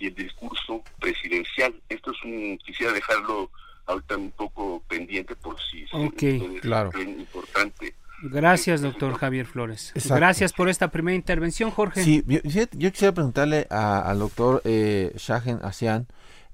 y 0.02 0.06
el 0.08 0.14
discurso 0.16 0.82
presidencial. 0.98 1.72
Esto 1.88 2.10
es 2.10 2.24
un, 2.24 2.58
quisiera 2.58 2.92
dejarlo 2.92 3.50
ahorita 3.86 4.16
un 4.16 4.32
poco 4.32 4.82
pendiente 4.88 5.36
por 5.36 5.56
si 5.70 5.84
okay, 5.92 6.58
claro. 6.60 6.90
importante. 7.00 7.94
Gracias, 8.24 8.82
doctor 8.82 9.14
Javier 9.14 9.46
Flores. 9.46 9.92
Gracias 10.08 10.52
por 10.52 10.68
esta 10.68 10.90
primera 10.90 11.14
intervención, 11.14 11.70
Jorge. 11.70 12.02
Sí, 12.02 12.24
yo, 12.26 12.90
quisiera 12.90 13.14
preguntarle 13.14 13.66
al 13.70 14.18
doctor 14.18 14.60
eh, 14.64 15.12
Shahen 15.16 15.60
Asian, 15.62 16.06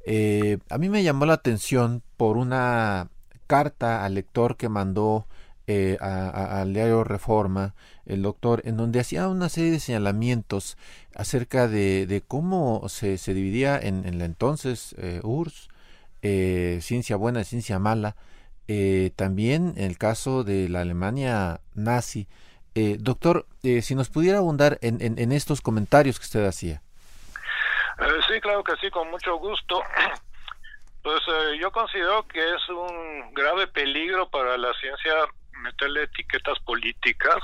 eh, 0.05 0.59
a 0.71 0.79
mí 0.79 0.89
me 0.89 1.03
llamó 1.03 1.27
la 1.27 1.35
atención 1.35 2.03
por 2.17 2.37
una 2.37 3.09
carta 3.47 4.05
al 4.05 4.15
lector 4.15 4.57
que 4.57 4.69
mandó 4.69 5.27
eh, 5.69 5.99
al 6.01 6.73
diario 6.73 7.05
Reforma, 7.05 7.75
el 8.07 8.23
doctor, 8.23 8.63
en 8.65 8.79
donde 8.79 9.01
hacía 9.01 9.29
una 9.29 9.51
serie 9.51 9.71
de 9.71 9.81
señalamientos 9.81 10.79
acerca 11.15 11.69
de, 11.69 12.23
cómo 12.27 12.89
se, 12.89 13.19
se, 13.19 13.35
dividía 13.35 13.79
en, 13.79 14.07
en 14.07 14.19
la 14.19 14.25
entonces 14.25 14.95
eh, 14.99 15.21
URSS, 15.23 15.69
eh, 16.23 16.79
ciencia 16.81 17.17
buena 17.17 17.43
y 17.43 17.45
ciencia 17.45 17.79
mala, 17.79 18.17
eh, 18.67 19.11
también 19.15 19.75
en 19.77 19.85
el 19.85 19.99
caso 19.99 20.43
de 20.43 20.71
la 20.71 20.81
Alemania 20.81 21.61
nazi. 21.75 22.29
doctor, 22.75 23.47
si 23.63 23.95
nos 23.95 24.09
pudiera 24.09 24.39
abundar 24.39 24.79
en, 24.81 25.03
en, 25.03 25.33
estos 25.33 25.61
comentarios 25.61 26.19
que 26.19 26.25
usted 26.25 26.47
hacía. 26.47 26.81
sí, 28.27 28.41
claro 28.41 28.65
que 28.65 28.73
sí, 28.81 28.91
con 28.91 29.11
mucho 29.11 29.37
gusto. 29.37 29.83
Pues 31.01 31.21
yo 31.59 31.71
considero 31.71 32.27
que 32.27 32.41
es 32.41 32.69
un 32.69 33.33
grave 33.33 33.67
peligro 33.69 34.29
para 34.29 34.59
la 34.59 34.75
ciencia 34.75 35.15
meterle 35.69 36.05
etiquetas 36.05 36.59
políticas. 36.61 37.39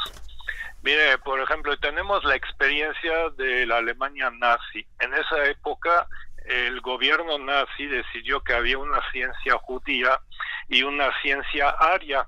Mire, 0.82 1.18
por 1.18 1.40
ejemplo, 1.40 1.76
tenemos 1.78 2.24
la 2.24 2.36
experiencia 2.36 3.30
de 3.36 3.66
la 3.66 3.78
Alemania 3.78 4.30
nazi. 4.30 4.86
En 5.00 5.14
esa 5.14 5.46
época, 5.46 6.06
el 6.44 6.80
gobierno 6.80 7.38
nazi 7.38 7.86
decidió 7.86 8.40
que 8.40 8.54
había 8.54 8.78
una 8.78 9.00
ciencia 9.10 9.56
judía 9.58 10.20
y 10.68 10.82
una 10.82 11.10
ciencia 11.22 11.70
aria. 11.70 12.26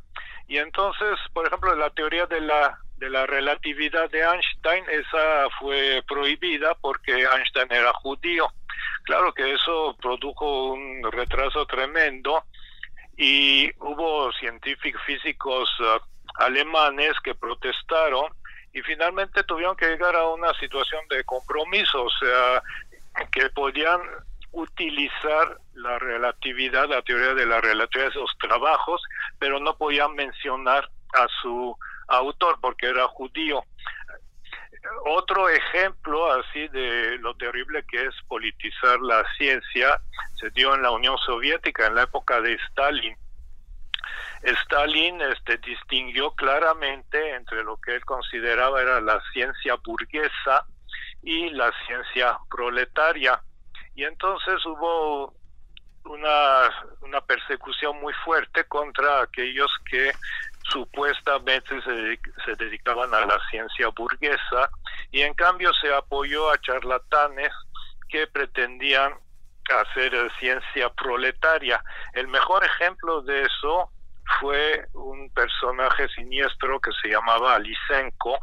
Y 0.48 0.58
entonces, 0.58 1.18
por 1.32 1.46
ejemplo, 1.46 1.74
la 1.74 1.90
teoría 1.90 2.26
de 2.26 2.40
la 2.40 2.78
de 2.96 3.10
la 3.10 3.26
relatividad 3.26 4.10
de 4.10 4.22
Einstein, 4.22 4.84
esa 4.88 5.50
fue 5.60 6.02
prohibida 6.08 6.74
porque 6.80 7.12
Einstein 7.12 7.70
era 7.70 7.92
judío. 7.92 8.50
Claro 9.02 9.34
que 9.34 9.52
eso 9.52 9.94
produjo 10.00 10.72
un 10.72 11.02
retraso 11.12 11.66
tremendo 11.66 12.44
y 13.16 13.70
hubo 13.78 14.32
científicos 14.32 15.00
físicos 15.06 15.70
uh, 15.80 16.42
alemanes 16.42 17.12
que 17.24 17.34
protestaron 17.34 18.32
y 18.72 18.82
finalmente 18.82 19.42
tuvieron 19.44 19.76
que 19.76 19.86
llegar 19.86 20.14
a 20.16 20.28
una 20.28 20.52
situación 20.54 21.00
de 21.08 21.24
compromiso, 21.24 22.04
o 22.04 22.10
sea, 22.10 22.62
que 23.32 23.48
podían 23.50 24.00
utilizar 24.52 25.58
la 25.74 25.98
relatividad, 25.98 26.88
la 26.88 27.02
teoría 27.02 27.34
de 27.34 27.46
la 27.46 27.60
relatividad 27.60 28.08
de 28.08 28.10
esos 28.10 28.36
trabajos, 28.38 29.02
pero 29.38 29.60
no 29.60 29.76
podían 29.76 30.14
mencionar 30.14 30.88
a 31.14 31.26
su 31.40 31.76
autor 32.08 32.58
porque 32.60 32.86
era 32.86 33.06
judío. 33.08 33.64
Otro 35.04 35.48
ejemplo 35.48 36.32
así 36.32 36.68
de 36.68 37.18
lo 37.18 37.34
terrible 37.36 37.84
que 37.88 38.06
es 38.06 38.14
politizar 38.28 39.00
la 39.00 39.24
ciencia 39.36 40.00
se 40.40 40.50
dio 40.50 40.74
en 40.74 40.82
la 40.82 40.90
Unión 40.90 41.16
Soviética 41.18 41.86
en 41.86 41.94
la 41.94 42.02
época 42.02 42.40
de 42.40 42.54
Stalin. 42.54 43.16
Stalin 44.42 45.20
este, 45.22 45.58
distinguió 45.58 46.30
claramente 46.32 47.34
entre 47.34 47.64
lo 47.64 47.76
que 47.78 47.94
él 47.94 48.04
consideraba 48.04 48.80
era 48.82 49.00
la 49.00 49.20
ciencia 49.32 49.76
burguesa 49.84 50.66
y 51.22 51.50
la 51.50 51.72
ciencia 51.86 52.38
proletaria. 52.50 53.40
Y 53.94 54.04
entonces 54.04 54.64
hubo 54.66 55.34
una, 56.04 56.86
una 57.00 57.20
persecución 57.22 57.98
muy 58.00 58.12
fuerte 58.24 58.64
contra 58.64 59.22
aquellos 59.22 59.70
que 59.90 60.14
supuestamente 60.68 61.80
se, 61.82 62.54
dedicaban 62.56 63.12
a 63.14 63.26
la 63.26 63.38
ciencia 63.50 63.88
burguesa 63.88 64.70
y 65.10 65.22
en 65.22 65.34
cambio 65.34 65.72
se 65.80 65.92
apoyó 65.92 66.50
a 66.50 66.60
charlatanes 66.60 67.52
que 68.08 68.26
pretendían 68.26 69.14
hacer 69.68 70.30
ciencia 70.38 70.90
proletaria. 70.90 71.82
El 72.12 72.28
mejor 72.28 72.64
ejemplo 72.64 73.22
de 73.22 73.42
eso 73.42 73.90
fue 74.40 74.86
un 74.92 75.30
personaje 75.30 76.08
siniestro 76.08 76.80
que 76.80 76.90
se 77.02 77.08
llamaba 77.08 77.58
Lysenko, 77.58 78.38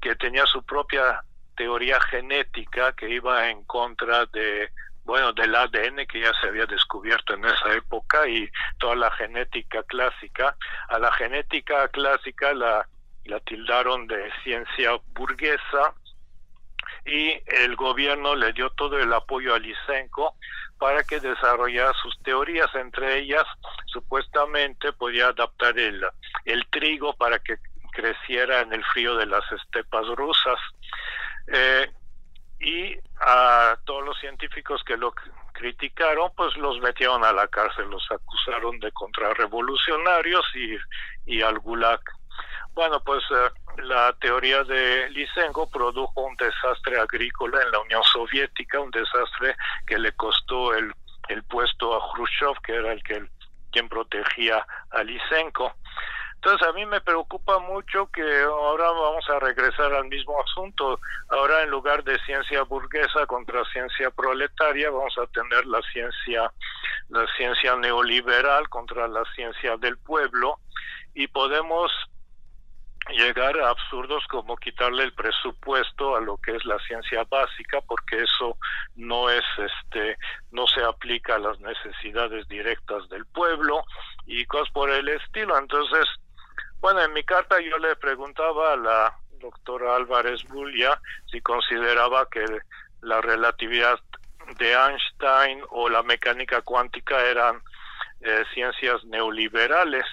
que 0.00 0.14
tenía 0.16 0.46
su 0.46 0.64
propia 0.64 1.22
teoría 1.56 2.00
genética 2.00 2.92
que 2.92 3.08
iba 3.08 3.48
en 3.48 3.64
contra 3.64 4.26
de 4.26 4.70
bueno, 5.04 5.32
del 5.32 5.54
ADN 5.54 6.06
que 6.06 6.20
ya 6.20 6.32
se 6.40 6.48
había 6.48 6.66
descubierto 6.66 7.34
en 7.34 7.44
esa 7.44 7.74
época 7.74 8.28
y 8.28 8.48
toda 8.78 8.94
la 8.96 9.10
genética 9.12 9.82
clásica. 9.84 10.56
A 10.88 10.98
la 10.98 11.12
genética 11.12 11.88
clásica 11.88 12.54
la, 12.54 12.86
la 13.24 13.40
tildaron 13.40 14.06
de 14.06 14.30
ciencia 14.42 14.92
burguesa 15.14 15.94
y 17.04 17.40
el 17.46 17.74
gobierno 17.76 18.34
le 18.36 18.52
dio 18.52 18.70
todo 18.70 18.98
el 18.98 19.12
apoyo 19.12 19.54
a 19.54 19.58
Lysenko 19.58 20.36
para 20.78 21.02
que 21.04 21.20
desarrollara 21.20 21.92
sus 21.94 22.18
teorías, 22.22 22.72
entre 22.74 23.18
ellas 23.18 23.44
supuestamente 23.86 24.92
podía 24.92 25.28
adaptar 25.28 25.78
el, 25.78 26.04
el 26.44 26.66
trigo 26.70 27.14
para 27.14 27.38
que 27.38 27.56
creciera 27.92 28.60
en 28.60 28.72
el 28.72 28.84
frío 28.86 29.16
de 29.16 29.26
las 29.26 29.44
estepas 29.52 30.06
rusas. 30.08 30.58
Eh, 31.46 31.90
y 32.62 32.96
a 33.20 33.76
todos 33.84 34.04
los 34.04 34.18
científicos 34.18 34.82
que 34.84 34.96
lo 34.96 35.12
criticaron, 35.52 36.30
pues 36.36 36.56
los 36.56 36.78
metieron 36.80 37.24
a 37.24 37.32
la 37.32 37.48
cárcel, 37.48 37.90
los 37.90 38.04
acusaron 38.10 38.78
de 38.80 38.90
contrarrevolucionarios 38.92 40.44
y, 40.54 40.76
y 41.26 41.42
al 41.42 41.58
gulag. 41.58 42.00
Bueno, 42.74 43.00
pues 43.00 43.22
eh, 43.30 43.50
la 43.82 44.14
teoría 44.14 44.64
de 44.64 45.10
Lysenko 45.10 45.68
produjo 45.68 46.22
un 46.22 46.36
desastre 46.36 46.98
agrícola 46.98 47.62
en 47.62 47.70
la 47.70 47.80
Unión 47.80 48.02
Soviética, 48.04 48.80
un 48.80 48.90
desastre 48.90 49.56
que 49.86 49.98
le 49.98 50.12
costó 50.12 50.74
el, 50.74 50.92
el 51.28 51.42
puesto 51.44 51.94
a 51.94 52.12
Khrushchev, 52.12 52.60
que 52.64 52.74
era 52.74 52.92
el 52.92 53.02
que 53.02 53.26
quien 53.72 53.88
protegía 53.88 54.64
a 54.90 55.02
Lysenko. 55.02 55.74
Entonces 56.44 56.66
a 56.66 56.72
mí 56.72 56.84
me 56.86 57.00
preocupa 57.00 57.60
mucho 57.60 58.08
que 58.08 58.42
ahora 58.42 58.90
vamos 58.90 59.24
a 59.30 59.38
regresar 59.38 59.94
al 59.94 60.08
mismo 60.08 60.34
asunto. 60.42 60.98
Ahora 61.28 61.62
en 61.62 61.70
lugar 61.70 62.02
de 62.02 62.18
ciencia 62.24 62.64
burguesa 62.64 63.26
contra 63.26 63.64
ciencia 63.66 64.10
proletaria 64.10 64.90
vamos 64.90 65.16
a 65.18 65.26
tener 65.28 65.64
la 65.66 65.80
ciencia 65.92 66.52
la 67.10 67.24
ciencia 67.36 67.76
neoliberal 67.76 68.68
contra 68.68 69.06
la 69.06 69.22
ciencia 69.36 69.76
del 69.76 69.96
pueblo 69.98 70.58
y 71.14 71.28
podemos 71.28 71.92
llegar 73.10 73.56
a 73.60 73.70
absurdos 73.70 74.24
como 74.28 74.56
quitarle 74.56 75.04
el 75.04 75.12
presupuesto 75.12 76.16
a 76.16 76.20
lo 76.20 76.38
que 76.38 76.56
es 76.56 76.64
la 76.64 76.78
ciencia 76.80 77.24
básica 77.24 77.80
porque 77.82 78.22
eso 78.22 78.56
no 78.96 79.30
es 79.30 79.44
este 79.58 80.16
no 80.50 80.66
se 80.66 80.82
aplica 80.82 81.36
a 81.36 81.40
las 81.40 81.60
necesidades 81.60 82.48
directas 82.48 83.08
del 83.10 83.26
pueblo 83.26 83.84
y 84.26 84.44
cosas 84.46 84.70
por 84.72 84.90
el 84.90 85.08
estilo 85.08 85.58
entonces 85.58 86.06
bueno, 86.82 87.00
en 87.00 87.12
mi 87.12 87.22
carta 87.22 87.60
yo 87.60 87.78
le 87.78 87.94
preguntaba 87.94 88.72
a 88.72 88.76
la 88.76 89.16
doctora 89.40 89.94
Álvarez 89.94 90.42
Bulla 90.48 91.00
si 91.30 91.40
consideraba 91.40 92.28
que 92.28 92.44
la 93.02 93.20
relatividad 93.20 94.00
de 94.58 94.72
Einstein 94.72 95.62
o 95.70 95.88
la 95.88 96.02
mecánica 96.02 96.60
cuántica 96.62 97.20
eran 97.24 97.62
eh, 98.20 98.42
ciencias 98.52 99.04
neoliberales 99.04 100.04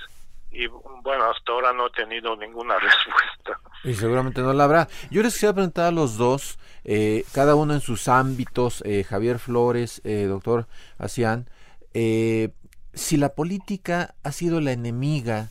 y 0.51 0.67
bueno, 0.67 1.25
hasta 1.25 1.51
ahora 1.51 1.73
no 1.73 1.87
he 1.87 1.91
tenido 1.91 2.35
ninguna 2.35 2.75
respuesta. 2.79 3.59
Y 3.83 3.95
seguramente 3.95 4.41
no 4.41 4.53
la 4.53 4.65
habrá. 4.65 4.87
Yo 5.09 5.23
les 5.23 5.33
quisiera 5.33 5.53
preguntar 5.53 5.85
a 5.85 5.91
los 5.91 6.17
dos, 6.17 6.59
eh, 6.83 7.25
cada 7.33 7.55
uno 7.55 7.73
en 7.73 7.81
sus 7.81 8.07
ámbitos, 8.07 8.83
eh, 8.85 9.03
Javier 9.03 9.39
Flores, 9.39 10.03
doctor 10.03 10.67
Asian, 10.99 11.49
si 11.93 13.17
la 13.17 13.29
política 13.29 14.13
ha 14.23 14.31
sido 14.31 14.61
la 14.61 14.71
enemiga 14.71 15.49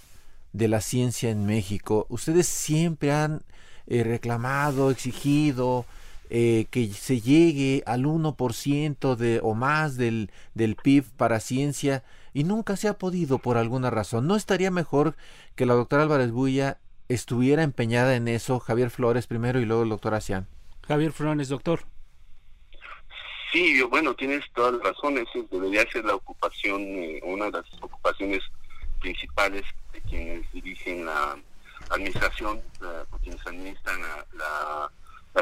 de 0.52 0.68
la 0.68 0.80
ciencia 0.80 1.30
en 1.30 1.46
México. 1.46 2.06
Ustedes 2.08 2.46
siempre 2.46 3.12
han 3.12 3.42
eh, 3.86 4.04
reclamado, 4.04 4.90
exigido 4.90 5.86
eh, 6.30 6.66
que 6.70 6.88
se 6.88 7.20
llegue 7.20 7.82
al 7.86 8.04
1% 8.04 9.16
de, 9.16 9.40
o 9.42 9.54
más 9.54 9.96
del, 9.96 10.30
del 10.54 10.76
PIB 10.76 11.04
para 11.16 11.40
ciencia 11.40 12.04
y 12.34 12.44
nunca 12.44 12.76
se 12.76 12.88
ha 12.88 12.98
podido 12.98 13.38
por 13.38 13.56
alguna 13.56 13.90
razón. 13.90 14.26
¿No 14.26 14.36
estaría 14.36 14.70
mejor 14.70 15.16
que 15.56 15.64
la 15.64 15.74
doctora 15.74 16.02
Álvarez 16.02 16.30
Buya 16.30 16.78
estuviera 17.08 17.62
empeñada 17.62 18.14
en 18.14 18.28
eso? 18.28 18.60
Javier 18.60 18.90
Flores 18.90 19.26
primero 19.26 19.58
y 19.58 19.64
luego 19.64 19.84
el 19.84 19.88
doctor 19.88 20.14
Asian. 20.14 20.46
Javier 20.86 21.12
Flores, 21.12 21.48
doctor. 21.48 21.80
Sí, 23.52 23.80
bueno, 23.82 24.14
tienes 24.14 24.44
todas 24.54 24.74
las 24.74 24.82
razones. 24.82 25.24
Debería 25.50 25.90
ser 25.90 26.04
la 26.04 26.14
ocupación, 26.14 26.82
eh, 26.82 27.20
una 27.24 27.46
de 27.46 27.52
las 27.52 27.64
ocupaciones 27.80 28.40
principales 29.00 29.64
de 29.92 30.00
quienes 30.02 30.52
dirigen 30.52 31.06
la 31.06 31.38
administración, 31.90 32.60
quienes 33.22 33.46
administran 33.46 34.00
la, 34.34 34.90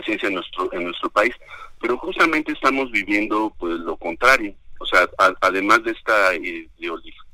ciencia 0.05 0.29
en 0.29 0.35
nuestro 0.35 0.71
en 0.75 0.85
nuestro 0.85 1.09
país. 1.11 1.35
Pero 1.81 1.97
justamente 1.99 2.53
estamos 2.53 2.91
viviendo 2.91 3.55
pues 3.59 3.79
lo 3.81 3.97
contrario. 3.97 4.55
O 4.79 4.87
sea, 4.87 5.09
además 5.41 5.83
de 5.85 5.93
esta 5.93 6.35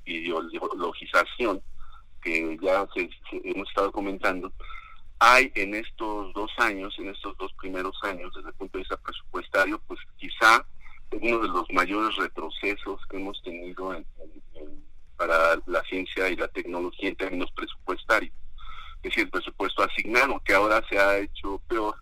ideologización 0.06 1.60
que 2.22 2.56
ya 2.62 2.86
hemos 3.44 3.68
estado 3.68 3.90
comentando, 3.90 4.52
hay 5.18 5.50
en 5.54 5.74
estos 5.74 6.32
dos 6.34 6.50
años, 6.58 6.94
en 6.98 7.08
estos 7.08 7.36
dos 7.36 7.52
primeros 7.54 7.96
años, 8.02 8.32
desde 8.34 8.48
el 8.48 8.54
punto 8.54 8.78
de 8.78 8.82
vista 8.82 8.96
presupuestario, 8.96 9.80
pues 9.86 10.00
quizá 10.16 10.64
uno 11.12 11.38
de 11.38 11.48
los 11.48 11.70
mayores 11.72 12.16
retrocesos 12.16 13.00
que 13.08 13.16
hemos 13.18 13.40
tenido 13.42 13.94
para 15.22 15.56
la 15.66 15.82
ciencia 15.84 16.28
y 16.28 16.34
la 16.34 16.48
tecnología 16.48 17.08
en 17.08 17.14
términos 17.14 17.48
presupuestarios. 17.52 18.34
Es 18.96 19.02
decir, 19.02 19.24
el 19.24 19.30
presupuesto 19.30 19.84
asignado, 19.84 20.42
que 20.44 20.52
ahora 20.52 20.82
se 20.88 20.98
ha 20.98 21.18
hecho 21.18 21.60
peor 21.68 21.94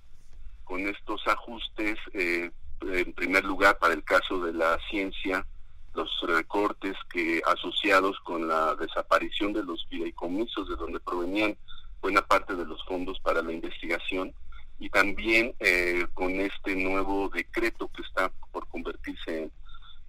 con 0.64 0.89
estos 0.89 1.21
ajustes, 1.27 1.99
eh, 2.14 2.51
en 2.81 3.12
primer 3.12 3.45
lugar, 3.45 3.79
para 3.79 3.93
el 3.93 4.03
caso 4.05 4.41
de 4.41 4.55
la 4.55 4.79
ciencia, 4.89 5.47
los 5.93 6.09
recortes 6.23 6.97
que 7.12 7.43
asociados 7.45 8.18
con 8.21 8.49
la 8.49 8.75
desaparición 8.77 9.53
de 9.53 9.64
los 9.64 9.85
fideicomisos 9.91 10.66
de 10.71 10.77
donde 10.77 10.99
provenían 11.01 11.59
buena 12.01 12.23
parte 12.23 12.55
de 12.55 12.64
los 12.64 12.83
fondos 12.87 13.21
para 13.21 13.43
la 13.43 13.53
investigación 13.53 14.33
y 14.79 14.89
también 14.89 15.55
eh, 15.61 16.07
con 16.14 16.41
este 16.41 16.75
nuevo 16.75 17.29
decreto 17.29 17.91
que 17.95 18.01
está 18.01 18.33
por 18.51 18.66
convertirse 18.68 19.43
en, 19.43 19.53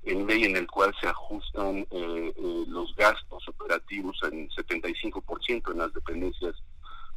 ley 0.04 0.46
en 0.46 0.56
el 0.56 0.68
cual 0.68 0.94
se 1.00 1.08
ajustan 1.08 1.80
eh, 1.92 2.34
eh, 2.36 2.64
los 2.68 2.96
gastos 2.96 3.48
operativos 3.48 4.18
en 4.24 4.50
75% 4.50 5.72
en 5.72 5.78
las 5.78 5.94
dependencias 5.94 6.56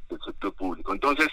del 0.08 0.20
sector 0.24 0.52
público. 0.54 0.92
Entonces, 0.92 1.28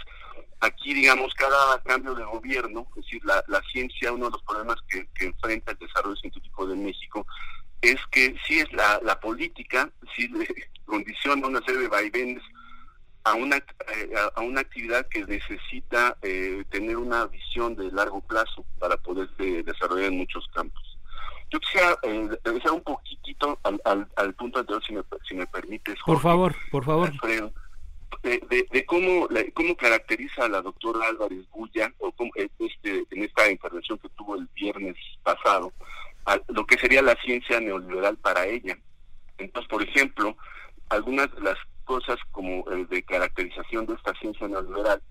aquí, 0.61 0.93
digamos, 0.93 1.33
cada 1.33 1.81
cambio 1.83 2.15
de 2.15 2.23
gobierno, 2.23 2.87
es 2.95 3.03
decir, 3.03 3.21
la, 3.25 3.61
ciencia, 3.71 4.13
uno 4.13 4.25
de 4.25 4.31
los 4.31 4.43
problemas 4.43 4.77
que, 4.89 5.07
enfrenta 5.25 5.71
el 5.71 5.77
desarrollo 5.77 6.15
científico 6.15 6.65
de 6.67 6.75
México 6.75 7.25
es 7.81 7.99
que 8.11 8.35
sí 8.47 8.59
es 8.59 8.71
la, 8.71 9.19
política, 9.19 9.91
sí 10.15 10.27
le 10.29 10.47
condiciona 10.85 11.47
una 11.47 11.61
serie 11.65 11.81
de 11.81 11.87
vaivenes 11.89 12.43
a 13.23 13.33
una, 13.33 13.57
eh, 13.57 14.13
a 14.35 14.41
una 14.41 14.61
actividad 14.61 15.07
que 15.07 15.25
necesita 15.25 16.17
tener 16.69 16.97
una 16.97 17.27
visión 17.27 17.75
de 17.75 17.91
largo 17.91 18.21
plazo 18.21 18.65
para 18.79 18.97
poderse 18.97 19.63
desarrollar 19.63 20.05
en 20.05 20.17
muchos 20.17 20.47
campos. 20.53 20.90
Yo 21.51 21.59
quisiera 21.59 21.97
eh, 22.03 22.29
regresar 22.43 22.71
un 22.71 22.81
poquitito 22.81 23.59
al, 23.63 24.07
al, 24.15 24.33
punto 24.35 24.59
anterior, 24.59 24.83
si 24.85 24.93
me, 24.93 25.01
si 25.27 25.35
me 25.35 25.45
permites. 25.47 25.97
por 26.05 26.19
favor, 26.19 26.55
por 26.71 26.85
favor. 26.85 27.11
de, 28.23 28.67
de, 28.71 28.85
cómo, 28.85 29.27
cómo 29.53 29.75
caracteriza 29.75 30.45
a 30.45 30.49
la 30.49 30.61
doctora 30.61 31.07
Álvarez 31.07 31.45
Bulla, 31.49 31.93
o 31.99 32.13
este, 32.35 33.05
en 33.11 33.23
esta 33.23 33.51
intervención 33.51 33.97
que 33.97 34.09
tuvo 34.09 34.35
el 34.35 34.47
viernes 34.55 34.95
pasado, 35.23 35.73
lo 36.47 36.65
que 36.65 36.77
sería 36.77 37.01
la 37.01 37.15
ciencia 37.15 37.59
neoliberal 37.59 38.15
para 38.17 38.45
ella. 38.45 38.77
Entonces, 39.37 39.69
por 39.69 39.83
ejemplo, 39.83 40.37
algunas 40.89 41.33
de 41.35 41.41
las 41.41 41.57
cosas 41.83 42.17
como 42.31 42.63
el 42.69 42.87
de 42.87 43.03
caracterización 43.03 43.85
de 43.87 43.95
esta 43.95 44.13
ciencia 44.15 44.47
neoliberal, 44.47 45.01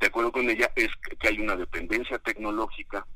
de 0.00 0.06
acuerdo 0.06 0.32
con 0.32 0.50
ella, 0.50 0.70
es 0.76 0.88
que 1.18 1.28
hay 1.28 1.40
una 1.40 1.56
dependencia 1.56 2.18
tecnológica, 2.18 3.06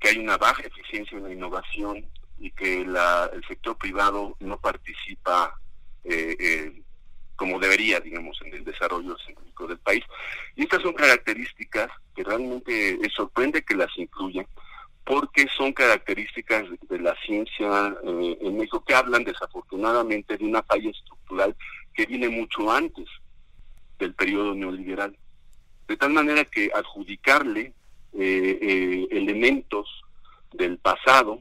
que 0.00 0.08
hay 0.08 0.18
una 0.18 0.38
baja 0.38 0.62
eficiencia 0.62 1.16
en 1.18 1.24
la 1.24 1.32
innovación 1.32 2.04
y 2.38 2.50
que 2.50 2.84
la, 2.86 3.30
el 3.32 3.44
sector 3.46 3.76
privado 3.76 4.34
no 4.40 4.58
participa 4.58 5.54
eh, 6.04 6.36
eh, 6.40 6.82
como 7.36 7.58
debería, 7.58 8.00
digamos, 8.00 8.38
en 8.44 8.54
el 8.54 8.64
desarrollo 8.64 9.16
científico 9.18 9.66
del 9.66 9.78
país. 9.78 10.04
Y 10.56 10.64
estas 10.64 10.82
son 10.82 10.92
características 10.92 11.88
que 12.14 12.22
realmente 12.22 12.98
sorprende 13.14 13.62
que 13.62 13.74
las 13.74 13.96
incluyan, 13.96 14.46
porque 15.04 15.46
son 15.56 15.72
características 15.72 16.66
de, 16.88 16.98
la 16.98 17.14
ciencia 17.24 17.96
eh, 18.04 18.38
en 18.42 18.56
México 18.56 18.84
que 18.84 18.94
hablan 18.94 19.24
desafortunadamente 19.24 20.36
de 20.36 20.44
una 20.44 20.62
falla 20.62 20.90
estructural 20.90 21.56
que 21.94 22.06
viene 22.06 22.28
mucho 22.28 22.70
antes 22.70 23.08
del 23.98 24.14
periodo 24.14 24.54
neoliberal. 24.54 25.16
De 25.88 25.96
tal 25.96 26.10
manera 26.10 26.44
que 26.44 26.70
adjudicarle 26.74 27.72
eh, 28.12 28.58
eh, 28.60 29.08
elementos 29.10 29.88
del 30.52 30.78
pasado 30.78 31.40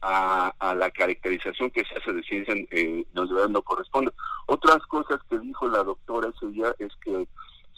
a, 0.00 0.52
la 0.76 0.90
caracterización 0.90 1.70
que 1.70 1.84
se 1.84 1.96
hace 1.96 2.12
de 2.12 2.22
ciencia 2.22 2.54
eh, 2.70 3.04
no 3.14 3.62
corresponde. 3.62 4.12
Otras 4.46 4.78
cosas 4.86 5.18
que 5.28 5.38
dijo 5.38 5.68
la 5.68 5.82
doctora 5.82 6.28
ese 6.28 6.46
día 6.48 6.74
es 6.78 6.94
que 7.02 7.26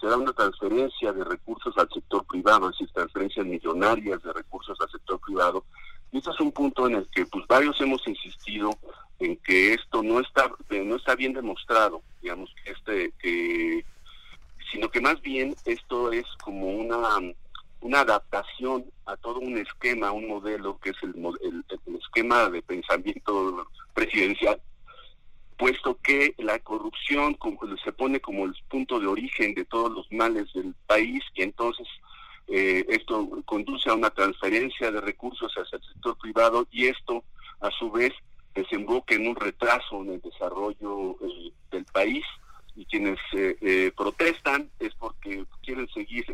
se 0.00 0.06
da 0.06 0.16
una 0.16 0.32
transferencia 0.32 1.12
de 1.12 1.24
recursos 1.24 1.76
al 1.78 1.88
sector 1.88 2.24
privado, 2.26 2.68
es 2.68 2.78
decir, 2.78 2.92
transferencias 2.92 3.46
millonarias 3.46 4.22
de 4.22 4.32
recursos 4.32 4.78
al 4.80 4.90
sector 4.90 5.18
privado. 5.20 5.64
Y 6.12 6.18
este 6.18 6.30
es 6.30 6.40
un 6.40 6.52
punto 6.52 6.86
en 6.86 6.96
el 6.96 7.08
que 7.08 7.26
pues 7.26 7.46
varios 7.46 7.80
hemos 7.80 8.06
insistido 8.06 8.70
en 9.18 9.36
que 9.38 9.74
esto 9.74 10.02
no 10.02 10.20
está 10.20 10.50
no 10.70 10.96
está 10.96 11.16
bien 11.16 11.32
demostrado, 11.32 12.02
digamos 12.22 12.54
este 12.64 13.12
que 13.18 13.84
sino 14.70 14.90
que 14.90 15.00
más 15.00 15.20
bien 15.22 15.54
esto 15.64 16.12
es 16.12 16.26
como 16.42 16.68
una 16.68 17.18
una 17.80 18.00
adaptación 18.00 18.84
a 19.06 19.16
todo 19.16 19.38
un 19.38 19.56
esquema, 19.58 20.12
un 20.12 20.28
modelo 20.28 20.78
que 20.78 20.90
es 20.90 20.96
el, 21.02 21.14
el, 21.42 21.64
el 21.86 21.96
esquema 21.96 22.48
de 22.50 22.62
pensamiento 22.62 23.66
presidencial 23.94 24.60
puesto 25.58 25.98
que 26.02 26.34
la 26.38 26.58
corrupción 26.60 27.36
se 27.84 27.92
pone 27.92 28.20
como 28.20 28.44
el 28.44 28.54
punto 28.68 29.00
de 29.00 29.08
origen 29.08 29.54
de 29.54 29.64
todos 29.64 29.90
los 29.90 30.10
males 30.12 30.46
del 30.54 30.72
país 30.86 31.22
y 31.34 31.42
entonces 31.42 31.86
eh, 32.46 32.86
esto 32.88 33.28
conduce 33.44 33.90
a 33.90 33.94
una 33.94 34.10
transferencia 34.10 34.90
de 34.90 35.00
recursos 35.00 35.52
hacia 35.52 35.76
el 35.76 35.84
sector 35.84 36.16
privado 36.16 36.66
y 36.70 36.86
esto 36.86 37.24
a 37.60 37.70
su 37.72 37.90
vez 37.90 38.12
desemboca 38.54 39.16
en 39.16 39.26
un 39.26 39.36
retraso 39.36 40.00
en 40.02 40.12
el 40.12 40.20
desarrollo 40.20 41.16
eh, 41.20 41.52
del 41.72 41.84
país 41.86 42.24
y 42.76 42.84
quienes 42.86 43.18
eh, 43.32 43.92
protestan 43.96 44.70
es 44.78 44.94
porque 44.94 45.44
quieren 45.62 45.88
seguir 45.88 46.24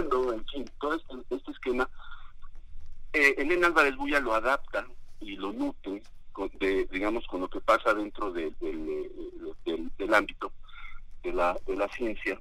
en 0.00 0.46
fin, 0.46 0.70
todo 0.80 0.94
este, 0.94 1.14
este 1.30 1.50
esquema. 1.50 1.88
Elena 3.12 3.68
Álvarez 3.68 3.96
Bulla 3.96 4.20
lo 4.20 4.34
adapta 4.34 4.86
y 5.20 5.36
lo 5.36 5.52
nutre 5.52 6.02
de, 6.60 6.86
digamos, 6.90 7.26
con 7.26 7.40
lo 7.40 7.48
que 7.48 7.60
pasa 7.60 7.94
dentro 7.94 8.30
del, 8.32 8.54
del, 8.60 10.14
ámbito 10.14 10.52
de 11.22 11.32
la, 11.32 11.56
de 11.66 11.76
la 11.76 11.88
ciencia. 11.88 12.38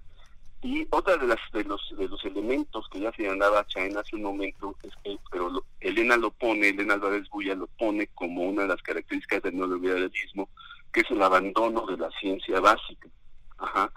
Y 0.61 0.87
otra 0.89 1.17
de 1.17 1.27
las 1.27 1.39
de 1.53 1.63
los 1.63 1.81
de 1.95 2.07
los 2.07 2.25
elementos 2.25 2.87
que 2.89 2.99
ya 2.99 3.11
se 3.11 3.17
señalaba 3.17 3.67
Chain 3.67 3.95
hace 3.97 4.15
un 4.15 4.23
momento 4.23 4.75
es 4.81 4.91
que, 5.03 5.17
pero 5.31 5.63
Elena 5.79 6.17
lo 6.17 6.31
pone, 6.31 6.69
Elena 6.69 6.95
Álvarez 6.95 7.29
Buya 7.29 7.53
lo 7.53 7.67
pone 7.67 8.07
como 8.07 8.43
una 8.43 8.63
de 8.63 8.69
las 8.69 8.81
características 8.81 9.43
del 9.43 9.57
neoliberalismo, 9.57 10.49
que 10.91 11.01
es 11.01 11.11
el 11.11 11.21
abandono 11.21 11.85
de 11.85 11.97
la 11.97 12.09
ciencia 12.19 12.59
básica. 12.59 13.07
Ajá. 13.57 13.91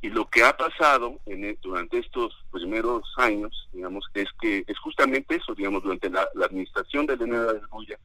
Y 0.00 0.08
lo 0.08 0.28
que 0.30 0.42
ha 0.42 0.56
pasado 0.56 1.20
en, 1.26 1.44
e, 1.44 1.58
durante 1.60 1.98
estos 1.98 2.39
primeros 2.60 3.02
años, 3.16 3.68
digamos, 3.72 4.04
es 4.14 4.28
que 4.40 4.64
es 4.66 4.78
justamente 4.78 5.36
eso, 5.36 5.54
digamos, 5.54 5.82
durante 5.82 6.10
la, 6.10 6.28
administración 6.44 7.06
de 7.06 7.14
Elena 7.14 7.40
Álvarez 7.40 7.62
Buya, 7.70 7.98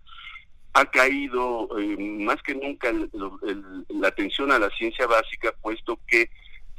ha 0.74 0.86
caído 0.86 1.70
eh, 1.80 1.95
más 1.97 2.41
que 2.41 2.56
nunca 2.56 2.91
la 2.91 4.08
atención 4.08 4.51
a 4.51 4.60
la 4.60 4.70
ciencia 4.72 5.08
básica, 5.08 5.53
puesto 5.62 5.99
que 6.08 6.30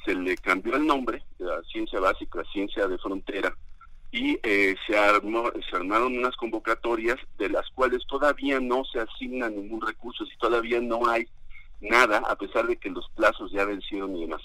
se 0.04 0.14
le 0.14 0.36
cambió 0.36 0.76
el 0.76 0.86
nombre 0.86 1.22
de 1.38 1.46
la 1.46 1.62
ciencia 1.62 2.00
básica, 2.00 2.42
ciencia 2.52 2.86
de 2.86 2.98
frontera, 2.98 3.56
y 4.12 4.38
eh, 4.42 4.76
se, 4.86 4.96
armó, 4.96 5.50
se 5.68 5.76
armaron 5.76 6.16
unas 6.16 6.36
convocatorias 6.36 7.16
de 7.38 7.50
las 7.50 7.68
cuales 7.70 8.06
todavía 8.06 8.60
no 8.60 8.84
se 8.84 9.00
asigna 9.00 9.48
ningún 9.48 9.80
recurso, 9.80 10.24
y 10.24 10.38
todavía 10.38 10.80
no 10.80 11.08
hay 11.08 11.26
nada, 11.80 12.22
a 12.28 12.36
pesar 12.36 12.66
de 12.66 12.76
que 12.76 12.90
los 12.90 13.08
plazos 13.10 13.50
ya 13.52 13.64
vencieron 13.64 14.16
y 14.16 14.22
demás. 14.22 14.42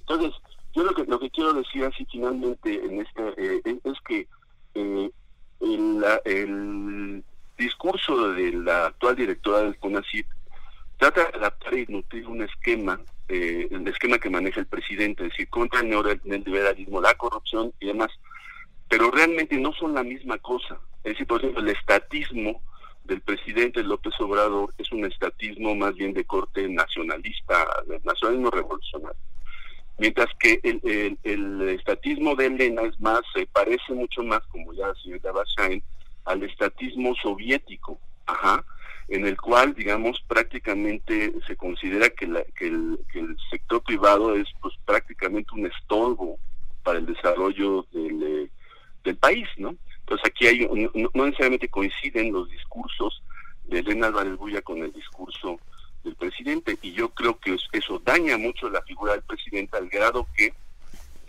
Entonces, 0.00 0.32
yo 0.78 0.84
lo 0.84 0.94
que, 0.94 1.04
lo 1.04 1.18
que 1.18 1.30
quiero 1.30 1.52
decir 1.54 1.84
así 1.84 2.06
finalmente 2.08 2.72
en 2.72 3.00
este 3.00 3.22
eh, 3.36 3.80
es 3.82 4.00
que 4.06 4.28
el, 4.74 5.12
el 6.24 7.24
discurso 7.56 8.32
de 8.32 8.52
la 8.52 8.86
actual 8.86 9.16
directora 9.16 9.62
del 9.62 9.76
CONACYT 9.78 10.26
trata 10.98 11.24
de 11.24 11.38
adaptar 11.38 11.74
y 11.74 11.86
nutrir 11.88 12.28
un 12.28 12.42
esquema, 12.42 13.00
eh, 13.28 13.66
el 13.72 13.88
esquema 13.88 14.18
que 14.18 14.30
maneja 14.30 14.60
el 14.60 14.66
presidente, 14.66 15.24
es 15.24 15.30
decir, 15.30 15.48
contra 15.48 15.80
el 15.80 15.88
neoliberalismo, 15.88 17.00
la 17.00 17.14
corrupción 17.14 17.72
y 17.80 17.86
demás, 17.86 18.10
pero 18.88 19.10
realmente 19.10 19.56
no 19.56 19.72
son 19.72 19.94
la 19.94 20.04
misma 20.04 20.38
cosa. 20.38 20.78
Es 21.02 21.14
decir, 21.14 21.26
por 21.26 21.40
ejemplo, 21.40 21.60
el 21.60 21.70
estatismo 21.70 22.62
del 23.02 23.20
presidente 23.20 23.82
López 23.82 24.14
Obrador 24.20 24.72
es 24.78 24.92
un 24.92 25.04
estatismo 25.04 25.74
más 25.74 25.96
bien 25.96 26.14
de 26.14 26.24
corte 26.24 26.68
nacionalista, 26.68 27.66
nacionalismo 28.04 28.50
revolucionario. 28.50 29.18
Mientras 29.98 30.28
que 30.38 30.60
el, 30.62 31.18
el, 31.24 31.68
estatismo 31.70 32.36
de 32.36 32.46
Elena 32.46 32.82
es 32.82 32.98
más, 33.00 33.20
se 33.34 33.46
parece 33.46 33.92
mucho 33.92 34.22
más, 34.22 34.40
como 34.46 34.72
ya 34.72 34.88
la 34.88 34.94
señora 34.94 35.32
Bashain, 35.32 35.82
al 36.24 36.42
estatismo 36.44 37.14
soviético, 37.20 37.98
ajá, 38.26 38.64
en 39.08 39.26
el 39.26 39.36
cual, 39.36 39.74
digamos, 39.74 40.22
prácticamente 40.28 41.32
se 41.46 41.56
considera 41.56 42.10
que, 42.10 42.26
la, 42.26 42.44
que, 42.56 42.68
el, 42.68 42.98
el 43.14 43.36
sector 43.50 43.82
privado 43.82 44.36
es 44.36 44.46
pues 44.60 44.74
prácticamente 44.84 45.54
un 45.54 45.66
estorbo 45.66 46.38
para 46.84 46.98
el 46.98 47.06
desarrollo 47.06 47.86
del, 47.92 48.22
eh, 48.22 48.50
del 49.04 49.16
país, 49.16 49.48
¿no? 49.56 49.74
Entonces 50.00 50.30
aquí 50.30 50.46
hay, 50.46 50.66
no, 50.66 51.10
necesariamente 51.24 51.68
coinciden 51.68 52.32
los 52.32 52.48
discursos 52.50 53.22
de 53.64 53.80
Elena 53.80 54.06
Álvarez 54.06 54.36
Bulla 54.36 54.62
con 54.62 54.82
el 54.82 54.92
discurso 54.92 55.58
del 56.08 56.16
presidente 56.16 56.78
y 56.82 56.92
yo 56.92 57.10
creo 57.10 57.38
que 57.38 57.56
eso 57.72 58.00
daña 58.04 58.36
mucho 58.36 58.68
la 58.70 58.82
figura 58.82 59.12
del 59.12 59.22
presidente 59.22 59.76
al 59.76 59.88
grado 59.88 60.26
que 60.36 60.54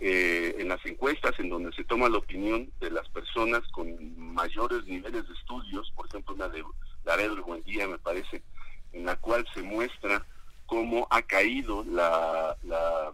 eh, 0.00 0.56
en 0.58 0.68
las 0.68 0.84
encuestas 0.86 1.38
en 1.38 1.50
donde 1.50 1.72
se 1.72 1.84
toma 1.84 2.08
la 2.08 2.18
opinión 2.18 2.70
de 2.80 2.90
las 2.90 3.06
personas 3.10 3.60
con 3.68 4.18
mayores 4.18 4.86
niveles 4.86 5.28
de 5.28 5.34
estudios, 5.34 5.92
por 5.94 6.06
ejemplo 6.06 6.34
una 6.34 6.48
de 6.48 6.64
Laredo 7.04 7.42
Buen 7.44 7.62
Día 7.64 7.86
me 7.86 7.98
parece, 7.98 8.42
en 8.92 9.04
la 9.04 9.16
cual 9.16 9.46
se 9.52 9.62
muestra 9.62 10.24
cómo 10.64 11.06
ha 11.10 11.20
caído 11.22 11.84
la, 11.84 12.56
la, 12.62 13.12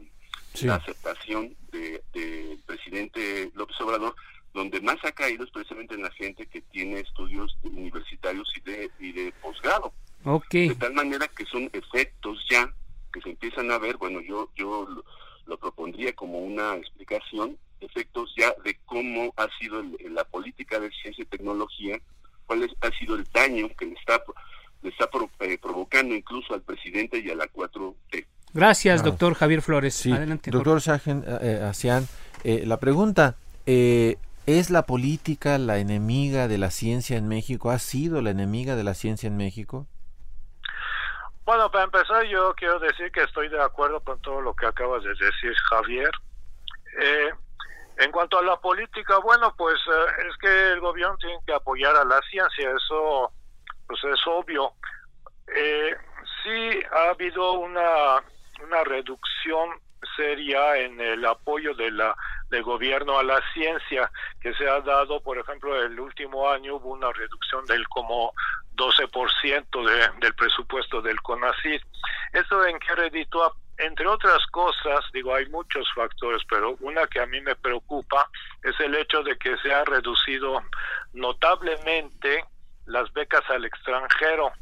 aceptación 0.74 1.56
del 1.72 2.00
de, 2.12 2.58
presidente 2.66 3.50
López 3.54 3.80
Obrador, 3.80 4.14
donde 4.54 4.80
más 4.80 4.96
ha 5.04 5.12
caído 5.12 5.44
es 5.44 5.50
precisamente 5.50 5.94
en 5.94 6.02
la 6.02 6.10
gente 6.12 6.46
que 6.46 6.60
tiene 6.60 7.00
estudios 7.00 7.58
universitarios 7.64 8.50
y 8.56 8.60
de, 8.60 8.90
y 9.00 9.12
de 9.12 9.32
posgrado. 9.42 9.92
Okay. 10.28 10.70
De 10.70 10.74
tal 10.74 10.92
manera 10.92 11.28
que 11.28 11.44
son 11.46 11.70
efectos 11.72 12.44
ya 12.50 12.68
que 13.12 13.20
se 13.20 13.30
empiezan 13.30 13.70
a 13.70 13.78
ver, 13.78 13.96
bueno, 13.96 14.20
yo, 14.20 14.50
yo 14.56 14.88
lo, 15.46 15.56
propondría 15.56 16.12
como 16.14 16.40
una 16.40 16.74
explicación, 16.74 17.56
efectos 17.80 18.34
ya 18.36 18.52
de 18.64 18.76
cómo 18.86 19.32
ha 19.36 19.46
sido 19.60 19.82
la 20.10 20.24
política 20.24 20.80
de 20.80 20.90
ciencia 20.90 21.22
y 21.22 21.26
tecnología, 21.26 22.00
cuál 22.44 22.68
ha 22.80 22.90
sido 22.98 23.14
el 23.14 23.24
daño 23.32 23.68
que 23.78 23.86
le 23.86 23.94
está, 23.94 24.20
le 24.82 24.90
está 24.90 25.08
eh, 25.40 25.58
provocando 25.62 26.12
incluso 26.12 26.54
al 26.54 26.62
presidente 26.62 27.20
y 27.20 27.30
a 27.30 27.36
la 27.36 27.46
4T. 27.46 28.26
Gracias, 28.52 29.04
doctor 29.04 29.34
Javier 29.34 29.62
Flores. 29.62 30.06
Adelante. 30.06 30.50
Doctor 30.50 30.80
Shahen 30.80 31.24
eh, 31.26 31.72
eh, 32.42 32.66
la 32.66 32.80
pregunta, 32.80 33.36
¿es 33.64 34.70
la 34.70 34.82
política 34.86 35.58
la 35.58 35.78
enemiga 35.78 36.48
de 36.48 36.58
la 36.58 36.72
ciencia 36.72 37.16
en 37.16 37.28
México? 37.28 37.70
¿Ha 37.70 37.78
sido 37.78 38.20
la 38.22 38.30
enemiga 38.30 38.74
de 38.74 38.82
la 38.82 38.94
ciencia 38.94 39.28
en 39.28 39.36
México? 39.36 39.86
Bueno, 41.46 41.70
para 41.70 41.84
empezar 41.84 42.24
yo 42.24 42.52
quiero 42.56 42.80
decir 42.80 43.12
que 43.12 43.22
estoy 43.22 43.48
de 43.48 43.62
acuerdo 43.62 44.00
con 44.00 44.20
todo 44.20 44.40
lo 44.40 44.52
que 44.56 44.66
acabas 44.66 45.04
de 45.04 45.10
decir, 45.10 45.54
Javier. 45.70 46.10
Eh, 47.00 47.30
en 47.98 48.10
cuanto 48.10 48.40
a 48.40 48.42
la 48.42 48.56
política, 48.56 49.18
bueno, 49.18 49.54
pues 49.56 49.76
eh, 49.86 50.26
es 50.28 50.36
que 50.38 50.72
el 50.72 50.80
gobierno 50.80 51.16
tiene 51.18 51.38
que 51.46 51.52
apoyar 51.52 51.94
a 51.94 52.04
la 52.04 52.20
ciencia, 52.22 52.72
eso 52.72 53.30
pues 53.86 54.02
es 54.02 54.20
obvio. 54.26 54.72
Eh, 55.54 55.96
sí 56.42 56.80
ha 56.90 57.10
habido 57.10 57.52
una, 57.52 58.24
una 58.64 58.82
reducción 58.82 59.70
seria 60.16 60.78
en 60.78 61.00
el 61.00 61.24
apoyo 61.24 61.74
de 61.74 61.92
la 61.92 62.16
del 62.50 62.62
gobierno 62.62 63.18
a 63.18 63.24
la 63.24 63.40
ciencia 63.52 64.10
que 64.40 64.52
se 64.54 64.68
ha 64.68 64.80
dado, 64.80 65.20
por 65.20 65.38
ejemplo, 65.38 65.80
el 65.80 65.98
último 65.98 66.48
año 66.48 66.76
hubo 66.76 66.90
una 66.90 67.12
reducción 67.12 67.64
del 67.66 67.86
como 67.88 68.32
12% 68.76 69.86
de, 69.86 70.20
del 70.20 70.34
presupuesto 70.34 71.02
del 71.02 71.20
CONACYT. 71.22 71.82
¿Eso 72.32 72.66
en 72.66 72.78
qué 72.78 72.94
reditúa? 72.94 73.52
Entre 73.78 74.06
otras 74.06 74.46
cosas, 74.52 75.04
digo, 75.12 75.34
hay 75.34 75.46
muchos 75.50 75.86
factores, 75.94 76.42
pero 76.48 76.76
una 76.80 77.06
que 77.06 77.20
a 77.20 77.26
mí 77.26 77.40
me 77.42 77.54
preocupa 77.56 78.30
es 78.62 78.78
el 78.80 78.94
hecho 78.94 79.22
de 79.22 79.36
que 79.36 79.56
se 79.58 79.72
han 79.72 79.84
reducido 79.84 80.62
notablemente 81.12 82.44
las 82.86 83.12
becas 83.12 83.42
al 83.50 83.64
extranjero. 83.64 84.52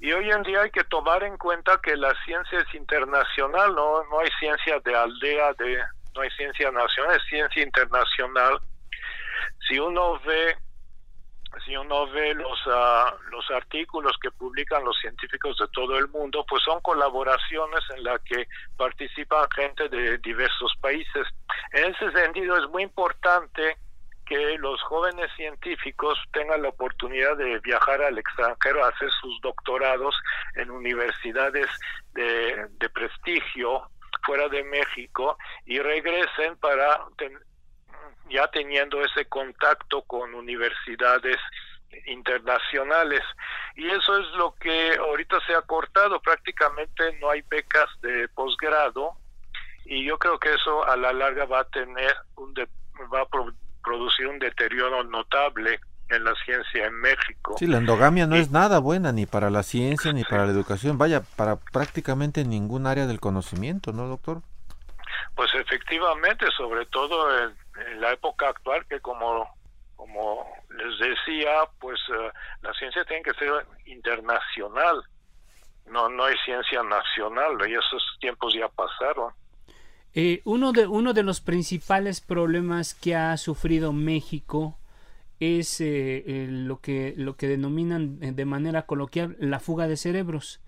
Y 0.00 0.12
hoy 0.12 0.30
en 0.30 0.42
día 0.42 0.62
hay 0.62 0.70
que 0.70 0.84
tomar 0.84 1.22
en 1.22 1.36
cuenta 1.36 1.78
que 1.82 1.94
la 1.94 2.14
ciencia 2.24 2.58
es 2.58 2.74
internacional, 2.74 3.74
no, 3.74 4.02
no 4.04 4.20
hay 4.20 4.30
ciencia 4.38 4.80
de 4.80 4.96
aldea, 4.96 5.52
de, 5.54 5.78
no 6.14 6.22
hay 6.22 6.30
ciencia 6.30 6.70
nacional, 6.70 7.16
es 7.16 7.22
ciencia 7.28 7.62
internacional. 7.62 8.58
Si 9.68 9.78
uno 9.78 10.18
ve 10.20 10.56
si 11.64 11.76
uno 11.76 12.06
ve 12.08 12.34
los 12.34 12.66
uh, 12.66 13.30
los 13.30 13.50
artículos 13.50 14.16
que 14.22 14.30
publican 14.30 14.84
los 14.84 14.96
científicos 14.98 15.56
de 15.58 15.66
todo 15.68 15.98
el 15.98 16.08
mundo, 16.08 16.44
pues 16.48 16.62
son 16.62 16.80
colaboraciones 16.80 17.80
en 17.96 18.04
las 18.04 18.20
que 18.22 18.46
participan 18.76 19.48
gente 19.54 19.88
de 19.88 20.18
diversos 20.18 20.72
países. 20.80 21.26
En 21.72 21.92
ese 21.92 22.10
sentido 22.12 22.56
es 22.56 22.68
muy 22.70 22.84
importante 22.84 23.76
que 24.26 24.56
los 24.58 24.80
jóvenes 24.82 25.28
científicos 25.36 26.16
tengan 26.32 26.62
la 26.62 26.68
oportunidad 26.68 27.36
de 27.36 27.58
viajar 27.58 28.00
al 28.00 28.16
extranjero 28.16 28.84
hacer 28.84 29.10
sus 29.20 29.40
doctorados 29.40 30.14
en 30.54 30.70
universidades 30.70 31.66
de, 32.12 32.68
de 32.78 32.88
prestigio 32.90 33.90
fuera 34.24 34.48
de 34.48 34.62
México 34.64 35.36
y 35.66 35.80
regresen 35.80 36.56
para 36.58 37.00
ya 38.30 38.48
teniendo 38.48 39.04
ese 39.04 39.26
contacto 39.26 40.02
con 40.02 40.34
universidades 40.34 41.36
internacionales 42.06 43.20
y 43.74 43.88
eso 43.88 44.18
es 44.18 44.26
lo 44.36 44.54
que 44.54 44.94
ahorita 44.96 45.38
se 45.46 45.54
ha 45.54 45.62
cortado 45.62 46.20
prácticamente 46.20 47.18
no 47.20 47.30
hay 47.30 47.42
becas 47.50 47.88
de 48.00 48.28
posgrado 48.28 49.14
y 49.84 50.04
yo 50.04 50.18
creo 50.18 50.38
que 50.38 50.54
eso 50.54 50.86
a 50.86 50.96
la 50.96 51.12
larga 51.12 51.46
va 51.46 51.60
a 51.60 51.68
tener 51.68 52.14
un 52.36 52.54
va 53.12 53.22
a 53.22 53.28
producir 53.82 54.26
un 54.28 54.38
deterioro 54.38 55.02
notable 55.04 55.80
en 56.10 56.24
la 56.24 56.34
ciencia 56.44 56.86
en 56.86 56.94
México. 56.94 57.54
Sí, 57.58 57.66
la 57.66 57.78
endogamia 57.78 58.26
no 58.26 58.36
es 58.36 58.50
nada 58.50 58.78
buena 58.78 59.12
ni 59.12 59.26
para 59.26 59.48
la 59.48 59.62
ciencia 59.62 60.12
ni 60.12 60.24
para 60.24 60.44
la 60.44 60.52
educación, 60.52 60.98
vaya, 60.98 61.22
para 61.36 61.56
prácticamente 61.56 62.44
ningún 62.44 62.86
área 62.86 63.06
del 63.06 63.20
conocimiento, 63.20 63.92
¿no, 63.92 64.08
doctor? 64.08 64.42
Pues 65.34 65.50
efectivamente, 65.54 66.46
sobre 66.56 66.86
todo 66.86 67.28
en, 67.44 67.54
la 68.00 68.12
época 68.12 68.48
actual, 68.48 68.84
que 68.86 69.00
como, 69.00 69.48
como 69.96 70.46
les 70.70 70.98
decía, 70.98 71.50
pues 71.78 71.98
eh, 72.08 72.30
la 72.62 72.72
ciencia 72.74 73.04
tiene 73.04 73.22
que 73.22 73.34
ser 73.34 73.50
internacional, 73.86 75.02
no, 75.86 76.08
no 76.08 76.24
hay 76.24 76.36
ciencia 76.44 76.82
nacional, 76.82 77.56
y 77.68 77.74
esos 77.74 78.02
tiempos 78.20 78.54
ya 78.54 78.68
pasaron. 78.68 79.32
Eh, 80.12 80.42
uno, 80.44 80.72
de, 80.72 80.86
uno 80.86 81.12
de 81.12 81.22
los 81.22 81.40
principales 81.40 82.20
problemas 82.20 82.94
que 82.94 83.14
ha 83.14 83.36
sufrido 83.36 83.92
México 83.92 84.76
es 85.38 85.80
eh, 85.80 86.46
lo, 86.50 86.80
que, 86.80 87.14
lo 87.16 87.36
que 87.36 87.46
denominan 87.46 88.18
de 88.20 88.44
manera 88.44 88.82
coloquial 88.82 89.36
la 89.38 89.60
fuga 89.60 89.86
de 89.88 89.96
cerebros. 89.96 90.60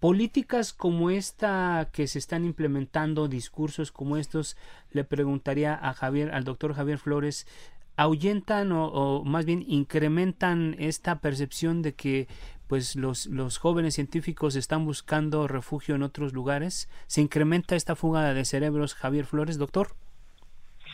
Políticas 0.00 0.72
como 0.72 1.10
esta 1.10 1.90
que 1.92 2.06
se 2.06 2.20
están 2.20 2.44
implementando, 2.44 3.26
discursos 3.26 3.90
como 3.90 4.16
estos, 4.16 4.56
le 4.92 5.02
preguntaría 5.02 5.74
a 5.74 5.92
Javier, 5.92 6.30
al 6.32 6.44
doctor 6.44 6.74
Javier 6.74 6.98
Flores, 6.98 7.48
ahuyentan 7.96 8.70
o, 8.70 9.24
más 9.24 9.44
bien 9.44 9.64
incrementan 9.66 10.76
esta 10.78 11.18
percepción 11.18 11.82
de 11.82 11.94
que 11.94 12.28
pues 12.68 12.94
los, 12.94 13.26
los 13.26 13.58
jóvenes 13.58 13.94
científicos 13.94 14.54
están 14.54 14.84
buscando 14.84 15.48
refugio 15.48 15.96
en 15.96 16.04
otros 16.04 16.32
lugares. 16.32 16.88
¿Se 17.08 17.20
incrementa 17.20 17.74
esta 17.74 17.96
fuga 17.96 18.32
de 18.34 18.44
cerebros, 18.44 18.94
Javier 18.94 19.24
Flores, 19.24 19.58
doctor? 19.58 19.96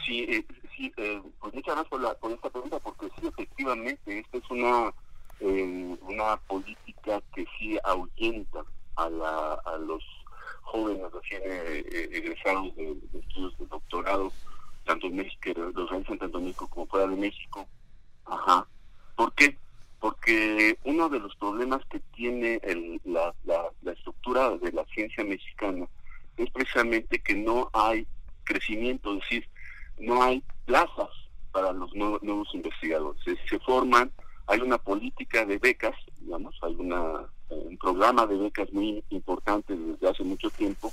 Sí, 0.07 0.21
eh, 0.21 0.47
sí 0.75 0.91
eh, 0.97 1.21
pues 1.41 1.53
muchas 1.53 1.75
gracias 1.75 1.89
por, 1.89 2.01
la, 2.01 2.15
por 2.15 2.33
esta 2.33 2.49
pregunta, 2.49 2.79
porque 2.79 3.09
sí, 3.21 3.27
efectivamente, 3.27 4.19
esta 4.21 4.39
es 4.39 4.51
una, 4.51 4.95
eh, 5.41 5.97
una 6.09 6.37
política 6.47 7.21
que 7.35 7.45
sí 7.59 7.77
ahuyenta 7.85 8.65
a, 8.97 9.09
la, 9.09 9.55
a 9.55 9.76
los 9.78 10.03
jóvenes 10.62 11.11
recién 11.12 11.42
eh, 11.45 11.84
eh, 11.90 12.09
egresados 12.12 12.74
de, 12.76 12.97
estudios 13.18 13.59
de 13.59 13.66
doctorado, 13.66 14.32
tanto 14.84 15.07
en 15.07 15.16
México, 15.16 15.51
los 15.74 15.90
realizan 15.90 16.18
tanto 16.18 16.38
en 16.38 16.45
México 16.45 16.68
como 16.68 16.86
fuera 16.86 17.07
de 17.07 17.16
México. 17.16 17.66
Ajá. 18.24 18.66
¿Por 19.16 19.32
qué? 19.34 19.57
Porque 20.01 20.78
uno 20.84 21.09
de 21.09 21.20
los 21.20 21.34
problemas 21.36 21.82
que 21.86 22.01
tiene 22.14 22.61
el, 22.62 23.01
la, 23.05 23.34
la, 23.45 23.64
la 23.82 23.92
estructura 23.92 24.51
de 24.59 24.72
la 24.72 24.84
ciencia 24.86 25.24
mexicana 25.24 25.86
es 26.36 26.51
precisamente 26.51 27.20
que 27.20 27.34
no 27.34 27.70
hay 27.72 28.07
crecimiento, 28.45 29.14
es 29.14 29.20
decir, 29.20 29.49
no 29.99 30.22
hay 30.22 30.42
plazas 30.66 31.09
para 31.53 31.72
los 31.72 31.95
nuevos, 31.95 32.49
investigadores. 32.53 33.22
se, 33.49 33.59
forman, 33.61 34.11
hay 34.47 34.61
una 34.61 34.78
política 34.78 35.47
de 35.47 35.59
becas, 35.59 35.95
digamos, 36.20 36.59
hay 36.62 36.74
una 36.74 37.26
un 37.51 37.76
programa 37.78 38.26
de 38.26 38.36
becas 38.36 38.72
muy 38.72 39.03
importante 39.11 39.76
desde 39.76 40.09
hace 40.09 40.24
mucho 40.24 40.51
tiempo, 40.51 40.92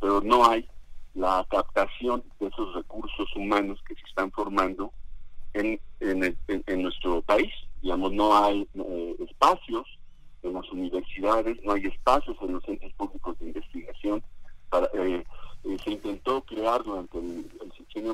pero 0.00 0.20
no 0.20 0.48
hay 0.48 0.68
la 1.14 1.46
captación 1.50 2.22
de 2.38 2.48
esos 2.48 2.74
recursos 2.74 3.28
humanos 3.34 3.80
que 3.86 3.94
se 3.94 4.02
están 4.02 4.30
formando 4.30 4.92
en, 5.54 5.80
en, 6.00 6.82
nuestro 6.82 7.22
país. 7.22 7.52
Digamos, 7.80 8.12
no 8.12 8.36
hay 8.36 8.68
eh, 8.74 9.16
espacios 9.28 9.86
en 10.42 10.52
las 10.52 10.70
universidades, 10.70 11.56
no 11.64 11.72
hay 11.72 11.86
espacios 11.86 12.36
en 12.42 12.52
los 12.52 12.64
centros 12.64 12.92
públicos 12.94 13.38
de 13.38 13.46
investigación. 13.46 14.22
Eh, 14.94 15.24
eh, 15.64 15.76
se 15.82 15.90
intentó 15.90 16.44
que 16.44 16.56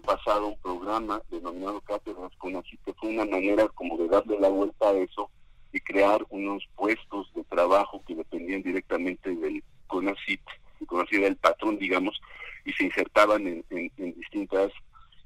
pasado 0.00 0.48
un 0.48 0.58
programa 0.58 1.22
denominado 1.30 1.80
Cátedras 1.80 2.32
con 2.38 2.56
así 2.56 2.78
que 2.84 2.92
fue 2.94 3.10
una 3.10 3.24
manera 3.24 3.66
como 3.68 3.96
de 3.96 4.08
darle 4.08 4.38
la 4.38 4.48
vuelta 4.48 4.88
a 4.88 4.92
eso 4.92 5.30
y 5.72 5.80
crear 5.80 6.24
unos 6.28 6.68
puestos 6.76 7.32
de 7.34 7.44
trabajo 7.44 8.02
que 8.06 8.14
dependían 8.14 8.62
directamente 8.62 9.34
del 9.34 9.62
CONACIT, 9.86 10.40
el 10.80 10.86
CONACIT 10.86 11.20
del 11.20 11.36
patrón, 11.36 11.78
digamos, 11.78 12.20
y 12.64 12.72
se 12.72 12.84
insertaban 12.84 13.46
en, 13.46 13.90
distintas 13.96 14.70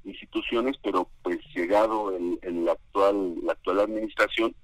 instituciones, 0.03 0.77
pero 0.81 1.09
pues 1.21 1.37
llegado 1.53 2.15
el, 2.15 2.69
actual 2.69 3.35
la 3.43 3.51
actual 3.53 3.81
administración, 3.81 4.55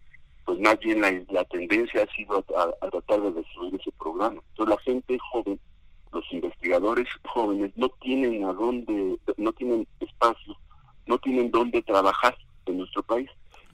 pues 0.45 0.59
más 0.59 0.79
bien 0.79 1.01
la, 1.01 1.43
tendencia 1.45 2.03
ha 2.03 2.15
sido 2.15 2.43
a, 2.57 2.89
tratar 2.89 3.21
de 3.21 3.31
destruir 3.34 3.75
ese 3.75 3.91
programa. 3.91 4.41
Entonces 4.49 4.75
la 4.75 4.81
gente 4.81 5.17
joven, 5.31 5.59
los 6.11 6.23
investigadores 6.31 7.07
jóvenes 7.25 7.71
no 7.75 7.89
tienen 8.01 8.45
a 8.45 8.53
dónde, 8.53 9.17
no 9.38 9.53
tienen 9.53 9.88
espacio, 9.99 10.55
no 11.07 11.17
tienen 11.17 11.51
dónde 11.51 11.81
trabajar 11.81 12.38
en 12.65 12.77
nuestro 12.77 13.03
país. 13.03 13.29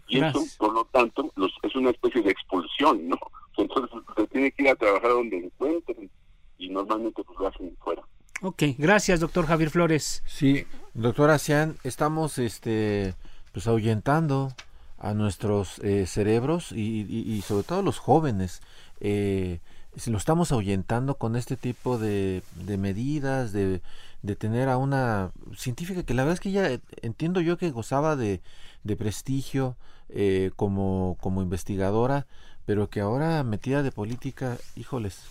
Y 0.10 0.20
eso, 0.20 0.44
por 0.58 0.74
lo 0.74 0.86
tanto, 0.86 1.32
los, 1.36 1.52
es 1.62 1.76
una 1.76 1.92
especie 1.92 2.22
de 2.22 2.32
expulsión, 2.32 3.08
¿no? 3.10 3.18
Entonces 3.58 4.00
se 4.16 4.28
tiene 4.28 4.52
que 4.52 4.64
ir 4.64 4.70
a 4.70 4.76
trabajar 4.76 5.12
donde 5.12 5.38
encuentren 5.38 6.10
y 6.58 6.70
normalmente 6.70 7.24
pues 7.24 7.40
lo 7.40 7.48
hacen 7.48 7.76
fuera. 7.80 8.02
Ok, 8.42 8.64
gracias 8.78 9.20
doctor 9.20 9.46
Javier 9.46 9.70
Flores. 9.70 10.24
Sí, 10.26 10.66
doctor 10.94 11.30
Asian, 11.30 11.76
estamos 11.84 12.38
este, 12.38 13.14
pues 13.52 13.68
ahuyentando 13.68 14.54
a 14.98 15.14
nuestros 15.14 15.80
eh, 15.80 16.06
cerebros 16.06 16.72
y, 16.72 17.42
sobre 17.46 17.64
todo 17.64 17.80
a 17.80 17.84
los 17.84 18.00
jóvenes. 18.00 18.62
Eh, 19.00 19.60
lo 20.08 20.18
estamos 20.18 20.52
ahuyentando 20.52 21.16
con 21.16 21.36
este 21.36 21.58
tipo 21.58 21.98
de, 21.98 22.44
de 22.56 22.78
medidas, 22.78 23.52
de, 23.52 23.82
de, 24.22 24.36
tener 24.36 24.70
a 24.70 24.78
una 24.78 25.32
científica 25.58 26.04
que 26.04 26.14
la 26.14 26.24
verdad 26.24 26.36
es 26.36 26.40
que 26.40 26.52
ya 26.52 26.80
entiendo 27.02 27.42
yo 27.42 27.58
que 27.58 27.72
gozaba 27.72 28.16
de, 28.16 28.42
de 28.84 28.96
prestigio 28.96 29.76
eh, 30.10 30.52
como, 30.56 31.18
como 31.22 31.42
investigadora, 31.42 32.26
pero 32.66 32.90
que 32.90 33.00
ahora 33.00 33.44
metida 33.44 33.84
de 33.84 33.92
política, 33.92 34.58
híjoles. 34.76 35.30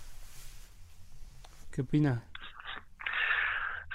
¿Qué 1.71 1.81
opina? 1.81 2.23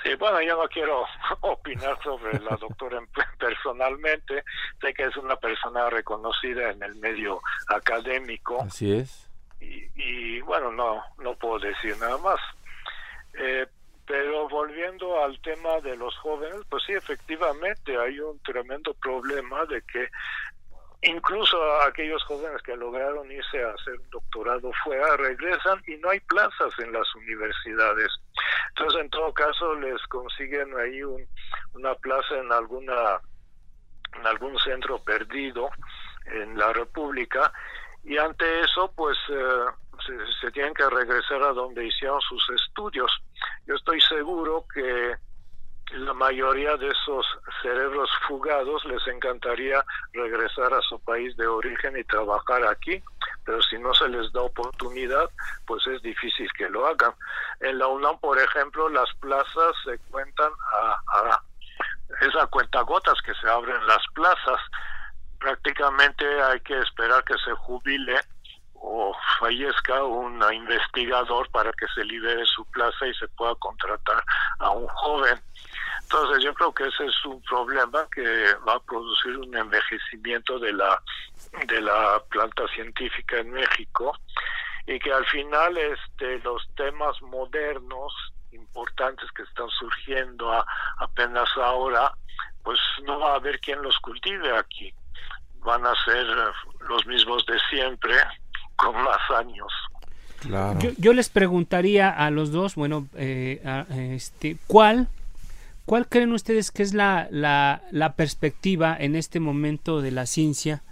Sí, 0.04 0.14
bueno, 0.16 0.42
yo 0.42 0.60
no 0.60 0.68
quiero 0.68 1.06
opinar 1.40 1.98
sobre 2.02 2.38
la 2.40 2.56
doctora 2.56 3.00
personalmente. 3.38 4.44
Sé 4.80 4.92
que 4.92 5.04
es 5.04 5.16
una 5.16 5.36
persona 5.36 5.88
reconocida 5.88 6.70
en 6.70 6.82
el 6.82 6.94
medio 6.96 7.40
académico. 7.68 8.62
Así 8.62 8.92
es. 8.92 9.30
Y, 9.60 10.40
bueno, 10.42 10.70
no, 10.70 11.02
no 11.18 11.34
puedo 11.36 11.58
decir 11.58 11.96
nada 11.98 12.18
más. 12.18 12.38
Eh, 13.32 13.66
pero 14.06 14.46
volviendo 14.48 15.22
al 15.24 15.40
tema 15.40 15.80
de 15.80 15.96
los 15.96 16.14
jóvenes, 16.18 16.60
pues 16.68 16.82
sí, 16.86 16.92
efectivamente 16.92 17.96
hay 17.98 18.20
un 18.20 18.38
tremendo 18.40 18.92
problema 18.94 19.64
de 19.64 19.80
que 19.82 20.08
incluso 21.04 21.56
aquellos 21.82 22.22
jóvenes 22.24 22.60
que 22.62 22.76
lograron 22.76 23.30
irse 23.30 23.62
a 23.62 23.70
hacer 23.70 23.94
un 24.00 24.10
doctorado 24.10 24.70
fuera 24.82 25.16
regresan 25.16 25.82
y 25.86 25.96
no 25.96 26.10
hay 26.10 26.20
plazas 26.20 26.72
en 26.78 26.92
las 26.92 27.14
universidades. 27.14 28.08
Entonces, 28.70 29.00
en 29.02 29.10
todo 29.10 29.32
caso, 29.32 29.74
les 29.76 30.00
consiguen 30.08 30.76
ahí 30.78 31.02
una 31.74 31.94
plaza 31.96 32.36
en 32.36 32.52
alguna 32.52 33.20
en 34.16 34.26
algún 34.26 34.56
centro 34.60 35.02
perdido 35.02 35.68
en 36.26 36.56
la 36.56 36.72
República 36.72 37.52
y 38.04 38.16
ante 38.18 38.60
eso, 38.60 38.92
pues 38.94 39.16
eh, 39.28 39.64
se, 40.06 40.12
se 40.40 40.50
tienen 40.52 40.74
que 40.74 40.88
regresar 40.88 41.42
a 41.42 41.52
donde 41.52 41.86
hicieron 41.86 42.20
sus 42.20 42.42
estudios. 42.50 43.10
Yo 43.66 43.74
estoy 43.74 44.00
seguro 44.02 44.66
que 44.72 45.16
la 45.94 46.14
mayoría 46.14 46.76
de 46.76 46.88
esos 46.88 47.26
cerebros 47.62 48.10
fugados 48.26 48.84
les 48.84 49.06
encantaría 49.06 49.84
regresar 50.12 50.72
a 50.74 50.80
su 50.82 50.98
país 51.00 51.36
de 51.36 51.46
origen 51.46 51.96
y 51.96 52.04
trabajar 52.04 52.66
aquí, 52.66 53.02
pero 53.44 53.62
si 53.62 53.78
no 53.78 53.94
se 53.94 54.08
les 54.08 54.32
da 54.32 54.42
oportunidad, 54.42 55.30
pues 55.66 55.86
es 55.86 56.02
difícil 56.02 56.50
que 56.56 56.68
lo 56.68 56.86
hagan. 56.86 57.12
En 57.60 57.78
la 57.78 57.86
UNAM, 57.88 58.18
por 58.18 58.38
ejemplo, 58.38 58.88
las 58.88 59.12
plazas 59.20 59.74
se 59.84 59.98
cuentan 60.10 60.50
a, 60.72 60.96
a 61.12 61.42
es 62.20 62.34
a 62.36 62.46
cuentagotas 62.46 63.20
que 63.24 63.34
se 63.34 63.48
abren 63.48 63.86
las 63.86 64.02
plazas. 64.14 64.60
Prácticamente 65.38 66.24
hay 66.42 66.60
que 66.60 66.78
esperar 66.78 67.24
que 67.24 67.36
se 67.44 67.52
jubile 67.52 68.20
o 68.74 69.14
fallezca 69.40 70.04
un 70.04 70.42
investigador 70.52 71.50
para 71.50 71.72
que 71.72 71.86
se 71.94 72.04
libere 72.04 72.44
su 72.46 72.64
plaza 72.66 73.06
y 73.06 73.14
se 73.14 73.26
pueda 73.28 73.54
contratar 73.56 74.22
a 74.58 74.70
un 74.70 74.86
joven. 74.88 75.40
Entonces 76.02 76.44
yo 76.44 76.54
creo 76.54 76.72
que 76.72 76.86
ese 76.86 77.06
es 77.06 77.24
un 77.24 77.40
problema 77.42 78.06
que 78.14 78.54
va 78.66 78.74
a 78.74 78.80
producir 78.80 79.36
un 79.36 79.56
envejecimiento 79.56 80.58
de 80.58 80.72
la 80.72 81.02
de 81.66 81.80
la 81.80 82.22
planta 82.30 82.66
científica 82.68 83.38
en 83.38 83.52
México 83.52 84.16
y 84.86 84.98
que 84.98 85.12
al 85.12 85.24
final 85.26 85.76
este 85.76 86.38
los 86.40 86.62
temas 86.76 87.20
modernos 87.22 88.12
importantes 88.52 89.30
que 89.32 89.42
están 89.42 89.68
surgiendo 89.70 90.52
apenas 90.98 91.48
ahora 91.56 92.12
pues 92.62 92.78
no 93.04 93.18
va 93.18 93.32
a 93.32 93.36
haber 93.36 93.60
quien 93.60 93.82
los 93.82 93.98
cultive 93.98 94.56
aquí. 94.56 94.92
Van 95.60 95.84
a 95.86 95.92
ser 96.04 96.26
los 96.88 97.06
mismos 97.06 97.44
de 97.46 97.58
siempre 97.70 98.14
con 98.76 98.94
más 99.02 99.30
años. 99.36 99.72
Yo, 100.98 101.14
les 101.14 101.30
preguntaría 101.30 102.10
a 102.10 102.30
los 102.30 102.52
dos 102.52 102.74
bueno 102.74 103.06
eh, 103.14 103.62
este 104.14 104.58
cuál 104.66 105.08
¿Cuál 105.86 106.08
creen 106.08 106.32
ustedes 106.32 106.70
que 106.70 106.82
es 106.82 106.94
la, 106.94 107.28
la, 107.30 107.82
la 107.90 108.14
perspectiva 108.16 108.96
en 108.98 109.16
este 109.16 109.40
momento 109.40 110.00
de 110.00 110.10
la 110.10 110.26
ciencia? 110.26 110.82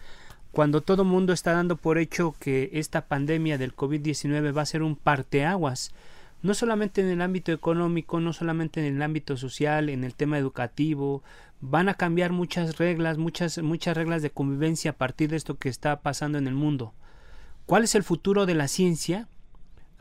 cuando 0.53 0.83
todo 0.83 1.05
mundo 1.05 1.33
está 1.33 1.53
dando 1.53 1.77
por 1.77 1.99
hecho 1.99 2.35
que 2.39 2.71
esta 2.75 3.07
pandemia 3.07 3.57
del 3.57 3.75
COVID-19 3.75 4.57
va 4.57 4.63
a 4.63 4.67
ser 4.67 4.83
un 4.83 4.97
parteaguas, 4.97 5.93
no 6.43 6.53
solamente 6.53 7.01
en 7.01 7.09
el 7.09 7.23
ámbito 7.23 7.53
económico, 7.53 8.21
no 8.21 8.35
solamente 8.35 8.87
en 8.87 8.97
el 8.97 9.03
ámbito 9.03 9.37
social, 9.39 9.89
en 9.89 10.05
el 10.05 10.15
tema 10.15 10.39
educativo, 10.39 11.23
van 11.61 11.89
a 11.89 11.95
cambiar 11.95 12.33
muchas 12.33 12.77
reglas, 12.77 13.17
muchas, 13.17 13.59
muchas 13.63 13.97
reglas 13.97 14.21
de 14.21 14.31
convivencia 14.31 14.91
a 14.91 14.97
partir 14.97 15.31
de 15.31 15.37
esto 15.37 15.57
que 15.57 15.71
está 15.71 16.03
pasando 16.03 16.37
en 16.37 16.47
el 16.47 16.55
mundo. 16.55 16.93
¿Cuál 17.65 17.85
es 17.85 17.95
el 17.95 18.03
futuro 18.03 18.45
de 18.45 18.55
la 18.55 18.69
ciencia? 18.69 19.29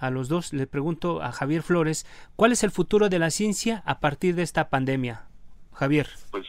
A 0.02 0.10
los 0.10 0.28
dos, 0.28 0.52
le 0.52 0.66
pregunto 0.66 1.22
a 1.22 1.32
Javier 1.32 1.62
Flores, 1.62 2.08
¿cuál 2.36 2.52
es 2.52 2.64
el 2.64 2.72
futuro 2.72 3.08
de 3.08 3.20
la 3.20 3.30
ciencia 3.30 3.84
a 3.86 4.00
partir 4.00 4.36
de 4.36 4.42
esta 4.42 4.70
pandemia? 4.70 5.28
Javier. 5.74 6.10
Pues 6.32 6.46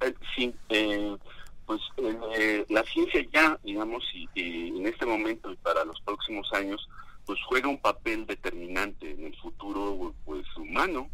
eh, 0.00 0.14
sí, 0.34 0.54
eh, 0.68 1.16
pues 1.66 1.80
eh, 1.96 2.64
la 2.68 2.84
ciencia 2.84 3.26
ya, 3.32 3.58
digamos, 3.64 4.04
y, 4.14 4.28
en 4.36 4.86
este 4.86 5.04
momento 5.04 5.52
y 5.52 5.56
para 5.56 5.84
los 5.84 6.00
próximos 6.02 6.48
años, 6.52 6.88
pues 7.24 7.40
juega 7.48 7.68
un 7.68 7.78
papel 7.78 8.24
determinante 8.24 9.10
en 9.10 9.26
el 9.26 9.36
futuro 9.36 10.14
pues 10.24 10.44
humano. 10.56 11.10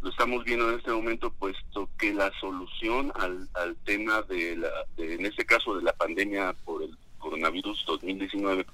Lo 0.00 0.10
estamos 0.10 0.42
viendo 0.42 0.68
en 0.68 0.78
este 0.78 0.90
momento, 0.90 1.32
puesto 1.32 1.88
que 1.96 2.12
la 2.12 2.32
solución 2.40 3.12
al, 3.14 3.48
al 3.54 3.76
tema 3.84 4.22
de, 4.22 4.56
la, 4.56 4.68
de, 4.96 5.14
en 5.14 5.26
este 5.26 5.46
caso, 5.46 5.76
de 5.76 5.82
la 5.84 5.92
pandemia 5.92 6.52
por 6.64 6.82
el 6.82 6.96
coronavirus 7.18 7.84
2019, 7.86 8.66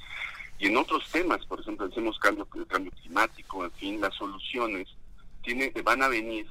y 0.58 0.66
en 0.66 0.76
otros 0.76 1.08
temas, 1.10 1.44
por 1.46 1.60
ejemplo, 1.60 1.86
hacemos 1.86 2.18
cambio, 2.18 2.46
cambio 2.66 2.90
climático, 3.02 3.64
en 3.64 3.70
fin, 3.72 4.00
las 4.00 4.14
soluciones 4.14 4.88
tiene, 5.42 5.72
van 5.84 6.02
a 6.02 6.08
venir 6.08 6.46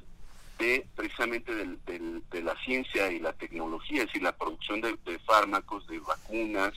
de 0.58 0.86
precisamente 0.96 1.52
de 1.54 2.42
la 2.42 2.56
ciencia 2.64 3.10
y 3.12 3.20
la 3.20 3.32
tecnología, 3.34 4.00
es 4.00 4.06
decir, 4.06 4.22
la 4.22 4.36
producción 4.36 4.80
de, 4.80 4.96
fármacos, 5.26 5.86
de 5.86 6.00
vacunas, 6.00 6.72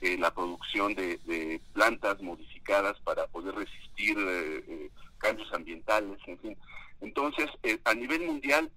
eh, 0.00 0.18
la 0.18 0.34
producción 0.34 0.94
de, 0.94 1.60
plantas 1.72 2.20
modificadas 2.20 2.98
para 3.00 3.26
poder 3.28 3.54
resistir 3.54 4.16
eh, 4.18 4.64
eh, 4.68 4.90
cambios 5.18 5.52
ambientales, 5.52 6.18
en 6.26 6.38
fin. 6.40 6.56
Entonces, 7.00 7.48
a 7.84 7.94
nivel 7.94 8.22
mundial, 8.22 8.70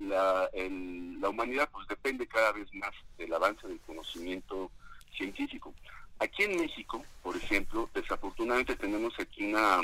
la, 0.00 0.50
la 0.52 1.28
humanidad 1.28 1.68
pues 1.72 1.86
depende 1.88 2.26
cada 2.26 2.52
vez 2.52 2.68
más 2.74 2.90
del 3.16 3.32
avance 3.32 3.66
del 3.66 3.80
conocimiento 3.80 4.70
científico. 5.16 5.72
Aquí 6.20 6.44
en 6.44 6.60
México, 6.60 7.04
por 7.22 7.36
ejemplo, 7.36 7.88
desafortunadamente 7.94 8.76
tenemos 8.76 9.14
aquí 9.18 9.44
una 9.44 9.80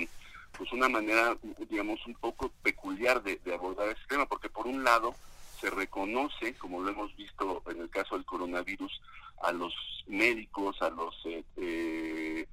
pues 0.56 0.72
una 0.72 0.88
manera, 0.88 1.36
digamos, 1.68 2.04
un 2.06 2.14
poco 2.14 2.50
peculiar 2.62 3.22
de, 3.22 3.40
abordar 3.52 3.88
este 3.88 4.06
tema, 4.08 4.26
porque 4.26 4.48
por 4.48 4.66
un 4.66 4.84
lado 4.84 5.14
se 5.60 5.68
reconoce, 5.70 6.54
como 6.54 6.80
lo 6.80 6.90
hemos 6.90 7.14
visto 7.16 7.62
en 7.70 7.80
el 7.80 7.90
caso 7.90 8.14
del 8.14 8.24
coronavirus, 8.24 9.00
a 9.42 9.52
los 9.52 9.74
médicos, 10.06 10.80
a 10.80 10.90
los 10.90 11.14
eh, 11.26 11.44
eh, 11.56 12.46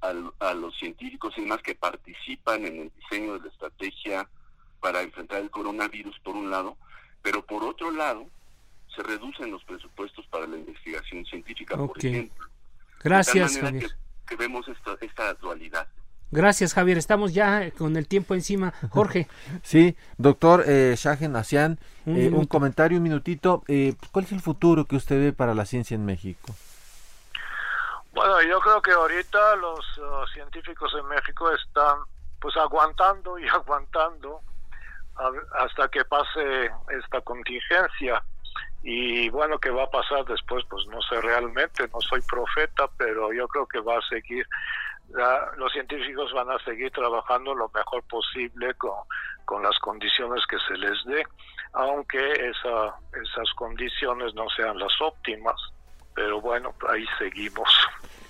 a, 0.00 0.54
los 0.54 0.78
científicos 0.78 1.34
y 1.36 1.40
demás 1.40 1.60
que 1.62 1.74
participan 1.74 2.64
en 2.64 2.82
el 2.82 2.92
diseño 2.94 3.34
de 3.34 3.40
la 3.40 3.48
estrategia 3.48 4.28
para 4.80 5.02
enfrentar 5.02 5.40
el 5.40 5.50
coronavirus, 5.50 6.18
por 6.20 6.36
un 6.36 6.50
lado, 6.50 6.76
pero 7.22 7.44
por 7.44 7.64
otro 7.64 7.90
lado 7.90 8.26
se 8.94 9.02
reducen 9.02 9.50
los 9.50 9.64
presupuestos 9.64 10.26
para 10.28 10.46
la 10.46 10.56
investigación 10.56 11.24
científica, 11.26 11.76
por 11.76 11.98
ejemplo. 11.98 12.46
Gracias, 13.02 13.58
Que, 14.26 14.36
vemos 14.36 14.66
esta, 14.68 14.96
esta 15.00 15.34
dualidad. 15.34 15.86
Gracias, 16.30 16.74
Javier. 16.74 16.98
Estamos 16.98 17.32
ya 17.32 17.70
con 17.70 17.96
el 17.96 18.06
tiempo 18.06 18.34
encima. 18.34 18.74
Jorge. 18.90 19.28
sí, 19.62 19.96
doctor 20.18 20.64
eh, 20.66 20.94
Shahen 20.96 21.36
Asian, 21.36 21.78
un, 22.04 22.16
eh, 22.16 22.28
un, 22.28 22.46
comentario, 22.46 22.98
un 22.98 23.04
minutito. 23.04 23.62
Eh, 23.68 23.94
¿Cuál 24.12 24.26
es 24.26 24.32
el 24.32 24.40
futuro 24.40 24.84
que 24.84 24.96
usted 24.96 25.18
ve 25.18 25.32
para 25.32 25.54
la 25.54 25.64
ciencia 25.64 25.94
en 25.94 26.04
México? 26.04 26.54
Bueno, 28.12 28.42
yo 28.42 28.60
creo 28.60 28.82
que 28.82 28.90
ahorita 28.92 29.56
los 29.56 29.78
uh, 29.98 30.26
científicos 30.34 30.92
en 30.98 31.06
México 31.06 31.50
están 31.52 31.98
pues 32.40 32.56
aguantando 32.56 33.38
y 33.38 33.48
aguantando 33.48 34.40
a, 35.16 35.30
hasta 35.64 35.88
que 35.88 36.04
pase 36.04 36.70
esta 37.02 37.20
contingencia. 37.22 38.22
Y 38.82 39.28
bueno, 39.30 39.58
¿qué 39.58 39.70
va 39.70 39.84
a 39.84 39.90
pasar 39.90 40.24
después? 40.24 40.64
Pues 40.68 40.86
no 40.86 41.00
sé 41.02 41.20
realmente, 41.20 41.88
no 41.92 42.00
soy 42.00 42.20
profeta, 42.22 42.88
pero 42.96 43.32
yo 43.32 43.48
creo 43.48 43.66
que 43.66 43.80
va 43.80 43.98
a 43.98 44.08
seguir 44.08 44.46
los 45.56 45.72
científicos 45.72 46.32
van 46.32 46.50
a 46.50 46.58
seguir 46.64 46.90
trabajando 46.90 47.54
lo 47.54 47.70
mejor 47.74 48.02
posible 48.04 48.74
con, 48.74 48.92
con 49.44 49.62
las 49.62 49.78
condiciones 49.78 50.44
que 50.46 50.58
se 50.68 50.76
les 50.76 51.04
dé, 51.04 51.24
aunque 51.72 52.32
esa, 52.32 52.94
esas 53.12 53.52
condiciones 53.54 54.34
no 54.34 54.48
sean 54.50 54.78
las 54.78 54.92
óptimas. 55.00 55.56
Pero 56.14 56.40
bueno, 56.40 56.74
ahí 56.88 57.06
seguimos. 57.18 57.68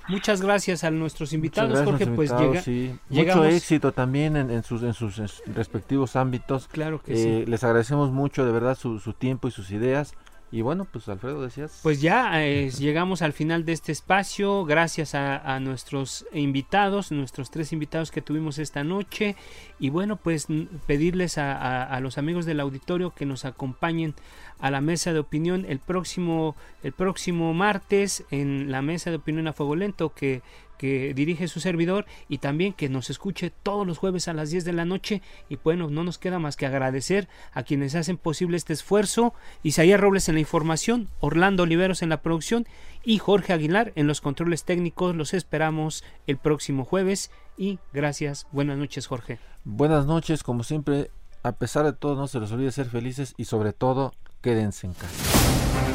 Muchas 0.09 0.41
gracias 0.41 0.85
a 0.85 0.91
nuestros 0.91 1.33
invitados, 1.33 1.85
Jorge. 1.85 2.07
Pues 2.07 2.31
llega, 2.31 3.35
Mucho 3.35 3.45
éxito 3.45 3.93
también 3.93 4.37
en, 4.37 4.63
sus, 4.63 4.83
en, 4.83 4.95
sus, 4.95 5.21
respectivos 5.55 6.17
ámbitos. 6.17 6.67
Claro 6.69 7.03
que 7.03 7.13
eh, 7.13 7.17
sí. 7.45 7.51
Les 7.51 7.63
agradecemos 7.63 8.11
mucho, 8.11 8.47
de 8.47 8.53
verdad, 8.53 8.77
su, 8.77 8.99
su 8.99 9.13
tiempo 9.13 9.49
y 9.49 9.51
sus 9.51 9.71
ideas. 9.71 10.15
Y 10.51 10.63
bueno, 10.63 10.87
pues 10.91 11.09
Alfredo 11.09 11.43
decías. 11.43 11.81
Pues 11.83 12.01
ya 12.01 12.43
eh, 12.45 12.71
llegamos 12.79 13.23
al 13.23 13.33
final 13.33 13.65
de 13.65 13.73
este 13.73 13.93
espacio. 13.93 14.65
Gracias 14.65 15.15
a, 15.15 15.61
nuestros 15.61 16.27
invitados, 16.33 17.13
nuestros 17.13 17.51
tres 17.51 17.73
invitados 17.73 18.11
que 18.11 18.23
tuvimos 18.23 18.59
esta 18.59 18.83
noche. 18.85 19.37
Y 19.79 19.91
bueno, 19.91 20.17
pues 20.17 20.47
pedirles 20.87 21.37
a, 21.39 21.53
a, 21.53 21.85
a, 21.85 22.01
los 22.01 22.17
amigos 22.17 22.47
del 22.47 22.61
auditorio 22.61 23.15
que 23.15 23.27
nos 23.27 23.45
acompañen 23.45 24.15
a 24.59 24.71
la 24.71 24.81
mesa 24.81 25.13
de 25.13 25.19
opinión 25.19 25.67
el 25.69 25.79
próximo, 25.79 26.57
el 26.83 26.93
próximo 26.93 27.53
martes 27.55 28.25
en 28.31 28.71
la 28.71 28.83
mesa 28.83 29.11
de 29.11 29.17
opinión 29.17 29.47
a 29.49 29.53
fuego 29.53 29.77
lento 29.77 30.13
que 30.15 30.43
que 30.79 31.13
dirige 31.13 31.49
su 31.49 31.61
servidor 31.61 32.07
y 32.29 32.39
también 32.39 32.73
que 32.73 32.89
nos 32.89 33.11
escuche 33.11 33.51
todos 33.63 33.87
los 33.87 33.99
jueves 33.99 34.29
a 34.29 34.33
las 34.33 34.51
10 34.51 34.65
de 34.65 34.73
la 34.73 34.85
noche 34.85 35.21
y 35.49 35.57
bueno, 35.57 35.91
no 35.91 36.05
nos 36.05 36.19
queda 36.19 36.39
más 36.39 36.57
que 36.57 36.67
agradecer 36.67 37.29
a 37.53 37.63
quienes 37.63 37.95
hacen 37.95 38.17
posible 38.17 38.57
este 38.57 38.73
esfuerzo, 38.73 39.35
Isaías 39.63 40.01
Robles 40.01 40.29
en 40.29 40.37
la 40.37 40.41
información, 40.41 41.09
Orlando 41.21 41.65
Oliveros 41.65 42.03
en 42.03 42.09
la 42.09 42.23
producción 42.23 42.67
y 43.05 43.19
Jorge 43.19 43.53
Aguilar 43.53 43.93
en 43.97 44.07
los 44.07 44.21
controles 44.21 44.65
técnicos, 44.65 45.15
los 45.15 45.35
esperamos 45.35 46.05
el 46.27 46.39
próximo 46.39 46.85
jueves 46.85 47.31
y 47.57 47.79
gracias, 47.93 48.47
buenas 48.53 48.79
noches 48.79 49.07
Jorge. 49.07 49.39
Buenas 49.65 50.07
noches, 50.07 50.43
como 50.43 50.63
siempre, 50.63 51.11
a 51.43 51.53
pesar 51.53 51.85
de 51.85 51.93
todo 51.93 52.15
no 52.15 52.29
se 52.29 52.41
les 52.41 52.53
olvide 52.53 52.71
ser 52.73 52.87
felices 52.87 53.35
y 53.37 53.45
sobre 53.45 53.73
todo 53.73 54.15
quédense 54.41 54.87
en 54.87 54.95
casa. 54.95 55.68